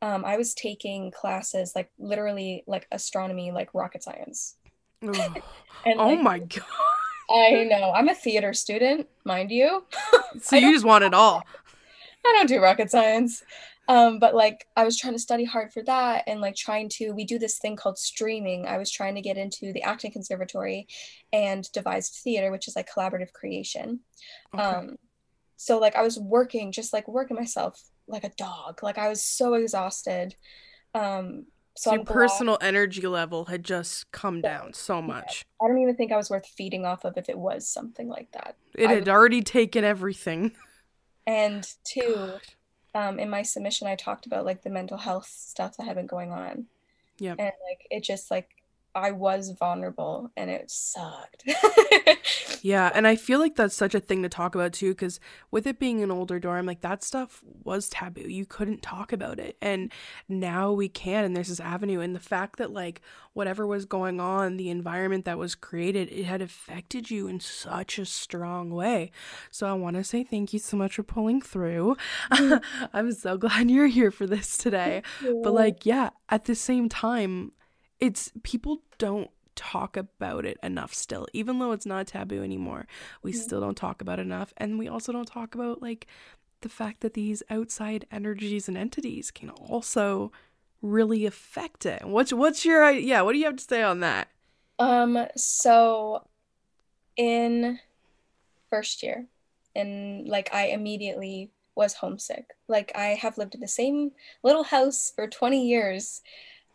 Um, 0.00 0.24
I 0.24 0.36
was 0.36 0.54
taking 0.54 1.10
classes 1.10 1.72
like 1.76 1.90
literally 1.98 2.64
like 2.66 2.86
astronomy, 2.90 3.52
like 3.52 3.74
rocket 3.74 4.02
science. 4.02 4.56
Ugh. 5.06 5.42
And 5.84 5.98
oh 5.98 6.06
like, 6.10 6.22
my 6.22 6.38
god 6.38 6.62
I 7.28 7.64
know 7.64 7.92
I'm 7.92 8.08
a 8.08 8.14
theater 8.14 8.52
student, 8.54 9.08
mind 9.24 9.50
you. 9.50 9.84
so 10.40 10.54
you 10.54 10.72
just 10.72 10.84
want 10.84 11.02
it 11.02 11.12
all 11.12 11.42
I 12.24 12.32
don't 12.34 12.46
do 12.46 12.60
rocket 12.60 12.88
science. 12.88 13.42
Um, 13.88 14.18
but 14.18 14.34
like 14.34 14.66
I 14.76 14.84
was 14.84 14.96
trying 14.96 15.14
to 15.14 15.18
study 15.18 15.44
hard 15.44 15.72
for 15.72 15.82
that 15.84 16.24
and 16.26 16.40
like 16.40 16.54
trying 16.54 16.88
to 16.90 17.10
we 17.12 17.24
do 17.24 17.38
this 17.38 17.58
thing 17.58 17.76
called 17.76 17.98
streaming. 17.98 18.66
I 18.66 18.78
was 18.78 18.90
trying 18.90 19.14
to 19.16 19.20
get 19.20 19.36
into 19.36 19.72
the 19.72 19.82
acting 19.82 20.12
conservatory 20.12 20.86
and 21.32 21.70
devised 21.72 22.20
theater, 22.22 22.50
which 22.50 22.68
is 22.68 22.76
like 22.76 22.88
collaborative 22.90 23.32
creation. 23.32 24.00
Okay. 24.54 24.62
Um, 24.62 24.96
so 25.56 25.78
like 25.78 25.96
I 25.96 26.02
was 26.02 26.18
working, 26.18 26.72
just 26.72 26.92
like 26.92 27.08
working 27.08 27.36
myself 27.36 27.80
like 28.06 28.24
a 28.24 28.30
dog. 28.36 28.82
Like 28.82 28.98
I 28.98 29.08
was 29.08 29.22
so 29.22 29.54
exhausted. 29.54 30.36
Um, 30.94 31.46
so 31.74 31.90
so 31.90 31.94
your 31.94 32.04
glad- 32.04 32.14
personal 32.14 32.58
energy 32.60 33.06
level 33.06 33.46
had 33.46 33.64
just 33.64 34.10
come 34.12 34.40
down 34.42 34.74
so 34.74 35.00
much 35.00 35.44
I 35.62 35.68
don't 35.68 35.78
even 35.78 35.96
think 35.96 36.12
I 36.12 36.18
was 36.18 36.28
worth 36.28 36.46
feeding 36.46 36.84
off 36.84 37.04
of 37.06 37.16
if 37.16 37.28
it 37.30 37.38
was 37.38 37.66
something 37.66 38.08
like 38.08 38.30
that. 38.32 38.56
it 38.74 38.90
I 38.90 38.94
had 38.94 39.08
already 39.08 39.40
taken 39.42 39.82
everything 39.82 40.52
And 41.26 41.66
two, 41.84 42.32
um, 42.94 43.18
in 43.18 43.30
my 43.30 43.42
submission, 43.42 43.86
I 43.86 43.96
talked 43.96 44.26
about 44.26 44.44
like 44.44 44.62
the 44.62 44.70
mental 44.70 44.98
health 44.98 45.26
stuff 45.26 45.76
that 45.76 45.84
had 45.84 45.96
been 45.96 46.06
going 46.06 46.30
on. 46.30 46.66
Yeah. 47.18 47.34
And 47.38 47.52
like 47.68 47.86
it 47.90 48.02
just 48.02 48.30
like 48.30 48.48
I 48.94 49.12
was 49.12 49.50
vulnerable 49.58 50.30
and 50.36 50.50
it 50.50 50.70
sucked. 50.70 51.44
Yeah, 52.62 52.92
and 52.94 53.08
I 53.08 53.16
feel 53.16 53.40
like 53.40 53.56
that's 53.56 53.74
such 53.74 53.94
a 53.94 54.00
thing 54.00 54.22
to 54.22 54.28
talk 54.28 54.54
about 54.54 54.72
too, 54.72 54.90
because 54.90 55.18
with 55.50 55.66
it 55.66 55.80
being 55.80 56.00
an 56.02 56.12
older 56.12 56.38
dorm, 56.38 56.64
like 56.64 56.80
that 56.82 57.02
stuff 57.02 57.42
was 57.64 57.88
taboo. 57.88 58.22
You 58.22 58.46
couldn't 58.46 58.82
talk 58.82 59.12
about 59.12 59.40
it. 59.40 59.56
And 59.60 59.90
now 60.28 60.70
we 60.70 60.88
can, 60.88 61.24
and 61.24 61.36
there's 61.36 61.48
this 61.48 61.58
avenue. 61.58 61.98
And 61.98 62.14
the 62.14 62.20
fact 62.20 62.58
that, 62.58 62.72
like, 62.72 63.02
whatever 63.32 63.66
was 63.66 63.84
going 63.84 64.20
on, 64.20 64.56
the 64.56 64.70
environment 64.70 65.24
that 65.24 65.38
was 65.38 65.56
created, 65.56 66.08
it 66.12 66.24
had 66.24 66.40
affected 66.40 67.10
you 67.10 67.26
in 67.26 67.40
such 67.40 67.98
a 67.98 68.06
strong 68.06 68.70
way. 68.70 69.10
So 69.50 69.66
I 69.66 69.72
want 69.72 69.96
to 69.96 70.04
say 70.04 70.22
thank 70.22 70.52
you 70.52 70.60
so 70.60 70.76
much 70.76 70.94
for 70.94 71.02
pulling 71.02 71.42
through. 71.42 71.96
Mm-hmm. 72.30 72.86
I'm 72.92 73.10
so 73.10 73.36
glad 73.36 73.70
you're 73.70 73.88
here 73.88 74.12
for 74.12 74.26
this 74.26 74.56
today. 74.56 75.02
But, 75.20 75.52
like, 75.52 75.84
yeah, 75.84 76.10
at 76.28 76.44
the 76.44 76.54
same 76.54 76.88
time, 76.88 77.50
it's 78.02 78.32
people 78.42 78.82
don't 78.98 79.30
talk 79.54 79.96
about 79.96 80.44
it 80.44 80.58
enough 80.62 80.92
still 80.92 81.26
even 81.32 81.58
though 81.58 81.72
it's 81.72 81.86
not 81.86 82.06
taboo 82.06 82.42
anymore 82.42 82.86
we 83.22 83.32
still 83.32 83.60
don't 83.60 83.76
talk 83.76 84.02
about 84.02 84.18
it 84.18 84.22
enough 84.22 84.52
and 84.56 84.78
we 84.78 84.88
also 84.88 85.12
don't 85.12 85.28
talk 85.28 85.54
about 85.54 85.80
like 85.80 86.06
the 86.62 86.68
fact 86.68 87.00
that 87.00 87.14
these 87.14 87.42
outside 87.50 88.06
energies 88.10 88.66
and 88.68 88.76
entities 88.78 89.30
can 89.30 89.50
also 89.50 90.32
really 90.80 91.26
affect 91.26 91.86
it 91.86 92.04
what's 92.04 92.32
what's 92.32 92.64
your 92.64 92.90
yeah 92.90 93.20
what 93.20 93.32
do 93.32 93.38
you 93.38 93.44
have 93.44 93.56
to 93.56 93.64
say 93.64 93.82
on 93.82 94.00
that 94.00 94.28
Um, 94.78 95.26
so 95.36 96.26
in 97.16 97.78
first 98.70 99.02
year, 99.02 99.26
and 99.74 100.28
like 100.28 100.50
I 100.52 100.66
immediately 100.68 101.50
was 101.74 101.94
homesick. 101.94 102.46
Like 102.68 102.92
I 102.94 103.08
have 103.14 103.38
lived 103.38 103.54
in 103.54 103.60
the 103.60 103.68
same 103.68 104.12
little 104.42 104.64
house 104.64 105.12
for 105.14 105.26
20 105.28 105.66
years. 105.66 106.22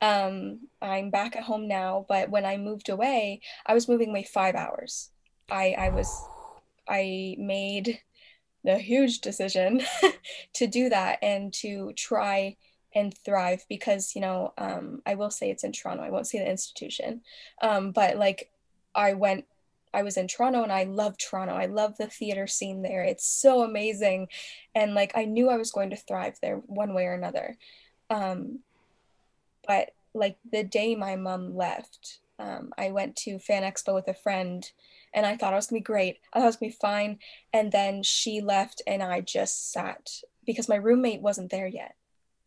Um, 0.01 0.67
I'm 0.81 1.09
back 1.09 1.35
at 1.35 1.43
home 1.43 1.67
now, 1.67 2.05
but 2.07 2.29
when 2.29 2.45
I 2.45 2.57
moved 2.57 2.89
away, 2.89 3.41
I 3.65 3.73
was 3.73 3.87
moving 3.87 4.09
away 4.09 4.23
five 4.23 4.55
hours. 4.55 5.09
I 5.49 5.75
I 5.77 5.89
was 5.89 6.23
I 6.87 7.35
made 7.39 8.01
the 8.63 8.77
huge 8.77 9.21
decision 9.21 9.81
to 10.53 10.67
do 10.67 10.89
that 10.89 11.19
and 11.21 11.53
to 11.53 11.93
try 11.95 12.57
and 12.93 13.15
thrive 13.17 13.65
because 13.69 14.15
you 14.15 14.21
know 14.21 14.53
um, 14.57 15.01
I 15.05 15.15
will 15.15 15.31
say 15.31 15.49
it's 15.49 15.63
in 15.63 15.71
Toronto. 15.71 16.03
I 16.03 16.09
won't 16.09 16.27
say 16.27 16.39
the 16.39 16.49
institution, 16.49 17.21
um, 17.61 17.91
but 17.91 18.17
like 18.17 18.51
I 18.95 19.13
went. 19.13 19.45
I 19.93 20.03
was 20.03 20.17
in 20.17 20.27
Toronto 20.27 20.63
and 20.63 20.71
I 20.71 20.83
love 20.83 21.17
Toronto. 21.17 21.55
I 21.55 21.65
love 21.65 21.97
the 21.97 22.07
theater 22.07 22.45
scene 22.45 22.81
there. 22.81 23.03
It's 23.03 23.25
so 23.25 23.63
amazing, 23.63 24.27
and 24.75 24.93
like 24.93 25.13
I 25.15 25.25
knew 25.25 25.49
I 25.49 25.57
was 25.57 25.71
going 25.71 25.89
to 25.91 25.95
thrive 25.95 26.37
there 26.41 26.57
one 26.57 26.93
way 26.93 27.05
or 27.05 27.13
another. 27.13 27.57
Um, 28.09 28.59
but 29.67 29.91
like 30.13 30.37
the 30.51 30.63
day 30.63 30.95
my 30.95 31.15
mom 31.15 31.55
left, 31.55 32.19
um, 32.39 32.71
I 32.77 32.91
went 32.91 33.15
to 33.17 33.39
Fan 33.39 33.63
Expo 33.63 33.93
with 33.93 34.07
a 34.07 34.13
friend 34.13 34.69
and 35.13 35.25
I 35.25 35.35
thought 35.35 35.53
I 35.53 35.55
was 35.55 35.67
gonna 35.67 35.79
be 35.79 35.83
great. 35.83 36.19
I 36.33 36.39
thought 36.39 36.45
it 36.45 36.47
was 36.47 36.55
gonna 36.57 36.71
be 36.71 36.77
fine. 36.79 37.19
And 37.53 37.71
then 37.71 38.03
she 38.03 38.41
left 38.41 38.81
and 38.85 39.01
I 39.01 39.21
just 39.21 39.71
sat 39.71 40.21
because 40.45 40.69
my 40.69 40.75
roommate 40.75 41.21
wasn't 41.21 41.51
there 41.51 41.67
yet. 41.67 41.95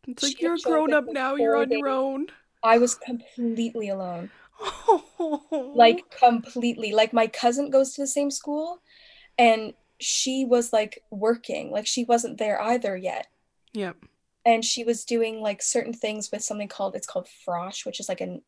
it's 0.07 0.23
like 0.23 0.39
She 0.39 0.45
you're 0.45 0.59
grown 0.63 0.93
up 0.93 1.09
up 1.09 1.13
now 1.13 1.35
you're 1.35 1.57
on 1.57 1.71
your 1.71 1.89
own 1.89 2.27
I 2.63 2.79
was 2.79 2.95
completely 2.95 3.89
alone. 3.89 4.31
Like 5.51 6.11
completely. 6.11 6.93
Like 6.93 7.13
my 7.13 7.27
cousin 7.27 7.71
goes 7.71 7.95
to 7.95 8.03
the 8.03 8.07
same 8.07 8.31
school 8.31 8.83
and 9.39 9.73
she 9.99 10.45
was 10.45 10.73
like 10.73 11.03
working. 11.11 11.71
Like 11.71 11.87
she 11.87 12.05
wasn't 12.05 12.39
there 12.39 12.61
either 12.61 12.97
yet. 12.97 13.29
yep 13.73 13.97
And 14.45 14.65
she 14.65 14.85
was 14.85 15.05
doing 15.05 15.41
like 15.41 15.63
certain 15.63 15.93
things 15.93 16.31
with 16.33 16.43
something 16.43 16.69
called 16.69 16.97
it's 16.97 17.07
called 17.07 17.29
frosh, 17.47 17.85
which 17.85 18.01
is 18.01 18.09
like 18.09 18.21
an 18.21 18.43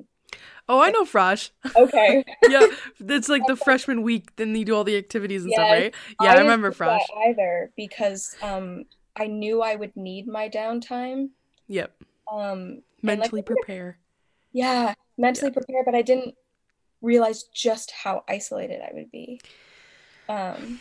oh 0.66 0.80
i 0.80 0.90
know 0.90 1.04
frosh 1.04 1.50
okay. 1.76 2.24
yeah 2.48 2.66
it's 3.00 3.28
like 3.28 3.42
the 3.46 3.56
freshman 3.64 4.00
week 4.00 4.34
then 4.36 4.56
you 4.56 4.64
do 4.64 4.74
all 4.74 4.82
the 4.82 4.96
activities 4.96 5.44
and 5.44 5.52
stuff 5.52 5.70
right 5.70 5.94
yeah 6.22 6.30
i, 6.30 6.32
didn't 6.32 6.46
remember 6.46 6.72
frosh 6.72 7.02
either 7.28 7.70
because 7.76 8.34
um 8.42 8.86
I 9.14 9.26
knew 9.26 9.60
I 9.60 9.74
would 9.74 9.94
need 9.96 10.26
my 10.26 10.48
downtime. 10.48 11.30
yep 11.66 11.94
Um 12.32 12.48
and, 12.48 12.80
like, 13.02 13.18
mentally 13.18 13.42
prepare 13.42 13.98
yeah, 14.52 14.94
mentally 15.16 15.50
prepare, 15.50 15.82
but 15.84 15.94
I 15.94 16.02
didn't 16.02 16.34
realize 17.00 17.44
just 17.44 17.90
how 17.90 18.22
isolated 18.28 18.80
I 18.82 18.90
would 18.94 19.10
be. 19.10 19.40
Um 20.28 20.80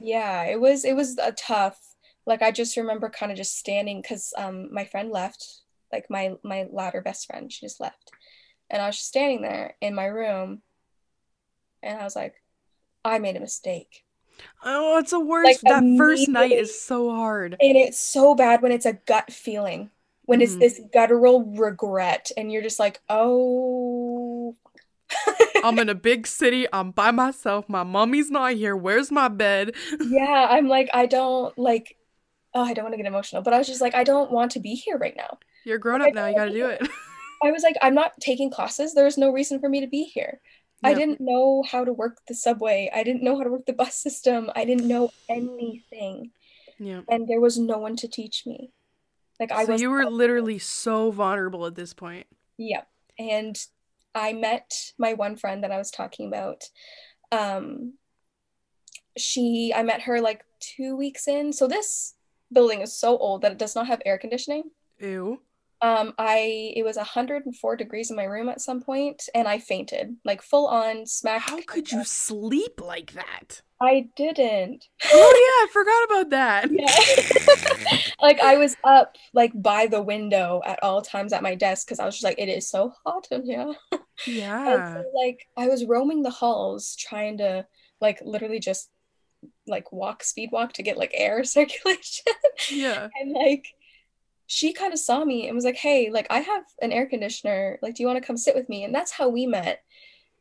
yeah, 0.00 0.44
it 0.44 0.60
was 0.60 0.84
it 0.84 0.94
was 0.94 1.18
a 1.18 1.32
tough. 1.32 1.87
Like 2.28 2.42
I 2.42 2.52
just 2.52 2.78
remember 2.78 3.10
kind 3.10 3.32
of 3.32 3.38
just 3.38 3.58
standing 3.58 4.02
cuz 4.04 4.34
um 4.38 4.72
my 4.74 4.86
friend 4.86 5.10
left, 5.12 5.62
like 5.92 6.10
my 6.10 6.36
my 6.44 6.68
latter 6.72 7.02
best 7.02 7.26
friend, 7.28 7.52
she 7.52 7.66
just 7.66 7.80
left. 7.80 8.12
And 8.70 8.82
I 8.82 8.86
was 8.88 8.96
just 8.96 9.08
standing 9.08 9.42
there 9.42 9.76
in 9.82 9.94
my 9.96 10.06
room 10.06 10.62
and 11.82 11.98
I 12.00 12.04
was 12.04 12.16
like 12.16 12.42
I 13.04 13.18
made 13.18 13.36
a 13.36 13.40
mistake. 13.40 14.04
Oh, 14.62 14.98
it's 14.98 15.10
the 15.10 15.20
worst. 15.20 15.62
Like, 15.62 15.68
that 15.68 15.96
first 15.96 16.28
night 16.28 16.52
is 16.52 16.78
so 16.80 17.10
hard. 17.10 17.58
And 17.60 17.76
it's 17.76 17.98
so 17.98 18.34
bad 18.34 18.62
when 18.62 18.72
it's 18.72 18.86
a 18.86 18.92
gut 18.92 19.32
feeling, 19.32 19.90
when 20.26 20.40
it's 20.40 20.54
Mhm. 20.54 20.60
this 20.60 20.80
guttural 20.92 21.44
regret, 21.44 22.30
and 22.36 22.52
you're 22.52 22.62
just 22.62 22.78
like, 22.78 23.00
oh. 23.08 24.56
I'm 25.62 25.78
in 25.78 25.88
a 25.88 25.94
big 25.94 26.26
city. 26.26 26.66
I'm 26.72 26.92
by 26.92 27.10
myself. 27.10 27.68
My 27.68 27.82
mommy's 27.82 28.30
not 28.30 28.52
here. 28.54 28.76
Where's 28.76 29.10
my 29.10 29.28
bed? 29.28 29.72
yeah, 30.00 30.46
I'm 30.50 30.68
like, 30.68 30.88
I 30.94 31.06
don't 31.06 31.56
like, 31.58 31.96
oh, 32.58 32.64
I 32.64 32.74
don't 32.74 32.84
want 32.84 32.94
to 32.94 32.96
get 32.96 33.06
emotional, 33.06 33.42
but 33.42 33.54
I 33.54 33.58
was 33.58 33.66
just 33.66 33.80
like, 33.80 33.94
I 33.94 34.04
don't 34.04 34.30
want 34.32 34.50
to 34.52 34.60
be 34.60 34.74
here 34.74 34.98
right 34.98 35.16
now. 35.16 35.38
You're 35.64 35.78
grown 35.78 36.02
up 36.02 36.12
now. 36.12 36.26
You 36.26 36.34
gotta 36.34 36.50
do 36.50 36.66
it. 36.66 36.82
I 37.42 37.52
was 37.52 37.62
like, 37.62 37.76
I'm 37.80 37.94
not 37.94 38.20
taking 38.20 38.50
classes. 38.50 38.94
There's 38.94 39.16
no 39.16 39.30
reason 39.30 39.60
for 39.60 39.68
me 39.68 39.80
to 39.80 39.86
be 39.86 40.02
here. 40.02 40.40
I 40.82 40.94
didn't 40.94 41.20
know 41.20 41.64
how 41.68 41.84
to 41.84 41.92
work 41.92 42.18
the 42.28 42.34
subway. 42.34 42.90
I 42.94 43.02
didn't 43.02 43.22
know 43.22 43.36
how 43.36 43.42
to 43.42 43.50
work 43.50 43.66
the 43.66 43.72
bus 43.72 43.96
system. 43.96 44.50
I 44.54 44.64
didn't 44.64 44.86
know 44.86 45.10
anything. 45.28 46.30
Yeah. 46.78 47.00
And 47.08 47.26
there 47.26 47.40
was 47.40 47.58
no 47.58 47.78
one 47.78 47.96
to 47.96 48.08
teach 48.08 48.46
me. 48.46 48.70
Like 49.40 49.50
I 49.50 49.64
so 49.64 49.72
was 49.72 49.82
you 49.82 49.90
were 49.90 50.06
literally 50.06 50.58
so 50.58 51.10
vulnerable 51.10 51.66
at 51.66 51.74
this 51.74 51.94
point. 51.94 52.26
Yeah. 52.56 52.82
And 53.18 53.58
I 54.14 54.32
met 54.32 54.92
my 54.98 55.14
one 55.14 55.36
friend 55.36 55.64
that 55.64 55.72
I 55.72 55.78
was 55.78 55.90
talking 55.90 56.28
about. 56.28 56.64
Um 57.32 57.94
she 59.16 59.72
I 59.74 59.82
met 59.82 60.02
her 60.02 60.20
like 60.20 60.44
2 60.60 60.96
weeks 60.96 61.26
in. 61.26 61.52
So 61.52 61.66
this 61.66 62.14
building 62.52 62.80
is 62.80 62.98
so 62.98 63.16
old 63.16 63.42
that 63.42 63.52
it 63.52 63.58
does 63.58 63.74
not 63.74 63.86
have 63.86 64.02
air 64.04 64.18
conditioning. 64.18 64.64
Ew. 64.98 65.40
Um 65.80 66.12
I 66.18 66.72
it 66.74 66.84
was 66.84 66.96
104 66.96 67.76
degrees 67.76 68.10
in 68.10 68.16
my 68.16 68.24
room 68.24 68.48
at 68.48 68.60
some 68.60 68.80
point 68.80 69.28
and 69.34 69.46
I 69.46 69.58
fainted. 69.58 70.16
Like 70.24 70.42
full 70.42 70.66
on 70.66 71.06
smack. 71.06 71.42
How 71.42 71.60
could 71.62 71.92
you 71.92 72.04
sleep 72.04 72.80
like 72.80 73.12
that? 73.12 73.62
I 73.80 74.08
didn't. 74.16 74.86
Oh 75.12 75.32
yeah, 75.46 75.64
I 75.64 75.66
forgot 75.72 76.04
about 76.04 76.30
that. 76.30 76.70
Yeah. 76.72 77.98
like 78.20 78.40
I 78.40 78.56
was 78.56 78.76
up 78.82 79.16
like 79.32 79.52
by 79.54 79.86
the 79.86 80.02
window 80.02 80.60
at 80.64 80.82
all 80.82 81.00
times 81.00 81.32
at 81.32 81.42
my 81.42 81.54
desk 81.54 81.86
because 81.86 82.00
I 82.00 82.04
was 82.04 82.16
just 82.16 82.24
like, 82.24 82.38
it 82.38 82.48
is 82.48 82.68
so 82.68 82.92
hot 83.04 83.28
in 83.30 83.44
here. 83.44 83.74
Yeah. 84.26 84.94
so, 84.94 85.04
like 85.14 85.46
I 85.56 85.68
was 85.68 85.84
roaming 85.84 86.24
the 86.24 86.30
halls 86.30 86.96
trying 86.96 87.38
to 87.38 87.64
like 88.00 88.18
literally 88.24 88.58
just 88.58 88.90
like 89.68 89.92
walk 89.92 90.22
speed 90.22 90.50
walk 90.52 90.72
to 90.74 90.82
get 90.82 90.98
like 90.98 91.12
air 91.14 91.44
circulation. 91.56 92.26
Yeah. 92.70 93.08
and 93.20 93.32
like 93.32 93.66
she 94.46 94.72
kind 94.72 94.92
of 94.94 94.98
saw 94.98 95.24
me 95.24 95.46
and 95.46 95.54
was 95.54 95.64
like, 95.64 95.76
"Hey, 95.76 96.10
like 96.10 96.26
I 96.30 96.40
have 96.40 96.64
an 96.80 96.90
air 96.92 97.06
conditioner. 97.06 97.78
Like 97.82 97.94
do 97.94 98.02
you 98.02 98.06
want 98.06 98.18
to 98.20 98.26
come 98.26 98.36
sit 98.36 98.54
with 98.54 98.68
me?" 98.68 98.84
And 98.84 98.94
that's 98.94 99.12
how 99.12 99.28
we 99.28 99.46
met. 99.46 99.82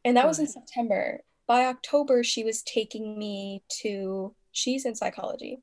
And 0.05 0.15
that 0.15 0.27
was 0.27 0.39
in 0.39 0.47
September. 0.47 1.21
By 1.47 1.65
October 1.65 2.23
she 2.23 2.43
was 2.43 2.61
taking 2.63 3.17
me 3.17 3.63
to 3.81 4.33
she's 4.51 4.85
in 4.85 4.95
psychology 4.95 5.59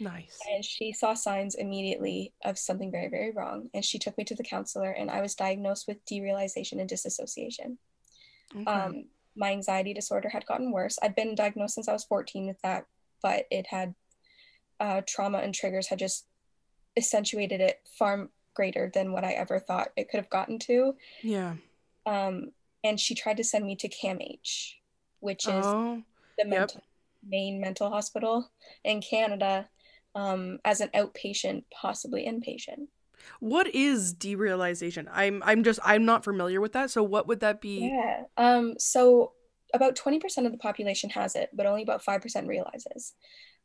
Nice. 0.00 0.38
and 0.50 0.64
she 0.64 0.92
saw 0.92 1.14
signs 1.14 1.54
immediately 1.56 2.32
of 2.44 2.56
something 2.56 2.90
very 2.92 3.08
very 3.08 3.32
wrong 3.32 3.68
and 3.74 3.84
she 3.84 3.98
took 3.98 4.16
me 4.16 4.24
to 4.24 4.34
the 4.34 4.44
counselor 4.44 4.90
and 4.90 5.10
I 5.10 5.20
was 5.20 5.34
diagnosed 5.34 5.86
with 5.88 6.04
derealization 6.06 6.78
and 6.80 6.88
disassociation. 6.88 7.78
Okay. 8.54 8.64
Um, 8.64 9.04
my 9.36 9.50
anxiety 9.52 9.92
disorder 9.92 10.28
had 10.28 10.46
gotten 10.46 10.72
worse. 10.72 10.98
I'd 11.02 11.14
been 11.14 11.34
diagnosed 11.34 11.74
since 11.74 11.88
I 11.88 11.92
was 11.92 12.04
14 12.04 12.46
with 12.46 12.60
that, 12.62 12.84
but 13.22 13.46
it 13.50 13.66
had 13.68 13.94
uh, 14.80 15.00
trauma 15.06 15.38
and 15.38 15.54
triggers 15.54 15.88
had 15.88 15.98
just 15.98 16.26
accentuated 16.96 17.60
it 17.60 17.80
far 17.98 18.28
greater 18.54 18.90
than 18.92 19.12
what 19.12 19.24
I 19.24 19.32
ever 19.32 19.58
thought 19.58 19.88
it 19.96 20.08
could 20.10 20.18
have 20.18 20.30
gotten 20.30 20.58
to. 20.60 20.94
yeah. 21.22 21.54
Um, 22.06 22.52
and 22.84 22.98
she 22.98 23.14
tried 23.14 23.36
to 23.36 23.44
send 23.44 23.66
me 23.66 23.76
to 23.76 23.88
CAMH, 23.88 24.74
which 25.20 25.46
is 25.46 25.66
Oh. 25.66 26.02
the 26.38 26.44
yep. 26.44 26.48
mental, 26.48 26.82
main 27.26 27.60
mental 27.60 27.90
hospital 27.90 28.50
in 28.84 29.00
Canada, 29.02 29.68
um, 30.14 30.58
as 30.64 30.80
an 30.80 30.88
outpatient, 30.94 31.64
possibly 31.70 32.24
inpatient. 32.26 32.86
What 33.40 33.74
is 33.74 34.14
derealization? 34.14 35.06
I'm 35.12 35.42
I'm 35.44 35.64
just 35.64 35.80
I'm 35.84 36.04
not 36.04 36.24
familiar 36.24 36.60
with 36.60 36.72
that. 36.72 36.90
So 36.90 37.02
what 37.02 37.26
would 37.26 37.40
that 37.40 37.60
be? 37.60 37.90
Yeah. 37.92 38.22
Um, 38.36 38.74
so 38.78 39.32
about 39.74 39.96
20% 39.96 40.46
of 40.46 40.52
the 40.52 40.58
population 40.58 41.10
has 41.10 41.34
it, 41.36 41.50
but 41.52 41.66
only 41.66 41.82
about 41.82 42.04
5% 42.04 42.46
realizes, 42.48 43.14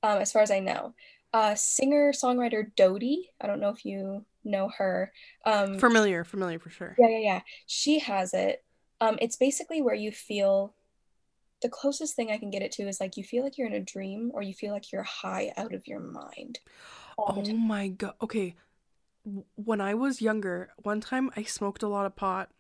um, 0.04 0.20
as 0.20 0.32
far 0.32 0.42
as 0.42 0.52
I 0.52 0.60
know. 0.60 0.94
uh, 1.34 1.56
singer 1.56 2.12
songwriter 2.14 2.68
Dodie. 2.76 3.32
I 3.42 3.48
don't 3.48 3.60
know 3.60 3.70
if 3.70 3.86
you 3.86 4.24
know 4.44 4.70
her. 4.78 5.12
Um, 5.46 5.80
familiar, 5.80 6.24
familiar 6.24 6.60
for 6.60 6.70
sure. 6.70 6.96
Yeah, 7.00 7.08
yeah, 7.08 7.18
yeah. 7.20 7.42
She 7.66 8.00
has 8.00 8.34
it. 8.34 8.64
Um, 9.02 9.18
it's 9.20 9.36
basically 9.36 9.82
where 9.82 9.96
you 9.96 10.12
feel 10.12 10.76
the 11.62 11.70
closest 11.70 12.16
thing 12.16 12.30
I 12.30 12.38
can 12.38 12.52
get 12.52 12.62
it 12.62 12.72
to 12.74 12.88
is 12.88 13.00
like 13.00 13.18
you 13.18 13.24
feel 13.24 13.44
like 13.44 13.58
you're 13.58 13.68
in 13.68 13.74
a 13.74 13.80
dream 13.80 14.32
or 14.34 14.42
you 14.42 14.54
feel 14.54 14.74
like 14.74 14.92
you're 14.92 15.04
high 15.04 15.54
out 15.58 15.74
of 15.74 15.88
your 15.88 16.00
mind. 16.00 16.60
Oh 17.18 17.42
my 17.54 17.88
god. 17.88 18.14
Okay. 18.22 18.56
When 19.56 19.82
I 19.82 19.94
was 19.94 20.22
younger, 20.22 20.70
one 20.84 21.02
time 21.02 21.32
I 21.36 21.44
smoked 21.44 21.82
a 21.82 21.88
lot 21.88 22.06
of 22.06 22.16
pot 22.16 22.52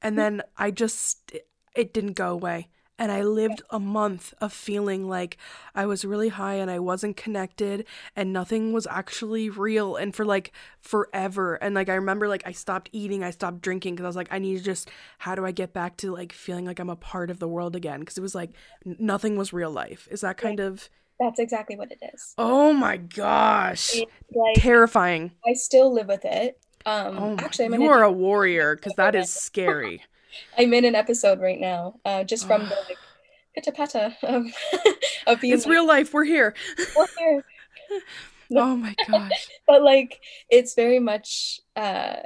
and 0.00 0.16
then 0.16 0.42
I 0.56 0.70
just 0.70 1.32
it 1.74 1.92
didn't 1.92 2.12
go 2.12 2.30
away 2.30 2.68
and 2.98 3.12
I 3.12 3.22
lived 3.22 3.62
a 3.70 3.78
month 3.78 4.32
of 4.40 4.52
feeling 4.52 5.08
like 5.08 5.36
I 5.74 5.86
was 5.86 6.04
really 6.04 6.30
high 6.30 6.54
and 6.54 6.70
I 6.70 6.78
wasn't 6.78 7.16
connected 7.16 7.84
and 8.14 8.32
nothing 8.32 8.72
was 8.72 8.86
actually 8.86 9.50
real 9.50 9.96
and 9.96 10.14
for 10.14 10.24
like 10.24 10.52
forever. 10.80 11.56
And 11.56 11.74
like 11.74 11.88
I 11.88 11.94
remember 11.94 12.28
like 12.28 12.42
I 12.46 12.52
stopped 12.52 12.88
eating 12.92 13.22
I 13.22 13.30
stopped 13.30 13.60
drinking 13.60 13.94
because 13.94 14.04
I 14.04 14.08
was 14.08 14.16
like 14.16 14.28
I 14.30 14.38
need 14.38 14.56
to 14.58 14.64
just 14.64 14.90
how 15.18 15.34
do 15.34 15.44
I 15.44 15.52
get 15.52 15.72
back 15.72 15.96
to 15.98 16.12
like 16.12 16.32
feeling 16.32 16.64
like 16.64 16.78
I'm 16.78 16.90
a 16.90 16.96
part 16.96 17.30
of 17.30 17.38
the 17.38 17.48
world 17.48 17.76
again? 17.76 18.00
Because 18.00 18.16
it 18.16 18.22
was 18.22 18.34
like 18.34 18.50
nothing 18.84 19.36
was 19.36 19.52
real 19.52 19.70
life. 19.70 20.08
Is 20.10 20.22
that 20.22 20.38
kind 20.38 20.60
of 20.60 20.88
that's 21.20 21.38
exactly 21.38 21.76
what 21.76 21.92
it 21.92 21.98
is. 22.14 22.34
Oh 22.36 22.72
my 22.72 22.98
gosh. 22.98 23.94
Like, 24.34 24.54
terrifying. 24.56 25.32
I 25.46 25.54
still 25.54 25.92
live 25.92 26.08
with 26.08 26.24
it. 26.24 26.58
Um 26.86 27.18
oh, 27.18 27.36
actually 27.38 27.66
I'm 27.66 27.74
you 27.74 27.90
are 27.90 28.04
a 28.04 28.12
warrior 28.12 28.74
because 28.74 28.94
that 28.94 29.14
is 29.14 29.30
scary 29.34 30.02
I'm 30.58 30.72
in 30.74 30.84
an 30.84 30.94
episode 30.94 31.40
right 31.40 31.60
now, 31.60 32.00
uh, 32.04 32.24
just 32.24 32.46
from 32.46 32.62
the 32.62 32.76
like 32.88 32.98
pitta 33.54 33.72
patta 33.72 34.16
of, 34.22 34.46
of 35.26 35.40
being. 35.40 35.54
It's 35.54 35.66
like, 35.66 35.72
real 35.72 35.86
life. 35.86 36.12
We're 36.12 36.24
here. 36.24 36.54
We're 36.96 37.06
here. 37.18 37.44
oh 38.56 38.76
my 38.76 38.94
gosh! 39.08 39.48
but 39.66 39.82
like, 39.82 40.20
it's 40.50 40.74
very 40.74 40.98
much. 40.98 41.60
Uh, 41.74 42.16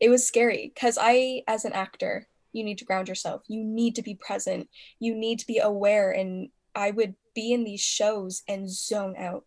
it 0.00 0.10
was 0.10 0.26
scary 0.26 0.72
because 0.74 0.98
I, 1.00 1.42
as 1.48 1.64
an 1.64 1.72
actor, 1.72 2.28
you 2.52 2.64
need 2.64 2.78
to 2.78 2.84
ground 2.84 3.08
yourself. 3.08 3.42
You 3.48 3.64
need 3.64 3.94
to 3.96 4.02
be 4.02 4.14
present. 4.14 4.68
You 4.98 5.14
need 5.14 5.38
to 5.40 5.46
be 5.46 5.58
aware. 5.58 6.10
And 6.10 6.50
I 6.74 6.90
would 6.90 7.14
be 7.34 7.52
in 7.52 7.64
these 7.64 7.80
shows 7.80 8.42
and 8.48 8.70
zone 8.70 9.14
out. 9.16 9.44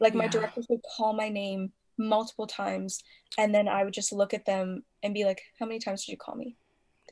Like 0.00 0.14
my 0.14 0.28
directors 0.28 0.66
would 0.70 0.80
call 0.96 1.12
my 1.12 1.28
name 1.28 1.72
multiple 1.98 2.46
times, 2.46 3.02
and 3.38 3.54
then 3.54 3.68
I 3.68 3.84
would 3.84 3.92
just 3.92 4.12
look 4.12 4.32
at 4.32 4.46
them 4.46 4.82
and 5.02 5.12
be 5.12 5.24
like, 5.24 5.42
"How 5.58 5.66
many 5.66 5.78
times 5.78 6.04
did 6.04 6.12
you 6.12 6.18
call 6.18 6.34
me?" 6.34 6.56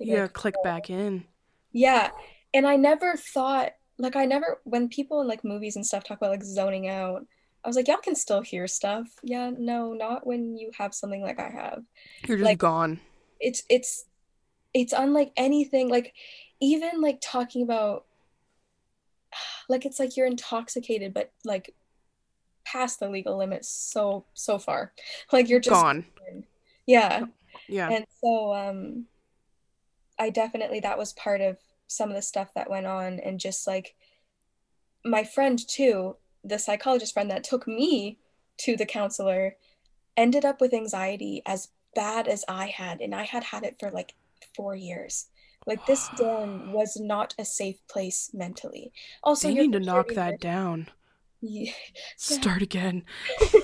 Yeah 0.01 0.27
click 0.27 0.55
back 0.63 0.91
in. 0.91 1.25
Yeah 1.73 2.11
and 2.55 2.67
i 2.67 2.77
never 2.77 3.17
thought 3.17 3.73
like 3.99 4.17
i 4.17 4.25
never 4.25 4.61
when 4.65 4.89
people 4.89 5.21
in 5.21 5.29
like 5.29 5.45
movies 5.45 5.77
and 5.77 5.87
stuff 5.87 6.05
talk 6.05 6.19
about 6.19 6.31
like 6.31 6.45
zoning 6.45 6.89
out 6.89 7.27
i 7.65 7.69
was 7.69 7.77
like 7.77 7.89
y'all 7.89 7.97
can 7.99 8.15
still 8.15 8.41
hear 8.41 8.67
stuff. 8.67 9.07
Yeah 9.23 9.51
no 9.57 9.93
not 9.93 10.27
when 10.27 10.57
you 10.57 10.71
have 10.77 10.95
something 10.95 11.23
like 11.23 11.39
i 11.39 11.49
have. 11.49 11.83
You're 12.27 12.39
just 12.39 12.47
like, 12.47 12.59
gone. 12.59 13.01
it's 13.41 13.63
it's 13.69 14.07
it's 14.75 14.93
unlike 14.93 15.33
anything 15.37 15.89
like 15.89 16.15
even 16.61 17.01
like 17.01 17.19
talking 17.21 17.63
about 17.63 18.05
like 19.69 19.85
it's 19.85 19.99
like 19.99 20.17
you're 20.17 20.27
intoxicated 20.27 21.15
but 21.15 21.33
like 21.45 21.75
past 22.65 23.01
the 23.01 23.09
legal 23.09 23.37
limits 23.37 23.69
so 23.69 24.25
so 24.35 24.59
far. 24.59 24.93
Like 25.33 25.49
you're 25.49 25.61
just 25.61 25.75
gone. 25.75 26.05
yeah. 26.87 27.25
Yeah. 27.69 27.91
And 27.91 28.07
so 28.23 28.55
um 28.55 29.07
I 30.19 30.31
definitely 30.31 30.81
that 30.81 30.99
was 30.99 31.13
part 31.13 31.41
of 31.41 31.59
some 31.87 32.11
of 32.11 32.17
the 32.17 32.23
stuff 32.23 32.53
that 32.55 32.71
went 32.71 32.87
on 32.87 33.19
and 33.21 33.41
just 33.41 33.67
like 33.67 33.95
my 35.05 35.25
friend 35.25 35.59
too, 35.67 36.17
the 36.45 36.59
psychologist 36.59 37.15
friend 37.15 37.31
that 37.31 37.45
took 37.45 37.67
me 37.67 38.19
to 38.59 38.77
the 38.77 38.87
counselor 38.87 39.57
ended 40.17 40.45
up 40.45 40.61
with 40.61 40.75
anxiety 40.75 41.43
as 41.47 41.69
bad 41.95 42.29
as 42.29 42.45
I 42.49 42.67
had 42.67 43.01
and 43.01 43.15
I 43.15 43.25
had 43.25 43.45
had 43.45 43.65
it 43.65 43.77
for 43.79 43.91
like 43.91 44.15
4 44.55 44.75
years. 44.75 45.29
Like 45.67 45.85
this 45.87 46.09
dorm 46.17 46.73
was 46.73 46.97
not 46.99 47.35
a 47.39 47.45
safe 47.45 47.87
place 47.89 48.31
mentally. 48.33 48.93
Also, 49.23 49.49
you 49.49 49.63
need 49.63 49.73
to 49.73 49.81
knock 49.81 50.09
that 50.15 50.41
down. 50.41 50.89
Yeah. 51.41 51.73
Start 52.17 52.63
again. 52.63 53.05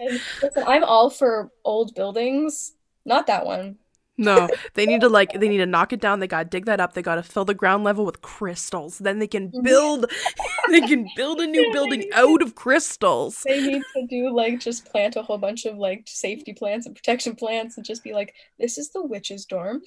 Oh 0.00 0.18
Listen, 0.42 0.62
I'm 0.64 0.84
all 0.84 1.10
for 1.10 1.50
old 1.64 1.94
buildings. 1.96 2.74
Not 3.04 3.26
that 3.26 3.44
one. 3.44 3.78
No, 4.18 4.48
they 4.74 4.84
need 4.84 5.00
to 5.02 5.08
like 5.08 5.32
they 5.32 5.48
need 5.48 5.58
to 5.58 5.66
knock 5.66 5.92
it 5.92 6.00
down. 6.00 6.18
They 6.18 6.26
gotta 6.26 6.48
dig 6.48 6.66
that 6.66 6.80
up. 6.80 6.94
They 6.94 7.02
gotta 7.02 7.22
fill 7.22 7.44
the 7.44 7.54
ground 7.54 7.84
level 7.84 8.04
with 8.04 8.20
crystals. 8.20 8.98
Then 8.98 9.20
they 9.20 9.28
can 9.28 9.50
mhm. 9.50 9.62
build 9.62 10.10
they 10.70 10.80
can 10.80 11.08
build 11.14 11.40
a 11.40 11.46
new 11.46 11.70
building 11.72 12.10
out 12.12 12.42
of 12.42 12.56
crystals. 12.56 13.42
They 13.46 13.60
need 13.64 13.82
to 13.96 14.06
do 14.08 14.34
like 14.34 14.58
just 14.58 14.84
plant 14.86 15.14
a 15.14 15.22
whole 15.22 15.38
bunch 15.38 15.64
of 15.66 15.78
like 15.78 16.02
safety 16.06 16.52
plants 16.52 16.86
and 16.86 16.96
protection 16.96 17.36
plants 17.36 17.76
and 17.76 17.86
just 17.86 18.02
be 18.02 18.12
like, 18.12 18.34
this 18.58 18.76
is 18.76 18.90
the 18.90 19.04
witch's 19.04 19.44
dorm. 19.44 19.82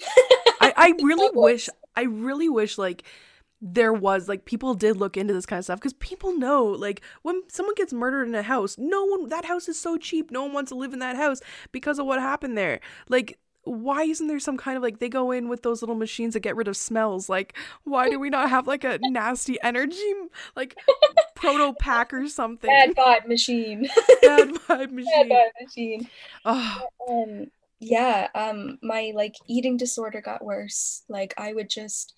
I, 0.62 0.74
I 0.78 0.94
really 1.04 1.30
wish 1.34 1.68
I 1.96 2.04
really 2.04 2.48
wish 2.48 2.78
like 2.78 3.04
there 3.62 3.94
was 3.94 4.28
like 4.28 4.46
people 4.46 4.74
did 4.74 4.98
look 4.98 5.18
into 5.18 5.34
this 5.34 5.46
kind 5.46 5.60
of 5.60 5.66
stuff 5.66 5.80
because 5.80 5.94
people 5.94 6.36
know 6.38 6.66
like 6.66 7.02
when 7.22 7.44
someone 7.48 7.76
gets 7.76 7.94
murdered 7.94 8.28
in 8.28 8.34
a 8.34 8.42
house 8.42 8.76
no 8.80 9.06
one 9.06 9.30
that 9.30 9.46
house 9.46 9.70
is 9.70 9.80
so 9.80 9.98
cheap 9.98 10.32
no 10.32 10.42
one 10.42 10.54
wants 10.54 10.70
to 10.70 10.76
live 10.76 10.94
in 10.94 11.00
that 11.00 11.16
house 11.16 11.42
because 11.72 12.00
of 12.00 12.08
what 12.08 12.20
happened 12.20 12.58
there 12.58 12.80
like 13.08 13.38
why 13.64 14.04
isn't 14.04 14.28
there 14.28 14.40
some 14.40 14.58
kind 14.58 14.76
of 14.76 14.84
like 14.84 15.00
they 15.00 15.10
go 15.10 15.32
in 15.32 15.48
with 15.48 15.62
those 15.62 15.82
little 15.82 15.96
machines 15.96 16.34
that 16.34 16.40
get 16.40 16.56
rid 16.56 16.68
of 16.68 16.76
smells? 16.76 17.30
Like 17.30 17.56
why 17.84 18.10
do 18.10 18.20
we 18.20 18.30
not 18.30 18.50
have 18.50 18.68
like 18.68 18.84
a 18.84 19.00
nasty 19.02 19.62
energy 19.62 20.14
like 20.56 20.78
proton 21.36 21.76
pack 21.80 22.14
or 22.14 22.28
something? 22.28 22.70
Bad 22.70 22.96
vibe 22.96 23.28
machine. 23.28 23.88
Bad 24.22 24.50
vibe 24.50 24.92
machine 24.92 25.30
bad 25.30 25.30
vibe 25.30 25.64
machine. 25.66 26.10
oh. 26.46 26.82
um 27.10 27.48
yeah 27.80 28.28
um 28.36 28.78
my 28.82 29.12
like 29.16 29.36
eating 29.48 29.78
disorder 29.78 30.22
got 30.22 30.44
worse. 30.44 31.04
Like 31.08 31.34
i 31.38 31.54
would 31.54 31.70
just 31.70 32.14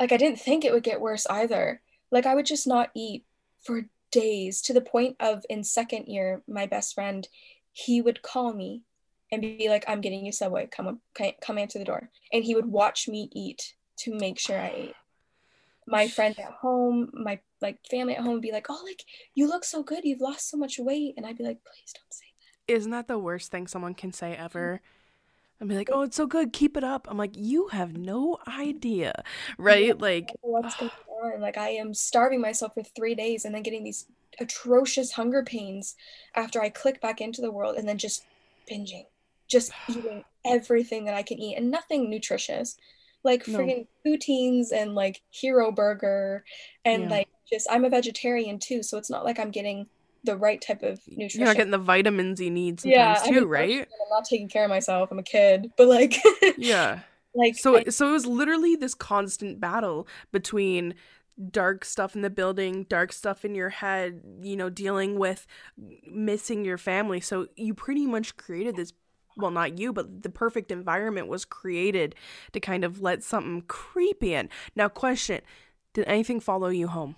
like 0.00 0.12
i 0.12 0.16
didn't 0.16 0.40
think 0.40 0.64
it 0.64 0.72
would 0.72 0.82
get 0.82 1.00
worse 1.00 1.26
either. 1.26 1.80
Like 2.10 2.26
i 2.26 2.34
would 2.34 2.46
just 2.46 2.66
not 2.66 2.90
eat 2.94 3.24
for 3.62 3.86
days 4.10 4.62
to 4.62 4.72
the 4.72 4.80
point 4.80 5.16
of 5.20 5.44
in 5.50 5.62
second 5.62 6.06
year 6.06 6.42
my 6.48 6.66
best 6.66 6.94
friend 6.94 7.28
he 7.72 8.00
would 8.00 8.22
call 8.22 8.52
me 8.52 8.82
and 9.32 9.42
be 9.42 9.68
like, 9.68 9.84
I'm 9.88 10.00
getting 10.00 10.24
you 10.24 10.32
Subway. 10.32 10.68
Come 10.70 11.00
come 11.40 11.58
answer 11.58 11.78
the 11.78 11.84
door. 11.84 12.10
And 12.32 12.44
he 12.44 12.54
would 12.54 12.66
watch 12.66 13.08
me 13.08 13.28
eat 13.32 13.74
to 13.98 14.14
make 14.14 14.38
sure 14.38 14.58
I 14.58 14.72
ate. 14.74 14.94
My 15.86 16.08
friends 16.08 16.38
at 16.38 16.50
home, 16.50 17.10
my 17.12 17.40
like 17.60 17.78
family 17.90 18.14
at 18.14 18.22
home 18.22 18.34
would 18.34 18.42
be 18.42 18.52
like, 18.52 18.66
Oh, 18.68 18.82
like 18.84 19.04
you 19.34 19.48
look 19.48 19.64
so 19.64 19.82
good. 19.82 20.04
You've 20.04 20.20
lost 20.20 20.50
so 20.50 20.56
much 20.56 20.78
weight. 20.78 21.14
And 21.16 21.26
I'd 21.26 21.38
be 21.38 21.44
like, 21.44 21.62
please 21.64 21.92
don't 21.92 22.12
say 22.12 22.26
that. 22.40 22.74
Isn't 22.74 22.90
that 22.90 23.08
the 23.08 23.18
worst 23.18 23.50
thing 23.50 23.66
someone 23.66 23.94
can 23.94 24.12
say 24.12 24.34
ever? 24.34 24.74
Mm-hmm. 24.74 24.92
I'd 25.60 25.68
be 25.68 25.76
like, 25.76 25.88
oh, 25.90 26.02
it's 26.02 26.16
so 26.16 26.26
good. 26.26 26.52
Keep 26.52 26.76
it 26.76 26.84
up. 26.84 27.08
I'm 27.10 27.16
like, 27.16 27.34
you 27.34 27.68
have 27.68 27.96
no 27.96 28.38
idea, 28.46 29.22
right? 29.56 29.86
Yeah, 29.86 29.94
like, 29.98 30.30
what's 30.42 30.76
going 30.76 30.90
on? 31.08 31.40
Like, 31.40 31.56
I 31.56 31.70
am 31.70 31.94
starving 31.94 32.42
myself 32.42 32.74
for 32.74 32.82
three 32.82 33.14
days 33.14 33.46
and 33.46 33.54
then 33.54 33.62
getting 33.62 33.82
these 33.82 34.04
atrocious 34.38 35.12
hunger 35.12 35.42
pains 35.42 35.96
after 36.34 36.60
I 36.60 36.68
click 36.68 37.00
back 37.00 37.22
into 37.22 37.40
the 37.40 37.50
world 37.50 37.76
and 37.76 37.88
then 37.88 37.96
just 37.96 38.26
binging 38.70 39.06
just 39.48 39.72
eating 39.88 40.24
everything 40.44 41.04
that 41.06 41.14
I 41.14 41.22
can 41.22 41.38
eat 41.38 41.56
and 41.56 41.70
nothing 41.70 42.10
nutritious. 42.10 42.76
Like 43.24 43.48
no. 43.48 43.58
friggin' 43.58 43.86
poutines 44.06 44.68
and 44.72 44.94
like 44.94 45.20
hero 45.30 45.72
burger 45.72 46.44
and 46.84 47.04
yeah. 47.04 47.08
like 47.08 47.28
just 47.50 47.66
I'm 47.70 47.84
a 47.84 47.90
vegetarian 47.90 48.58
too, 48.58 48.82
so 48.82 48.98
it's 48.98 49.10
not 49.10 49.24
like 49.24 49.40
I'm 49.40 49.50
getting 49.50 49.86
the 50.26 50.36
right 50.36 50.60
type 50.60 50.82
of 50.82 51.00
nutrition. 51.08 51.40
You're 51.40 51.48
not 51.48 51.56
getting 51.56 51.70
the 51.70 51.78
vitamins 51.78 52.40
you 52.40 52.50
need 52.50 52.80
sometimes 52.80 52.96
yeah, 52.96 53.14
too, 53.14 53.36
I 53.36 53.40
mean, 53.40 53.48
right? 53.48 53.80
I'm 53.80 54.08
not 54.10 54.24
taking 54.24 54.48
care 54.48 54.64
of 54.64 54.70
myself. 54.70 55.10
I'm 55.10 55.18
a 55.18 55.22
kid, 55.22 55.72
but 55.76 55.88
like 55.88 56.16
yeah, 56.58 57.00
like 57.34 57.56
so. 57.56 57.78
I, 57.78 57.84
so 57.84 58.08
it 58.08 58.12
was 58.12 58.26
literally 58.26 58.76
this 58.76 58.94
constant 58.94 59.60
battle 59.60 60.06
between 60.32 60.94
dark 61.50 61.84
stuff 61.84 62.14
in 62.14 62.22
the 62.22 62.30
building, 62.30 62.84
dark 62.88 63.12
stuff 63.12 63.44
in 63.44 63.54
your 63.54 63.70
head. 63.70 64.20
You 64.42 64.56
know, 64.56 64.68
dealing 64.68 65.18
with 65.18 65.46
missing 66.06 66.64
your 66.64 66.78
family. 66.78 67.20
So 67.20 67.46
you 67.56 67.72
pretty 67.72 68.06
much 68.06 68.36
created 68.36 68.76
this 68.76 68.92
well, 69.36 69.50
not 69.50 69.78
you, 69.78 69.92
but 69.92 70.22
the 70.22 70.30
perfect 70.30 70.72
environment 70.72 71.28
was 71.28 71.44
created 71.44 72.14
to 72.52 72.60
kind 72.60 72.84
of 72.84 73.00
let 73.00 73.22
something 73.22 73.62
creepy 73.62 74.34
in. 74.34 74.48
Now, 74.74 74.88
question 74.88 75.42
Did 75.92 76.06
anything 76.06 76.40
follow 76.40 76.68
you 76.68 76.88
home? 76.88 77.16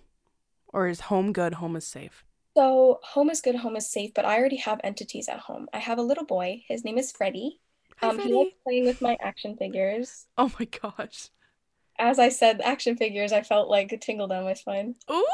Or 0.69 0.89
is 0.89 1.01
home 1.03 1.33
good, 1.33 1.55
home 1.55 1.77
is 1.77 1.87
safe? 1.87 2.25
So, 2.57 2.99
home 3.03 3.31
is 3.31 3.41
good, 3.41 3.55
home 3.57 3.77
is 3.77 3.91
safe, 3.91 4.13
but 4.15 4.25
I 4.25 4.39
already 4.39 4.57
have 4.57 4.81
entities 4.83 5.29
at 5.29 5.41
home. 5.41 5.69
I 5.73 5.79
have 5.79 5.99
a 5.99 6.03
little 6.03 6.25
boy. 6.25 6.65
His 6.67 6.85
name 6.85 6.99
is 6.99 7.13
Freddie. 7.13 7.61
Hi, 7.99 8.09
um, 8.09 8.17
Freddie. 8.17 8.31
He 8.31 8.37
likes 8.37 8.55
playing 8.65 8.85
with 8.85 9.01
my 9.01 9.17
action 9.21 9.57
figures. 9.57 10.27
Oh 10.37 10.51
my 10.59 10.67
gosh. 10.67 11.31
As 11.99 12.19
I 12.19 12.29
said, 12.29 12.61
action 12.61 12.97
figures, 12.97 13.33
I 13.33 13.43
felt 13.43 13.69
like 13.69 13.93
a 13.93 13.97
tingle 13.97 14.29
down 14.29 14.45
my 14.45 14.55
spine. 14.55 14.95
Ooh! 15.11 15.25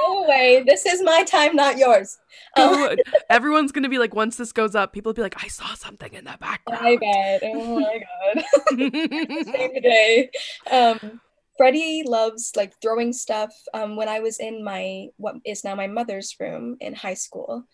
Go 0.00 0.24
away. 0.24 0.64
This 0.66 0.86
is 0.86 1.02
my 1.02 1.24
time, 1.24 1.56
not 1.56 1.78
yours. 1.78 2.18
Um, 2.56 2.96
Everyone's 3.28 3.72
gonna 3.72 3.88
be 3.88 3.98
like, 3.98 4.14
once 4.14 4.36
this 4.36 4.52
goes 4.52 4.74
up, 4.74 4.92
people 4.92 5.10
will 5.10 5.14
be 5.14 5.22
like, 5.22 5.42
I 5.42 5.48
saw 5.48 5.74
something 5.74 6.12
in 6.12 6.24
the 6.24 6.36
background. 6.40 6.86
I 6.86 6.96
bet. 6.96 7.42
Oh 7.44 7.80
my 7.80 8.02
god. 8.34 8.44
Same 9.54 9.82
day. 9.82 10.30
Um, 10.70 11.20
Freddie 11.56 12.04
loves 12.06 12.52
like 12.56 12.72
throwing 12.80 13.12
stuff. 13.12 13.52
Um, 13.74 13.96
when 13.96 14.08
I 14.08 14.20
was 14.20 14.40
in 14.40 14.64
my 14.64 15.08
what 15.16 15.36
is 15.44 15.64
now 15.64 15.74
my 15.74 15.86
mother's 15.86 16.34
room 16.40 16.76
in 16.80 16.94
high 16.94 17.14
school, 17.14 17.64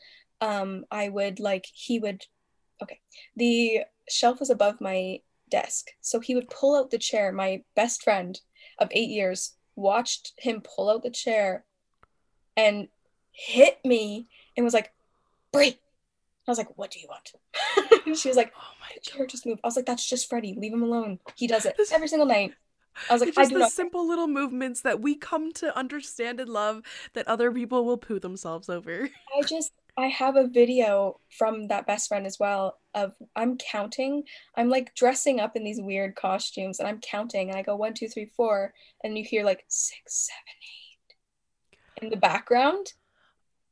um, 0.40 0.84
I 0.90 1.08
would 1.08 1.38
like 1.38 1.66
he 1.72 1.98
would 1.98 2.24
okay. 2.82 3.00
The 3.36 3.82
shelf 4.08 4.40
was 4.40 4.50
above 4.50 4.80
my 4.80 5.20
desk. 5.50 5.90
So 6.00 6.20
he 6.20 6.34
would 6.34 6.50
pull 6.50 6.76
out 6.76 6.90
the 6.90 6.98
chair. 6.98 7.32
My 7.32 7.62
best 7.74 8.02
friend 8.02 8.38
of 8.78 8.88
eight 8.90 9.10
years 9.10 9.54
watched 9.76 10.32
him 10.38 10.62
pull 10.62 10.90
out 10.90 11.02
the 11.02 11.10
chair 11.10 11.64
and 12.56 12.88
hit 13.32 13.78
me 13.84 14.28
and 14.56 14.64
was 14.64 14.74
like, 14.74 14.92
Brie. 15.52 15.78
I 16.48 16.50
was 16.50 16.58
like, 16.58 16.78
what 16.78 16.92
do 16.92 17.00
you 17.00 17.08
want? 17.08 18.16
she 18.18 18.28
was 18.28 18.36
like, 18.36 18.52
oh 18.56 18.72
my 18.80 19.26
just 19.26 19.46
moved. 19.46 19.60
I 19.64 19.66
was 19.66 19.74
like, 19.74 19.86
that's 19.86 20.08
just 20.08 20.28
Freddie. 20.28 20.54
Leave 20.56 20.72
him 20.72 20.82
alone. 20.82 21.18
He 21.34 21.48
does 21.48 21.66
it 21.66 21.76
every 21.92 22.08
single 22.08 22.26
night. 22.26 22.54
I 23.10 23.12
was 23.12 23.20
like, 23.20 23.28
it's 23.28 23.36
just 23.36 23.52
the 23.52 23.58
not- 23.58 23.72
simple 23.72 24.06
little 24.06 24.28
movements 24.28 24.80
that 24.82 25.00
we 25.00 25.16
come 25.16 25.52
to 25.54 25.76
understand 25.76 26.40
and 26.40 26.48
love 26.48 26.82
that 27.14 27.28
other 27.28 27.52
people 27.52 27.84
will 27.84 27.98
poo 27.98 28.18
themselves 28.18 28.68
over. 28.68 29.08
I 29.38 29.42
just 29.42 29.72
I 29.98 30.06
have 30.08 30.36
a 30.36 30.46
video 30.46 31.20
from 31.38 31.68
that 31.68 31.86
best 31.86 32.08
friend 32.08 32.26
as 32.26 32.38
well 32.38 32.78
of 32.94 33.14
I'm 33.34 33.56
counting. 33.58 34.24
I'm 34.54 34.68
like 34.68 34.94
dressing 34.94 35.40
up 35.40 35.56
in 35.56 35.64
these 35.64 35.80
weird 35.80 36.14
costumes 36.14 36.78
and 36.78 36.88
I'm 36.88 37.00
counting 37.00 37.48
and 37.48 37.58
I 37.58 37.62
go 37.62 37.76
one, 37.76 37.94
two, 37.94 38.08
three, 38.08 38.30
four, 38.36 38.72
and 39.02 39.16
you 39.16 39.24
hear 39.24 39.44
like 39.44 39.64
six, 39.68 40.26
seven, 40.26 40.44
eight 40.62 40.85
in 42.00 42.10
the 42.10 42.16
background. 42.16 42.92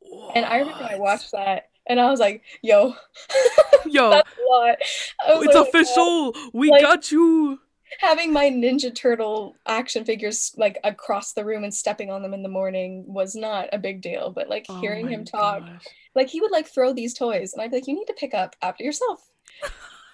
What? 0.01 0.37
And 0.37 0.45
I 0.45 0.59
remember 0.59 0.85
I 0.85 0.97
watched 0.97 1.33
that 1.33 1.71
and 1.87 2.01
I 2.01 2.11
was 2.11 2.21
like, 2.21 2.43
yo, 2.63 2.95
yo, 3.87 4.11
that's 4.11 4.31
a 4.39 4.53
lot. 4.53 4.77
It's 4.81 5.55
like, 5.55 5.69
official. 5.69 6.35
We 6.53 6.71
like, 6.71 6.83
got 6.83 7.11
you 7.13 7.61
having 8.01 8.33
my 8.33 8.51
Ninja 8.51 8.95
Turtle 8.95 9.57
action 9.67 10.05
figures 10.05 10.53
like 10.57 10.79
across 10.85 11.33
the 11.33 11.45
room 11.45 11.65
and 11.65 11.73
stepping 11.73 12.11
on 12.11 12.23
them 12.23 12.35
in 12.35 12.43
the 12.43 12.49
morning 12.49 13.05
was 13.07 13.35
not 13.35 13.69
a 13.73 13.79
big 13.79 14.01
deal. 14.01 14.31
But 14.31 14.49
like 14.49 14.67
oh 14.69 14.81
hearing 14.81 15.09
him 15.09 15.25
talk, 15.25 15.61
gosh. 15.61 15.85
like 16.15 16.29
he 16.29 16.41
would 16.41 16.51
like 16.51 16.67
throw 16.67 16.93
these 16.93 17.15
toys, 17.15 17.53
and 17.53 17.63
I'd 17.63 17.71
be 17.71 17.79
like, 17.79 17.87
"You 17.87 17.95
need 17.95 18.07
to 18.07 18.15
pick 18.15 18.35
up 18.35 18.57
after 18.63 18.85
yourself." 18.85 19.31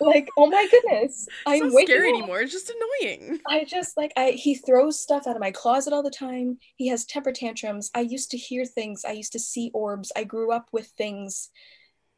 Like, 0.01 0.29
oh 0.37 0.47
my 0.47 0.67
goodness, 0.71 1.29
I'm 1.47 1.69
not 1.69 1.83
scary 1.83 2.09
up. 2.11 2.19
anymore. 2.19 2.41
It's 2.41 2.53
just 2.53 2.71
annoying. 2.71 3.41
I 3.49 3.65
just 3.65 3.97
like 3.97 4.13
I 4.17 4.31
he 4.33 4.55
throws 4.55 5.01
stuff 5.01 5.27
out 5.27 5.37
of 5.37 5.41
my 5.41 5.51
closet 5.51 5.93
all 5.93 6.03
the 6.03 6.11
time. 6.11 6.59
He 6.77 6.89
has 6.89 7.05
temper 7.05 7.33
tantrums. 7.33 7.91
I 7.95 8.01
used 8.01 8.31
to 8.31 8.37
hear 8.37 8.65
things. 8.65 9.05
I 9.05 9.13
used 9.13 9.33
to 9.33 9.39
see 9.39 9.71
orbs. 9.75 10.13
I 10.17 10.25
grew 10.25 10.53
up 10.53 10.69
with 10.73 10.87
things 10.89 11.51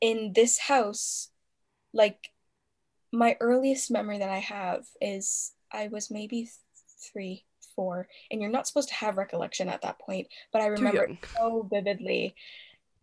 in 0.01 0.33
this 0.35 0.59
house, 0.59 1.29
like 1.93 2.31
my 3.13 3.37
earliest 3.41 3.91
memory 3.91 4.19
that 4.19 4.31
I 4.31 4.39
have 4.39 4.85
is 5.01 5.53
I 5.71 5.89
was 5.89 6.11
maybe 6.11 6.51
three, 7.13 7.45
four, 7.77 8.09
and 8.31 8.41
you're 8.41 8.51
not 8.51 8.67
supposed 8.67 8.89
to 8.89 8.95
have 8.97 9.17
recollection 9.17 9.69
at 9.69 9.83
that 9.83 9.99
point, 9.99 10.29
but 10.53 10.63
I 10.63 10.67
remember 10.67 11.09
so 11.37 11.67
vividly. 11.71 12.35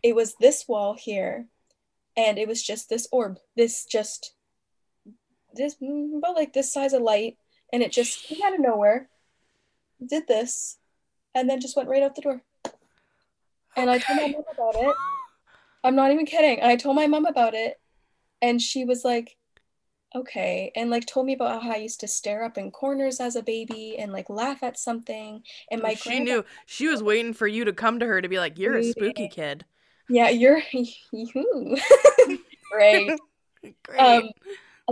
It 0.03 0.15
was 0.15 0.35
this 0.35 0.67
wall 0.67 0.93
here, 0.93 1.47
and 2.17 2.37
it 2.37 2.47
was 2.47 2.63
just 2.63 2.89
this 2.89 3.07
orb, 3.11 3.37
this 3.55 3.85
just 3.85 4.33
this 5.53 5.75
about 5.75 6.35
like 6.35 6.53
this 6.53 6.71
size 6.73 6.93
of 6.93 7.01
light, 7.01 7.37
and 7.71 7.83
it 7.83 7.91
just 7.91 8.23
came 8.23 8.39
out 8.43 8.53
of 8.53 8.59
nowhere, 8.59 9.09
did 10.05 10.27
this, 10.27 10.77
and 11.35 11.49
then 11.49 11.61
just 11.61 11.75
went 11.75 11.89
right 11.89 12.03
out 12.03 12.15
the 12.15 12.21
door. 12.21 12.41
And 13.75 13.89
okay. 13.89 13.95
I 13.95 13.99
told 13.99 14.17
my 14.19 14.27
mom 14.27 14.43
about 14.53 14.83
it. 14.83 14.95
I'm 15.83 15.95
not 15.95 16.11
even 16.11 16.25
kidding. 16.25 16.59
And 16.59 16.69
I 16.69 16.75
told 16.75 16.95
my 16.95 17.07
mom 17.07 17.25
about 17.25 17.53
it, 17.53 17.79
and 18.41 18.61
she 18.61 18.85
was 18.85 19.03
like, 19.05 19.37
okay 20.15 20.71
and 20.75 20.89
like 20.89 21.05
told 21.05 21.25
me 21.25 21.33
about 21.33 21.61
how 21.61 21.71
i 21.71 21.75
used 21.75 21.99
to 21.99 22.07
stare 22.07 22.43
up 22.43 22.57
in 22.57 22.71
corners 22.71 23.19
as 23.19 23.35
a 23.35 23.43
baby 23.43 23.95
and 23.99 24.11
like 24.11 24.29
laugh 24.29 24.63
at 24.63 24.77
something 24.77 25.43
and 25.69 25.81
my 25.83 25.93
she 25.93 26.19
knew 26.19 26.43
she 26.65 26.87
was 26.87 27.03
waiting 27.03 27.31
for 27.31 27.47
you 27.47 27.63
to 27.63 27.71
come 27.71 27.99
to 27.99 28.07
her 28.07 28.19
to 28.19 28.27
be 28.27 28.39
like 28.39 28.57
you're 28.57 28.77
a 28.77 28.83
spooky 28.83 29.27
kid 29.27 29.65
yeah 30.09 30.29
you're 30.29 30.61
you 31.11 31.77
great 32.71 33.11
great 33.83 33.99
um 33.99 34.29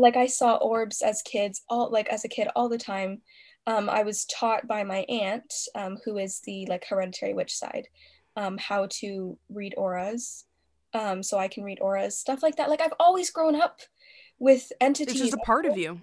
like 0.01 0.15
i 0.15 0.25
saw 0.25 0.55
orbs 0.55 1.01
as 1.01 1.21
kids 1.21 1.61
all 1.69 1.89
like 1.91 2.07
as 2.09 2.25
a 2.25 2.29
kid 2.29 2.47
all 2.55 2.69
the 2.69 2.77
time 2.77 3.21
um 3.65 3.89
i 3.89 4.03
was 4.03 4.25
taught 4.25 4.67
by 4.67 4.83
my 4.83 4.99
aunt 5.09 5.53
um 5.75 5.97
who 6.05 6.17
is 6.17 6.41
the 6.41 6.65
like 6.67 6.85
hereditary 6.89 7.33
witch 7.33 7.55
side 7.55 7.87
um 8.35 8.57
how 8.57 8.87
to 8.89 9.37
read 9.49 9.73
auras 9.77 10.45
um 10.93 11.21
so 11.21 11.37
i 11.37 11.47
can 11.47 11.63
read 11.63 11.79
auras 11.81 12.17
stuff 12.17 12.43
like 12.43 12.55
that 12.55 12.69
like 12.69 12.81
i've 12.81 12.93
always 12.99 13.29
grown 13.31 13.59
up 13.59 13.81
with 14.39 14.71
entities. 14.79 15.15
It's 15.15 15.21
just 15.21 15.33
a 15.33 15.45
part 15.45 15.65
of 15.65 15.77
you. 15.77 16.01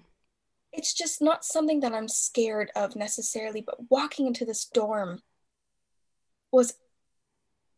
It's 0.72 0.92
just 0.92 1.22
not 1.22 1.44
something 1.44 1.80
that 1.80 1.92
I'm 1.92 2.08
scared 2.08 2.70
of 2.74 2.96
necessarily, 2.96 3.60
but 3.60 3.90
walking 3.90 4.26
into 4.26 4.44
this 4.44 4.64
dorm 4.64 5.22
was 6.50 6.74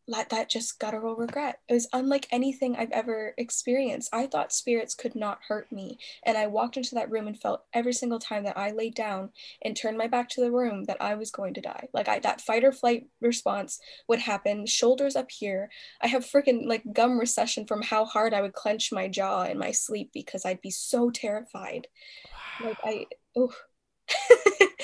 like 0.09 0.28
that 0.28 0.48
just 0.48 0.78
guttural 0.78 1.16
regret. 1.16 1.61
It 1.68 1.74
was 1.74 1.88
unlike 1.92 2.28
anything 2.30 2.76
I've 2.76 2.90
ever 2.92 3.34
experienced. 3.36 4.11
I 4.12 4.26
thought 4.26 4.52
spirits 4.52 4.94
could 4.94 5.14
not 5.14 5.40
hurt 5.48 5.70
me. 5.72 5.98
And 6.24 6.38
I 6.38 6.46
walked 6.46 6.76
into 6.76 6.94
that 6.94 7.11
room 7.11 7.26
and 7.26 7.38
felt 7.38 7.64
every 7.72 7.92
single 7.92 8.18
time 8.18 8.44
that 8.44 8.57
I 8.57 8.70
laid 8.70 8.94
down 8.94 9.30
and 9.62 9.76
turned 9.76 9.98
my 9.98 10.07
back 10.07 10.28
to 10.30 10.40
the 10.40 10.52
room 10.52 10.84
that 10.84 11.00
I 11.00 11.14
was 11.14 11.30
going 11.30 11.54
to 11.54 11.61
die. 11.61 11.88
Like 11.92 12.09
I 12.09 12.20
that 12.20 12.40
fight 12.40 12.64
or 12.64 12.72
flight 12.72 13.07
response 13.20 13.80
would 14.09 14.20
happen, 14.20 14.66
shoulders 14.66 15.16
up 15.16 15.30
here. 15.30 15.70
I 16.00 16.07
have 16.07 16.24
freaking 16.24 16.66
like 16.66 16.92
gum 16.92 17.18
recession 17.18 17.66
from 17.66 17.82
how 17.82 18.04
hard 18.04 18.32
I 18.32 18.42
would 18.42 18.54
clench 18.54 18.92
my 18.92 19.09
jaw 19.09 19.44
in 19.44 19.59
my 19.59 19.72
sleep 19.72 20.11
because 20.12 20.44
I'd 20.44 20.62
be 20.62 20.70
so 20.70 21.11
terrified. 21.11 21.88
Like 22.64 22.78
I 22.84 23.07
oh 23.36 23.52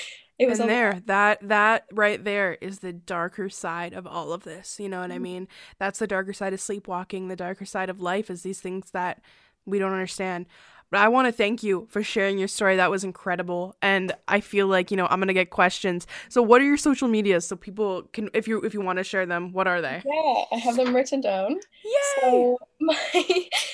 it 0.43 0.49
was 0.49 0.61
and 0.61 0.69
there 0.69 1.01
that 1.07 1.39
that 1.47 1.87
right 1.93 2.25
there 2.25 2.59
is 2.61 2.81
the 2.81 2.93
darker 2.93 3.49
side 3.49 3.93
of 3.93 4.07
all 4.07 4.33
of 4.33 4.43
this 4.43 4.79
you 4.81 4.89
know 4.89 5.01
what 5.01 5.11
mm-hmm. 5.11 5.17
i 5.17 5.19
mean? 5.19 5.49
That's 5.79 5.99
the 5.99 6.07
darker 6.07 6.33
side 6.33 6.53
of 6.53 6.61
sleepwalking 6.61 7.29
the 7.29 7.37
darker 7.37 7.65
side 7.65 7.89
of 7.89 8.01
life 8.01 8.31
is 8.31 8.43
these 8.43 8.61
things 8.61 8.91
that 8.91 9.23
we 9.65 9.79
don't 9.79 9.93
understand. 9.93 10.47
But 10.91 11.01
i 11.01 11.09
want 11.09 11.27
to 11.27 11.33
thank 11.33 11.63
you 11.63 11.87
for 11.91 12.03
sharing 12.03 12.39
your 12.39 12.49
story 12.49 12.77
that 12.77 12.91
was 12.91 13.03
incredible 13.03 13.77
and 13.81 14.13
i 14.29 14.41
feel 14.41 14.67
like 14.67 14.91
you 14.91 14.97
know 14.97 15.07
i'm 15.11 15.21
gonna 15.21 15.33
get 15.33 15.51
questions. 15.51 16.07
So 16.29 16.43
what 16.43 16.61
are 16.61 16.65
your 16.65 16.77
social 16.77 17.09
medias? 17.09 17.47
So 17.47 17.57
people 17.57 18.03
can 18.13 18.29
if 18.35 18.49
you 18.49 18.61
if 18.63 18.75
you 18.75 18.81
want 18.81 18.99
to 18.99 19.05
share 19.05 19.27
them 19.27 19.53
what 19.53 19.67
are 19.67 19.81
they? 19.81 20.03
Yeah 20.05 20.45
i 20.53 20.57
have 20.57 20.77
them 20.77 20.95
written 20.95 21.21
down. 21.21 21.53
Yay! 21.85 22.21
so 22.21 22.59
my 22.81 22.97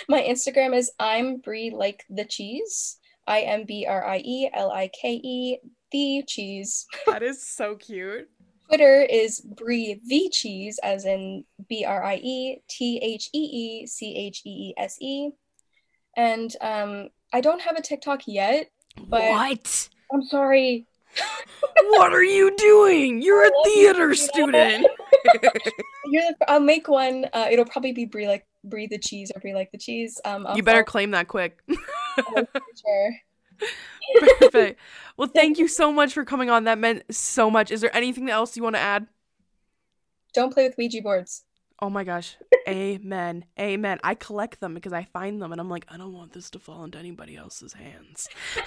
my 0.09 0.23
instagram 0.23 0.77
is 0.77 0.93
i'm 1.01 1.39
brie 1.39 1.71
like 1.71 2.05
the 2.11 2.25
cheese. 2.25 2.99
I 3.29 3.41
M 3.43 3.65
B 3.67 3.87
R 3.87 4.05
I 4.07 4.23
E 4.25 4.49
L 4.53 4.71
I 4.71 4.89
K 4.89 5.21
E 5.23 5.59
the 5.91 6.23
cheese. 6.27 6.87
That 7.07 7.23
is 7.23 7.47
so 7.47 7.77
cute. 7.77 8.29
Twitter 8.69 9.01
is 9.01 9.41
Brie 9.41 10.01
the 10.07 10.29
cheese, 10.31 10.79
as 10.83 11.07
in 11.07 11.45
B 11.69 11.85
R 11.85 12.05
I 12.05 12.17
E 12.17 12.63
T 12.69 12.99
H 13.03 13.31
E 13.33 13.39
E 13.39 13.87
C 13.87 14.15
H 14.15 14.43
E 14.45 14.51
E 14.51 14.75
S 14.77 15.01
E. 15.01 15.31
And 16.17 16.55
um, 16.61 17.09
I 17.33 17.41
don't 17.41 17.63
have 17.63 17.77
a 17.77 17.83
TikTok 17.83 18.23
yet, 18.27 18.71
but 18.97 19.23
what? 19.23 19.89
I'm 20.13 20.23
sorry. 20.23 20.87
what 21.85 22.13
are 22.13 22.25
you 22.25 22.55
doing? 22.57 23.23
You're 23.23 23.47
a 23.47 23.51
theater 23.65 24.15
student. 24.15 24.87
You're 26.07 26.25
I'll 26.47 26.61
make 26.61 26.89
one. 26.89 27.27
Uh, 27.33 27.49
it'll 27.51 27.65
probably 27.65 27.93
be 27.93 28.05
Brie 28.05 28.29
like 28.29 28.47
Brie 28.65 28.87
the 28.87 28.99
cheese 28.99 29.33
or 29.35 29.41
Brie 29.41 29.55
like 29.55 29.71
the 29.73 29.79
cheese. 29.79 30.21
Um, 30.25 30.47
I'll 30.47 30.57
you 30.57 30.63
better 30.63 30.85
claim 30.85 31.13
that 31.13 31.29
quick. 31.29 31.59
sure. 31.71 33.11
Perfect. 34.41 34.81
Well, 35.17 35.29
thank 35.29 35.59
you 35.59 35.69
so 35.69 35.93
much 35.93 36.15
for 36.15 36.25
coming 36.25 36.51
on. 36.51 36.65
That 36.65 36.79
meant 36.79 37.15
so 37.15 37.51
much. 37.51 37.71
Is 37.71 37.81
there 37.81 37.95
anything 37.95 38.31
else 38.31 38.57
you 38.57 38.63
want 38.63 38.77
to 38.77 38.81
add? 38.81 39.07
Don't 40.35 40.53
play 40.53 40.65
with 40.67 40.77
Ouija 40.79 41.03
boards. 41.03 41.45
Oh 41.81 41.91
my 41.91 42.05
gosh. 42.05 42.37
Amen. 42.69 43.45
Amen. 43.59 43.99
I 44.03 44.15
collect 44.15 44.61
them 44.61 44.75
because 44.75 44.93
I 44.93 45.05
find 45.05 45.41
them 45.41 45.53
and 45.53 45.61
I'm 45.61 45.71
like, 45.71 45.87
I 45.89 45.97
don't 45.97 46.13
want 46.13 46.33
this 46.33 46.51
to 46.51 46.59
fall 46.59 46.85
into 46.85 46.99
anybody 46.99 47.37
else's 47.37 47.73
hands. 47.73 48.29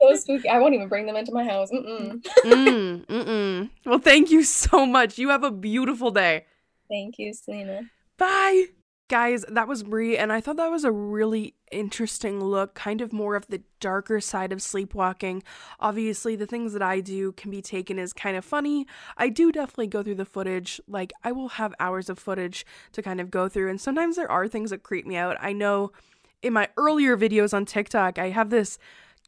so 0.00 0.14
spooky. 0.14 0.48
I 0.48 0.58
won't 0.58 0.74
even 0.74 0.88
bring 0.88 1.06
them 1.06 1.16
into 1.16 1.32
my 1.32 1.44
house. 1.44 1.70
Mm-mm. 1.70 2.22
mm, 2.44 3.06
mm-mm. 3.06 3.70
Well, 3.86 3.98
thank 3.98 4.30
you 4.30 4.42
so 4.42 4.84
much. 4.84 5.18
You 5.18 5.28
have 5.28 5.44
a 5.44 5.50
beautiful 5.50 6.10
day. 6.10 6.46
Thank 6.88 7.18
you, 7.18 7.32
Selena. 7.34 7.82
Bye. 8.16 8.66
Guys, 9.08 9.42
that 9.48 9.66
was 9.66 9.84
Brie, 9.84 10.18
and 10.18 10.30
I 10.30 10.42
thought 10.42 10.58
that 10.58 10.70
was 10.70 10.84
a 10.84 10.92
really 10.92 11.54
interesting 11.72 12.44
look, 12.44 12.74
kind 12.74 13.00
of 13.00 13.10
more 13.10 13.36
of 13.36 13.46
the 13.46 13.62
darker 13.80 14.20
side 14.20 14.52
of 14.52 14.60
sleepwalking. 14.60 15.42
Obviously, 15.80 16.36
the 16.36 16.44
things 16.44 16.74
that 16.74 16.82
I 16.82 17.00
do 17.00 17.32
can 17.32 17.50
be 17.50 17.62
taken 17.62 17.98
as 17.98 18.12
kind 18.12 18.36
of 18.36 18.44
funny. 18.44 18.86
I 19.16 19.30
do 19.30 19.50
definitely 19.50 19.86
go 19.86 20.02
through 20.02 20.16
the 20.16 20.26
footage, 20.26 20.78
like, 20.86 21.14
I 21.24 21.32
will 21.32 21.48
have 21.48 21.74
hours 21.80 22.10
of 22.10 22.18
footage 22.18 22.66
to 22.92 23.00
kind 23.00 23.18
of 23.18 23.30
go 23.30 23.48
through, 23.48 23.70
and 23.70 23.80
sometimes 23.80 24.16
there 24.16 24.30
are 24.30 24.46
things 24.46 24.68
that 24.68 24.82
creep 24.82 25.06
me 25.06 25.16
out. 25.16 25.38
I 25.40 25.54
know 25.54 25.90
in 26.42 26.52
my 26.52 26.68
earlier 26.76 27.16
videos 27.16 27.54
on 27.54 27.64
TikTok, 27.64 28.18
I 28.18 28.28
have 28.28 28.50
this 28.50 28.78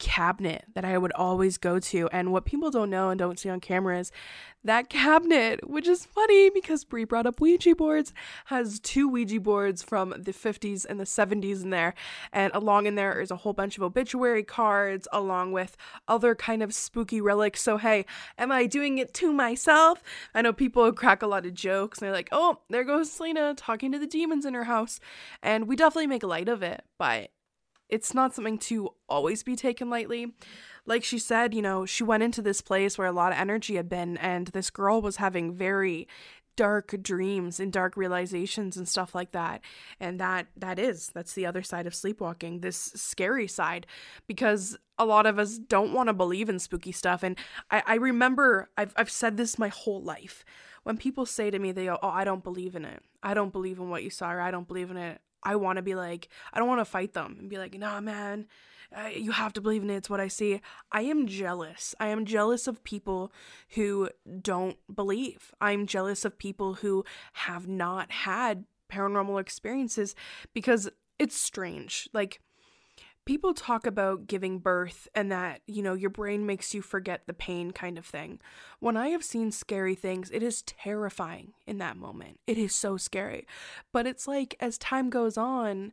cabinet 0.00 0.64
that 0.74 0.84
I 0.84 0.98
would 0.98 1.12
always 1.12 1.58
go 1.58 1.78
to. 1.78 2.08
And 2.10 2.32
what 2.32 2.44
people 2.44 2.72
don't 2.72 2.90
know 2.90 3.10
and 3.10 3.18
don't 3.18 3.38
see 3.38 3.48
on 3.48 3.60
camera 3.60 4.00
is 4.00 4.10
that 4.64 4.88
cabinet, 4.88 5.70
which 5.70 5.86
is 5.86 6.04
funny 6.04 6.50
because 6.50 6.84
Brie 6.84 7.04
brought 7.04 7.26
up 7.26 7.40
Ouija 7.40 7.74
boards, 7.76 8.12
has 8.46 8.80
two 8.80 9.08
Ouija 9.08 9.38
boards 9.38 9.82
from 9.82 10.10
the 10.10 10.32
50s 10.32 10.84
and 10.84 10.98
the 10.98 11.04
70s 11.04 11.62
in 11.62 11.70
there. 11.70 11.94
And 12.32 12.52
along 12.54 12.86
in 12.86 12.96
there 12.96 13.20
is 13.20 13.30
a 13.30 13.36
whole 13.36 13.52
bunch 13.52 13.76
of 13.76 13.82
obituary 13.82 14.42
cards, 14.42 15.06
along 15.12 15.52
with 15.52 15.76
other 16.08 16.34
kind 16.34 16.62
of 16.62 16.74
spooky 16.74 17.20
relics. 17.20 17.62
So, 17.62 17.76
hey, 17.76 18.06
am 18.36 18.50
I 18.50 18.66
doing 18.66 18.98
it 18.98 19.14
to 19.14 19.32
myself? 19.32 20.02
I 20.34 20.42
know 20.42 20.52
people 20.52 20.90
crack 20.92 21.22
a 21.22 21.26
lot 21.26 21.46
of 21.46 21.54
jokes 21.54 21.98
and 21.98 22.06
they're 22.06 22.12
like, 22.12 22.30
oh, 22.32 22.58
there 22.68 22.84
goes 22.84 23.12
Selena 23.12 23.54
talking 23.54 23.92
to 23.92 23.98
the 23.98 24.06
demons 24.06 24.44
in 24.44 24.54
her 24.54 24.64
house. 24.64 24.98
And 25.42 25.68
we 25.68 25.76
definitely 25.76 26.06
make 26.06 26.22
light 26.22 26.48
of 26.48 26.62
it, 26.62 26.82
but 26.98 27.30
it's 27.90 28.14
not 28.14 28.34
something 28.34 28.58
to 28.58 28.90
always 29.08 29.42
be 29.42 29.56
taken 29.56 29.90
lightly. 29.90 30.34
Like 30.86 31.04
she 31.04 31.18
said, 31.18 31.54
you 31.54 31.62
know, 31.62 31.84
she 31.84 32.02
went 32.02 32.22
into 32.22 32.42
this 32.42 32.60
place 32.60 32.96
where 32.96 33.06
a 33.06 33.12
lot 33.12 33.32
of 33.32 33.38
energy 33.38 33.76
had 33.76 33.88
been, 33.88 34.16
and 34.16 34.48
this 34.48 34.70
girl 34.70 35.02
was 35.02 35.16
having 35.16 35.54
very 35.54 36.08
dark 36.56 36.94
dreams 37.02 37.58
and 37.58 37.72
dark 37.72 37.96
realizations 37.96 38.76
and 38.76 38.88
stuff 38.88 39.14
like 39.14 39.32
that. 39.32 39.62
And 39.98 40.20
that 40.20 40.48
that 40.56 40.78
is 40.78 41.10
that's 41.14 41.32
the 41.32 41.46
other 41.46 41.62
side 41.62 41.86
of 41.86 41.94
sleepwalking 41.94 42.60
this 42.60 42.76
scary 42.94 43.46
side 43.46 43.86
because 44.26 44.76
a 44.98 45.06
lot 45.06 45.26
of 45.26 45.38
us 45.38 45.58
don't 45.58 45.94
want 45.94 46.08
to 46.08 46.12
believe 46.12 46.48
in 46.48 46.58
spooky 46.58 46.92
stuff. 46.92 47.22
And 47.22 47.38
I, 47.70 47.82
I 47.86 47.94
remember 47.94 48.68
I've, 48.76 48.92
I've 48.96 49.10
said 49.10 49.36
this 49.36 49.58
my 49.58 49.68
whole 49.68 50.02
life. 50.02 50.44
When 50.82 50.96
people 50.96 51.24
say 51.24 51.50
to 51.50 51.58
me 51.58 51.72
they 51.72 51.86
go 51.86 51.98
oh 52.02 52.08
i 52.08 52.24
don't 52.24 52.44
believe 52.44 52.74
in 52.74 52.84
it. 52.84 53.02
I 53.22 53.32
don't 53.32 53.52
believe 53.52 53.78
in 53.78 53.88
what 53.88 54.02
you 54.02 54.10
saw 54.10 54.30
or 54.30 54.40
i 54.40 54.50
don't 54.50 54.68
believe 54.68 54.90
in 54.90 54.96
it 54.96 55.20
i 55.42 55.56
want 55.56 55.76
to 55.76 55.82
be 55.82 55.94
like 55.94 56.28
i 56.52 56.58
don't 56.58 56.68
want 56.68 56.80
to 56.80 56.84
fight 56.84 57.12
them 57.12 57.36
and 57.38 57.48
be 57.48 57.58
like 57.58 57.78
nah 57.78 58.00
man 58.00 58.46
uh, 58.92 59.08
you 59.08 59.30
have 59.30 59.52
to 59.52 59.60
believe 59.60 59.82
in 59.82 59.90
it. 59.90 59.96
It's 59.96 60.10
what 60.10 60.20
I 60.20 60.28
see. 60.28 60.60
I 60.90 61.02
am 61.02 61.26
jealous. 61.26 61.94
I 62.00 62.08
am 62.08 62.24
jealous 62.24 62.66
of 62.66 62.82
people 62.82 63.32
who 63.70 64.08
don't 64.42 64.78
believe. 64.92 65.52
I'm 65.60 65.86
jealous 65.86 66.24
of 66.24 66.38
people 66.38 66.74
who 66.74 67.04
have 67.34 67.68
not 67.68 68.10
had 68.10 68.64
paranormal 68.90 69.40
experiences 69.40 70.16
because 70.52 70.88
it's 71.20 71.36
strange. 71.36 72.08
Like, 72.12 72.40
people 73.26 73.54
talk 73.54 73.86
about 73.86 74.26
giving 74.26 74.58
birth 74.58 75.08
and 75.14 75.30
that, 75.30 75.60
you 75.66 75.82
know, 75.82 75.94
your 75.94 76.10
brain 76.10 76.46
makes 76.46 76.74
you 76.74 76.82
forget 76.82 77.22
the 77.26 77.34
pain 77.34 77.70
kind 77.70 77.98
of 77.98 78.06
thing. 78.06 78.40
When 78.80 78.96
I 78.96 79.08
have 79.08 79.24
seen 79.24 79.52
scary 79.52 79.94
things, 79.94 80.30
it 80.30 80.42
is 80.42 80.62
terrifying 80.62 81.52
in 81.66 81.78
that 81.78 81.96
moment. 81.96 82.40
It 82.46 82.58
is 82.58 82.74
so 82.74 82.96
scary. 82.96 83.46
But 83.92 84.06
it's 84.06 84.26
like 84.26 84.56
as 84.58 84.78
time 84.78 85.10
goes 85.10 85.36
on, 85.36 85.92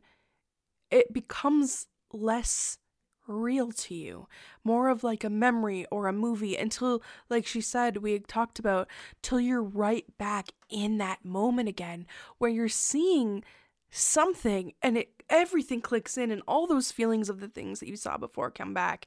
it 0.90 1.12
becomes 1.12 1.86
less 2.12 2.78
real 3.26 3.70
to 3.72 3.94
you, 3.94 4.26
more 4.64 4.88
of 4.88 5.04
like 5.04 5.22
a 5.22 5.30
memory 5.30 5.86
or 5.90 6.08
a 6.08 6.12
movie 6.14 6.56
until, 6.56 7.02
like 7.28 7.46
she 7.46 7.60
said, 7.60 7.98
we 7.98 8.18
talked 8.20 8.58
about, 8.58 8.88
till 9.22 9.38
you're 9.38 9.62
right 9.62 10.06
back 10.16 10.48
in 10.70 10.96
that 10.98 11.24
moment 11.24 11.68
again 11.68 12.06
where 12.38 12.50
you're 12.50 12.68
seeing 12.68 13.44
something 13.90 14.72
and 14.82 14.96
it 14.96 15.17
everything 15.30 15.80
clicks 15.80 16.16
in 16.16 16.30
and 16.30 16.42
all 16.46 16.66
those 16.66 16.92
feelings 16.92 17.28
of 17.28 17.40
the 17.40 17.48
things 17.48 17.80
that 17.80 17.88
you 17.88 17.96
saw 17.96 18.16
before 18.16 18.50
come 18.50 18.74
back. 18.74 19.06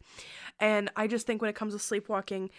And 0.60 0.90
I 0.96 1.08
just 1.08 1.26
think 1.26 1.42
when 1.42 1.50
it 1.50 1.56
comes 1.56 1.74
to 1.74 1.80
sleepwalking, 1.80 2.50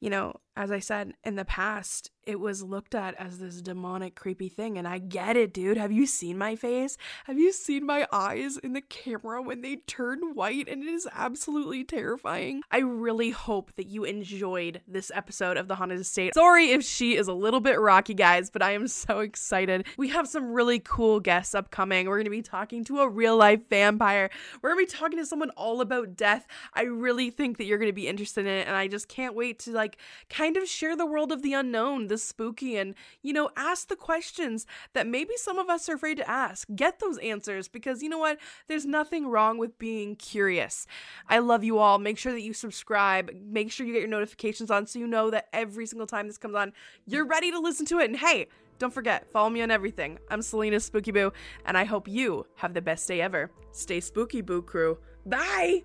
you 0.00 0.10
know, 0.10 0.34
as 0.56 0.70
I 0.70 0.80
said 0.80 1.14
in 1.24 1.36
the 1.36 1.44
past, 1.44 2.10
it 2.24 2.38
was 2.38 2.62
looked 2.62 2.94
at 2.94 3.14
as 3.18 3.38
this 3.38 3.60
demonic, 3.60 4.14
creepy 4.14 4.48
thing. 4.48 4.78
And 4.78 4.86
I 4.86 4.98
get 4.98 5.36
it, 5.36 5.52
dude. 5.52 5.76
Have 5.76 5.90
you 5.90 6.06
seen 6.06 6.38
my 6.38 6.54
face? 6.54 6.96
Have 7.24 7.38
you 7.38 7.52
seen 7.52 7.84
my 7.84 8.06
eyes 8.12 8.58
in 8.58 8.74
the 8.74 8.80
camera 8.80 9.42
when 9.42 9.62
they 9.62 9.76
turn 9.76 10.34
white? 10.34 10.68
And 10.68 10.84
it 10.84 10.88
is 10.88 11.08
absolutely 11.12 11.82
terrifying. 11.82 12.62
I 12.70 12.78
really 12.78 13.30
hope 13.30 13.72
that 13.72 13.88
you 13.88 14.04
enjoyed 14.04 14.82
this 14.86 15.10
episode 15.12 15.56
of 15.56 15.66
The 15.66 15.74
Haunted 15.74 15.98
Estate. 15.98 16.34
Sorry 16.34 16.70
if 16.70 16.84
she 16.84 17.16
is 17.16 17.26
a 17.26 17.32
little 17.32 17.60
bit 17.60 17.80
rocky, 17.80 18.14
guys, 18.14 18.50
but 18.50 18.62
I 18.62 18.72
am 18.72 18.86
so 18.86 19.18
excited. 19.18 19.86
We 19.96 20.10
have 20.10 20.28
some 20.28 20.52
really 20.52 20.78
cool 20.78 21.18
guests 21.18 21.56
upcoming. 21.56 22.06
We're 22.06 22.18
going 22.18 22.24
to 22.24 22.30
be 22.30 22.42
talking 22.42 22.84
to 22.84 23.00
a 23.00 23.08
real 23.08 23.36
life 23.36 23.68
vampire. 23.68 24.30
We're 24.60 24.74
going 24.74 24.86
to 24.86 24.92
be 24.92 24.98
talking 24.98 25.18
to 25.18 25.26
someone 25.26 25.50
all 25.50 25.80
about 25.80 26.14
death. 26.16 26.46
I 26.72 26.82
really 26.82 27.30
think 27.30 27.58
that 27.58 27.64
you're 27.64 27.78
going 27.78 27.88
to 27.88 27.92
be 27.92 28.06
interested 28.06 28.46
in 28.46 28.52
it. 28.52 28.68
And 28.68 28.76
I 28.76 28.86
just 28.86 29.08
can't 29.08 29.34
wait 29.34 29.58
to, 29.60 29.72
like, 29.72 29.98
kind 30.42 30.56
of 30.56 30.68
share 30.68 30.96
the 30.96 31.06
world 31.06 31.30
of 31.30 31.42
the 31.42 31.52
unknown 31.52 32.08
the 32.08 32.18
spooky 32.18 32.76
and, 32.76 32.96
you 33.22 33.32
know, 33.32 33.48
ask 33.56 33.86
the 33.86 33.94
questions 33.94 34.66
that 34.92 35.06
maybe 35.06 35.36
some 35.36 35.56
of 35.56 35.68
us 35.68 35.88
are 35.88 35.94
afraid 35.94 36.16
to 36.16 36.28
ask. 36.28 36.66
Get 36.74 36.98
those 36.98 37.16
answers 37.18 37.68
because 37.68 38.02
you 38.02 38.08
know 38.08 38.18
what? 38.18 38.38
There's 38.66 38.84
nothing 38.84 39.28
wrong 39.28 39.56
with 39.56 39.78
being 39.78 40.16
curious. 40.16 40.88
I 41.28 41.38
love 41.38 41.62
you 41.62 41.78
all. 41.78 41.98
Make 41.98 42.18
sure 42.18 42.32
that 42.32 42.42
you 42.42 42.54
subscribe. 42.54 43.30
Make 43.32 43.70
sure 43.70 43.86
you 43.86 43.92
get 43.92 44.00
your 44.00 44.08
notifications 44.08 44.68
on 44.68 44.88
so 44.88 44.98
you 44.98 45.06
know 45.06 45.30
that 45.30 45.46
every 45.52 45.86
single 45.86 46.08
time 46.08 46.26
this 46.26 46.38
comes 46.38 46.56
on, 46.56 46.72
you're 47.06 47.26
ready 47.26 47.52
to 47.52 47.60
listen 47.60 47.86
to 47.86 48.00
it. 48.00 48.10
And 48.10 48.18
hey, 48.18 48.48
don't 48.80 48.92
forget, 48.92 49.30
follow 49.30 49.48
me 49.48 49.62
on 49.62 49.70
everything. 49.70 50.18
I'm 50.28 50.42
Selena 50.42 50.80
Spooky 50.80 51.12
Boo, 51.12 51.32
and 51.66 51.78
I 51.78 51.84
hope 51.84 52.08
you 52.08 52.46
have 52.56 52.74
the 52.74 52.82
best 52.82 53.06
day 53.06 53.20
ever. 53.20 53.52
Stay 53.70 54.00
spooky, 54.00 54.40
Boo 54.40 54.62
Crew. 54.62 54.98
Bye! 55.24 55.84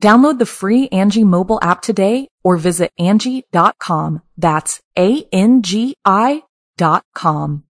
Download 0.00 0.38
the 0.38 0.46
free 0.46 0.88
Angi 0.88 1.24
mobile 1.24 1.58
app 1.62 1.82
today 1.82 2.28
or 2.42 2.56
visit 2.56 2.90
Angi.com. 2.98 4.22
That's 4.38 4.80
A-N-G-I 4.96 6.42
dot 6.78 7.04
com. 7.14 7.64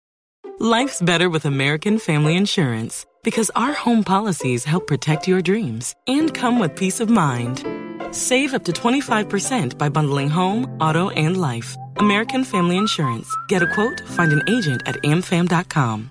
Life's 0.58 1.00
better 1.02 1.30
with 1.30 1.44
American 1.44 1.98
Family 1.98 2.36
Insurance 2.36 3.06
because 3.22 3.50
our 3.54 3.72
home 3.72 4.02
policies 4.02 4.64
help 4.64 4.86
protect 4.86 5.28
your 5.28 5.40
dreams 5.42 5.94
and 6.06 6.34
come 6.34 6.58
with 6.58 6.74
peace 6.74 7.00
of 7.00 7.08
mind. 7.10 7.64
Save 8.10 8.54
up 8.54 8.64
to 8.64 8.72
25% 8.72 9.78
by 9.78 9.88
bundling 9.88 10.30
home, 10.30 10.64
auto, 10.80 11.10
and 11.10 11.40
life. 11.40 11.76
American 11.98 12.42
Family 12.42 12.76
Insurance. 12.76 13.28
Get 13.48 13.62
a 13.62 13.72
quote, 13.74 14.00
find 14.00 14.32
an 14.32 14.42
agent 14.48 14.82
at 14.86 14.96
amfam.com. 15.02 16.10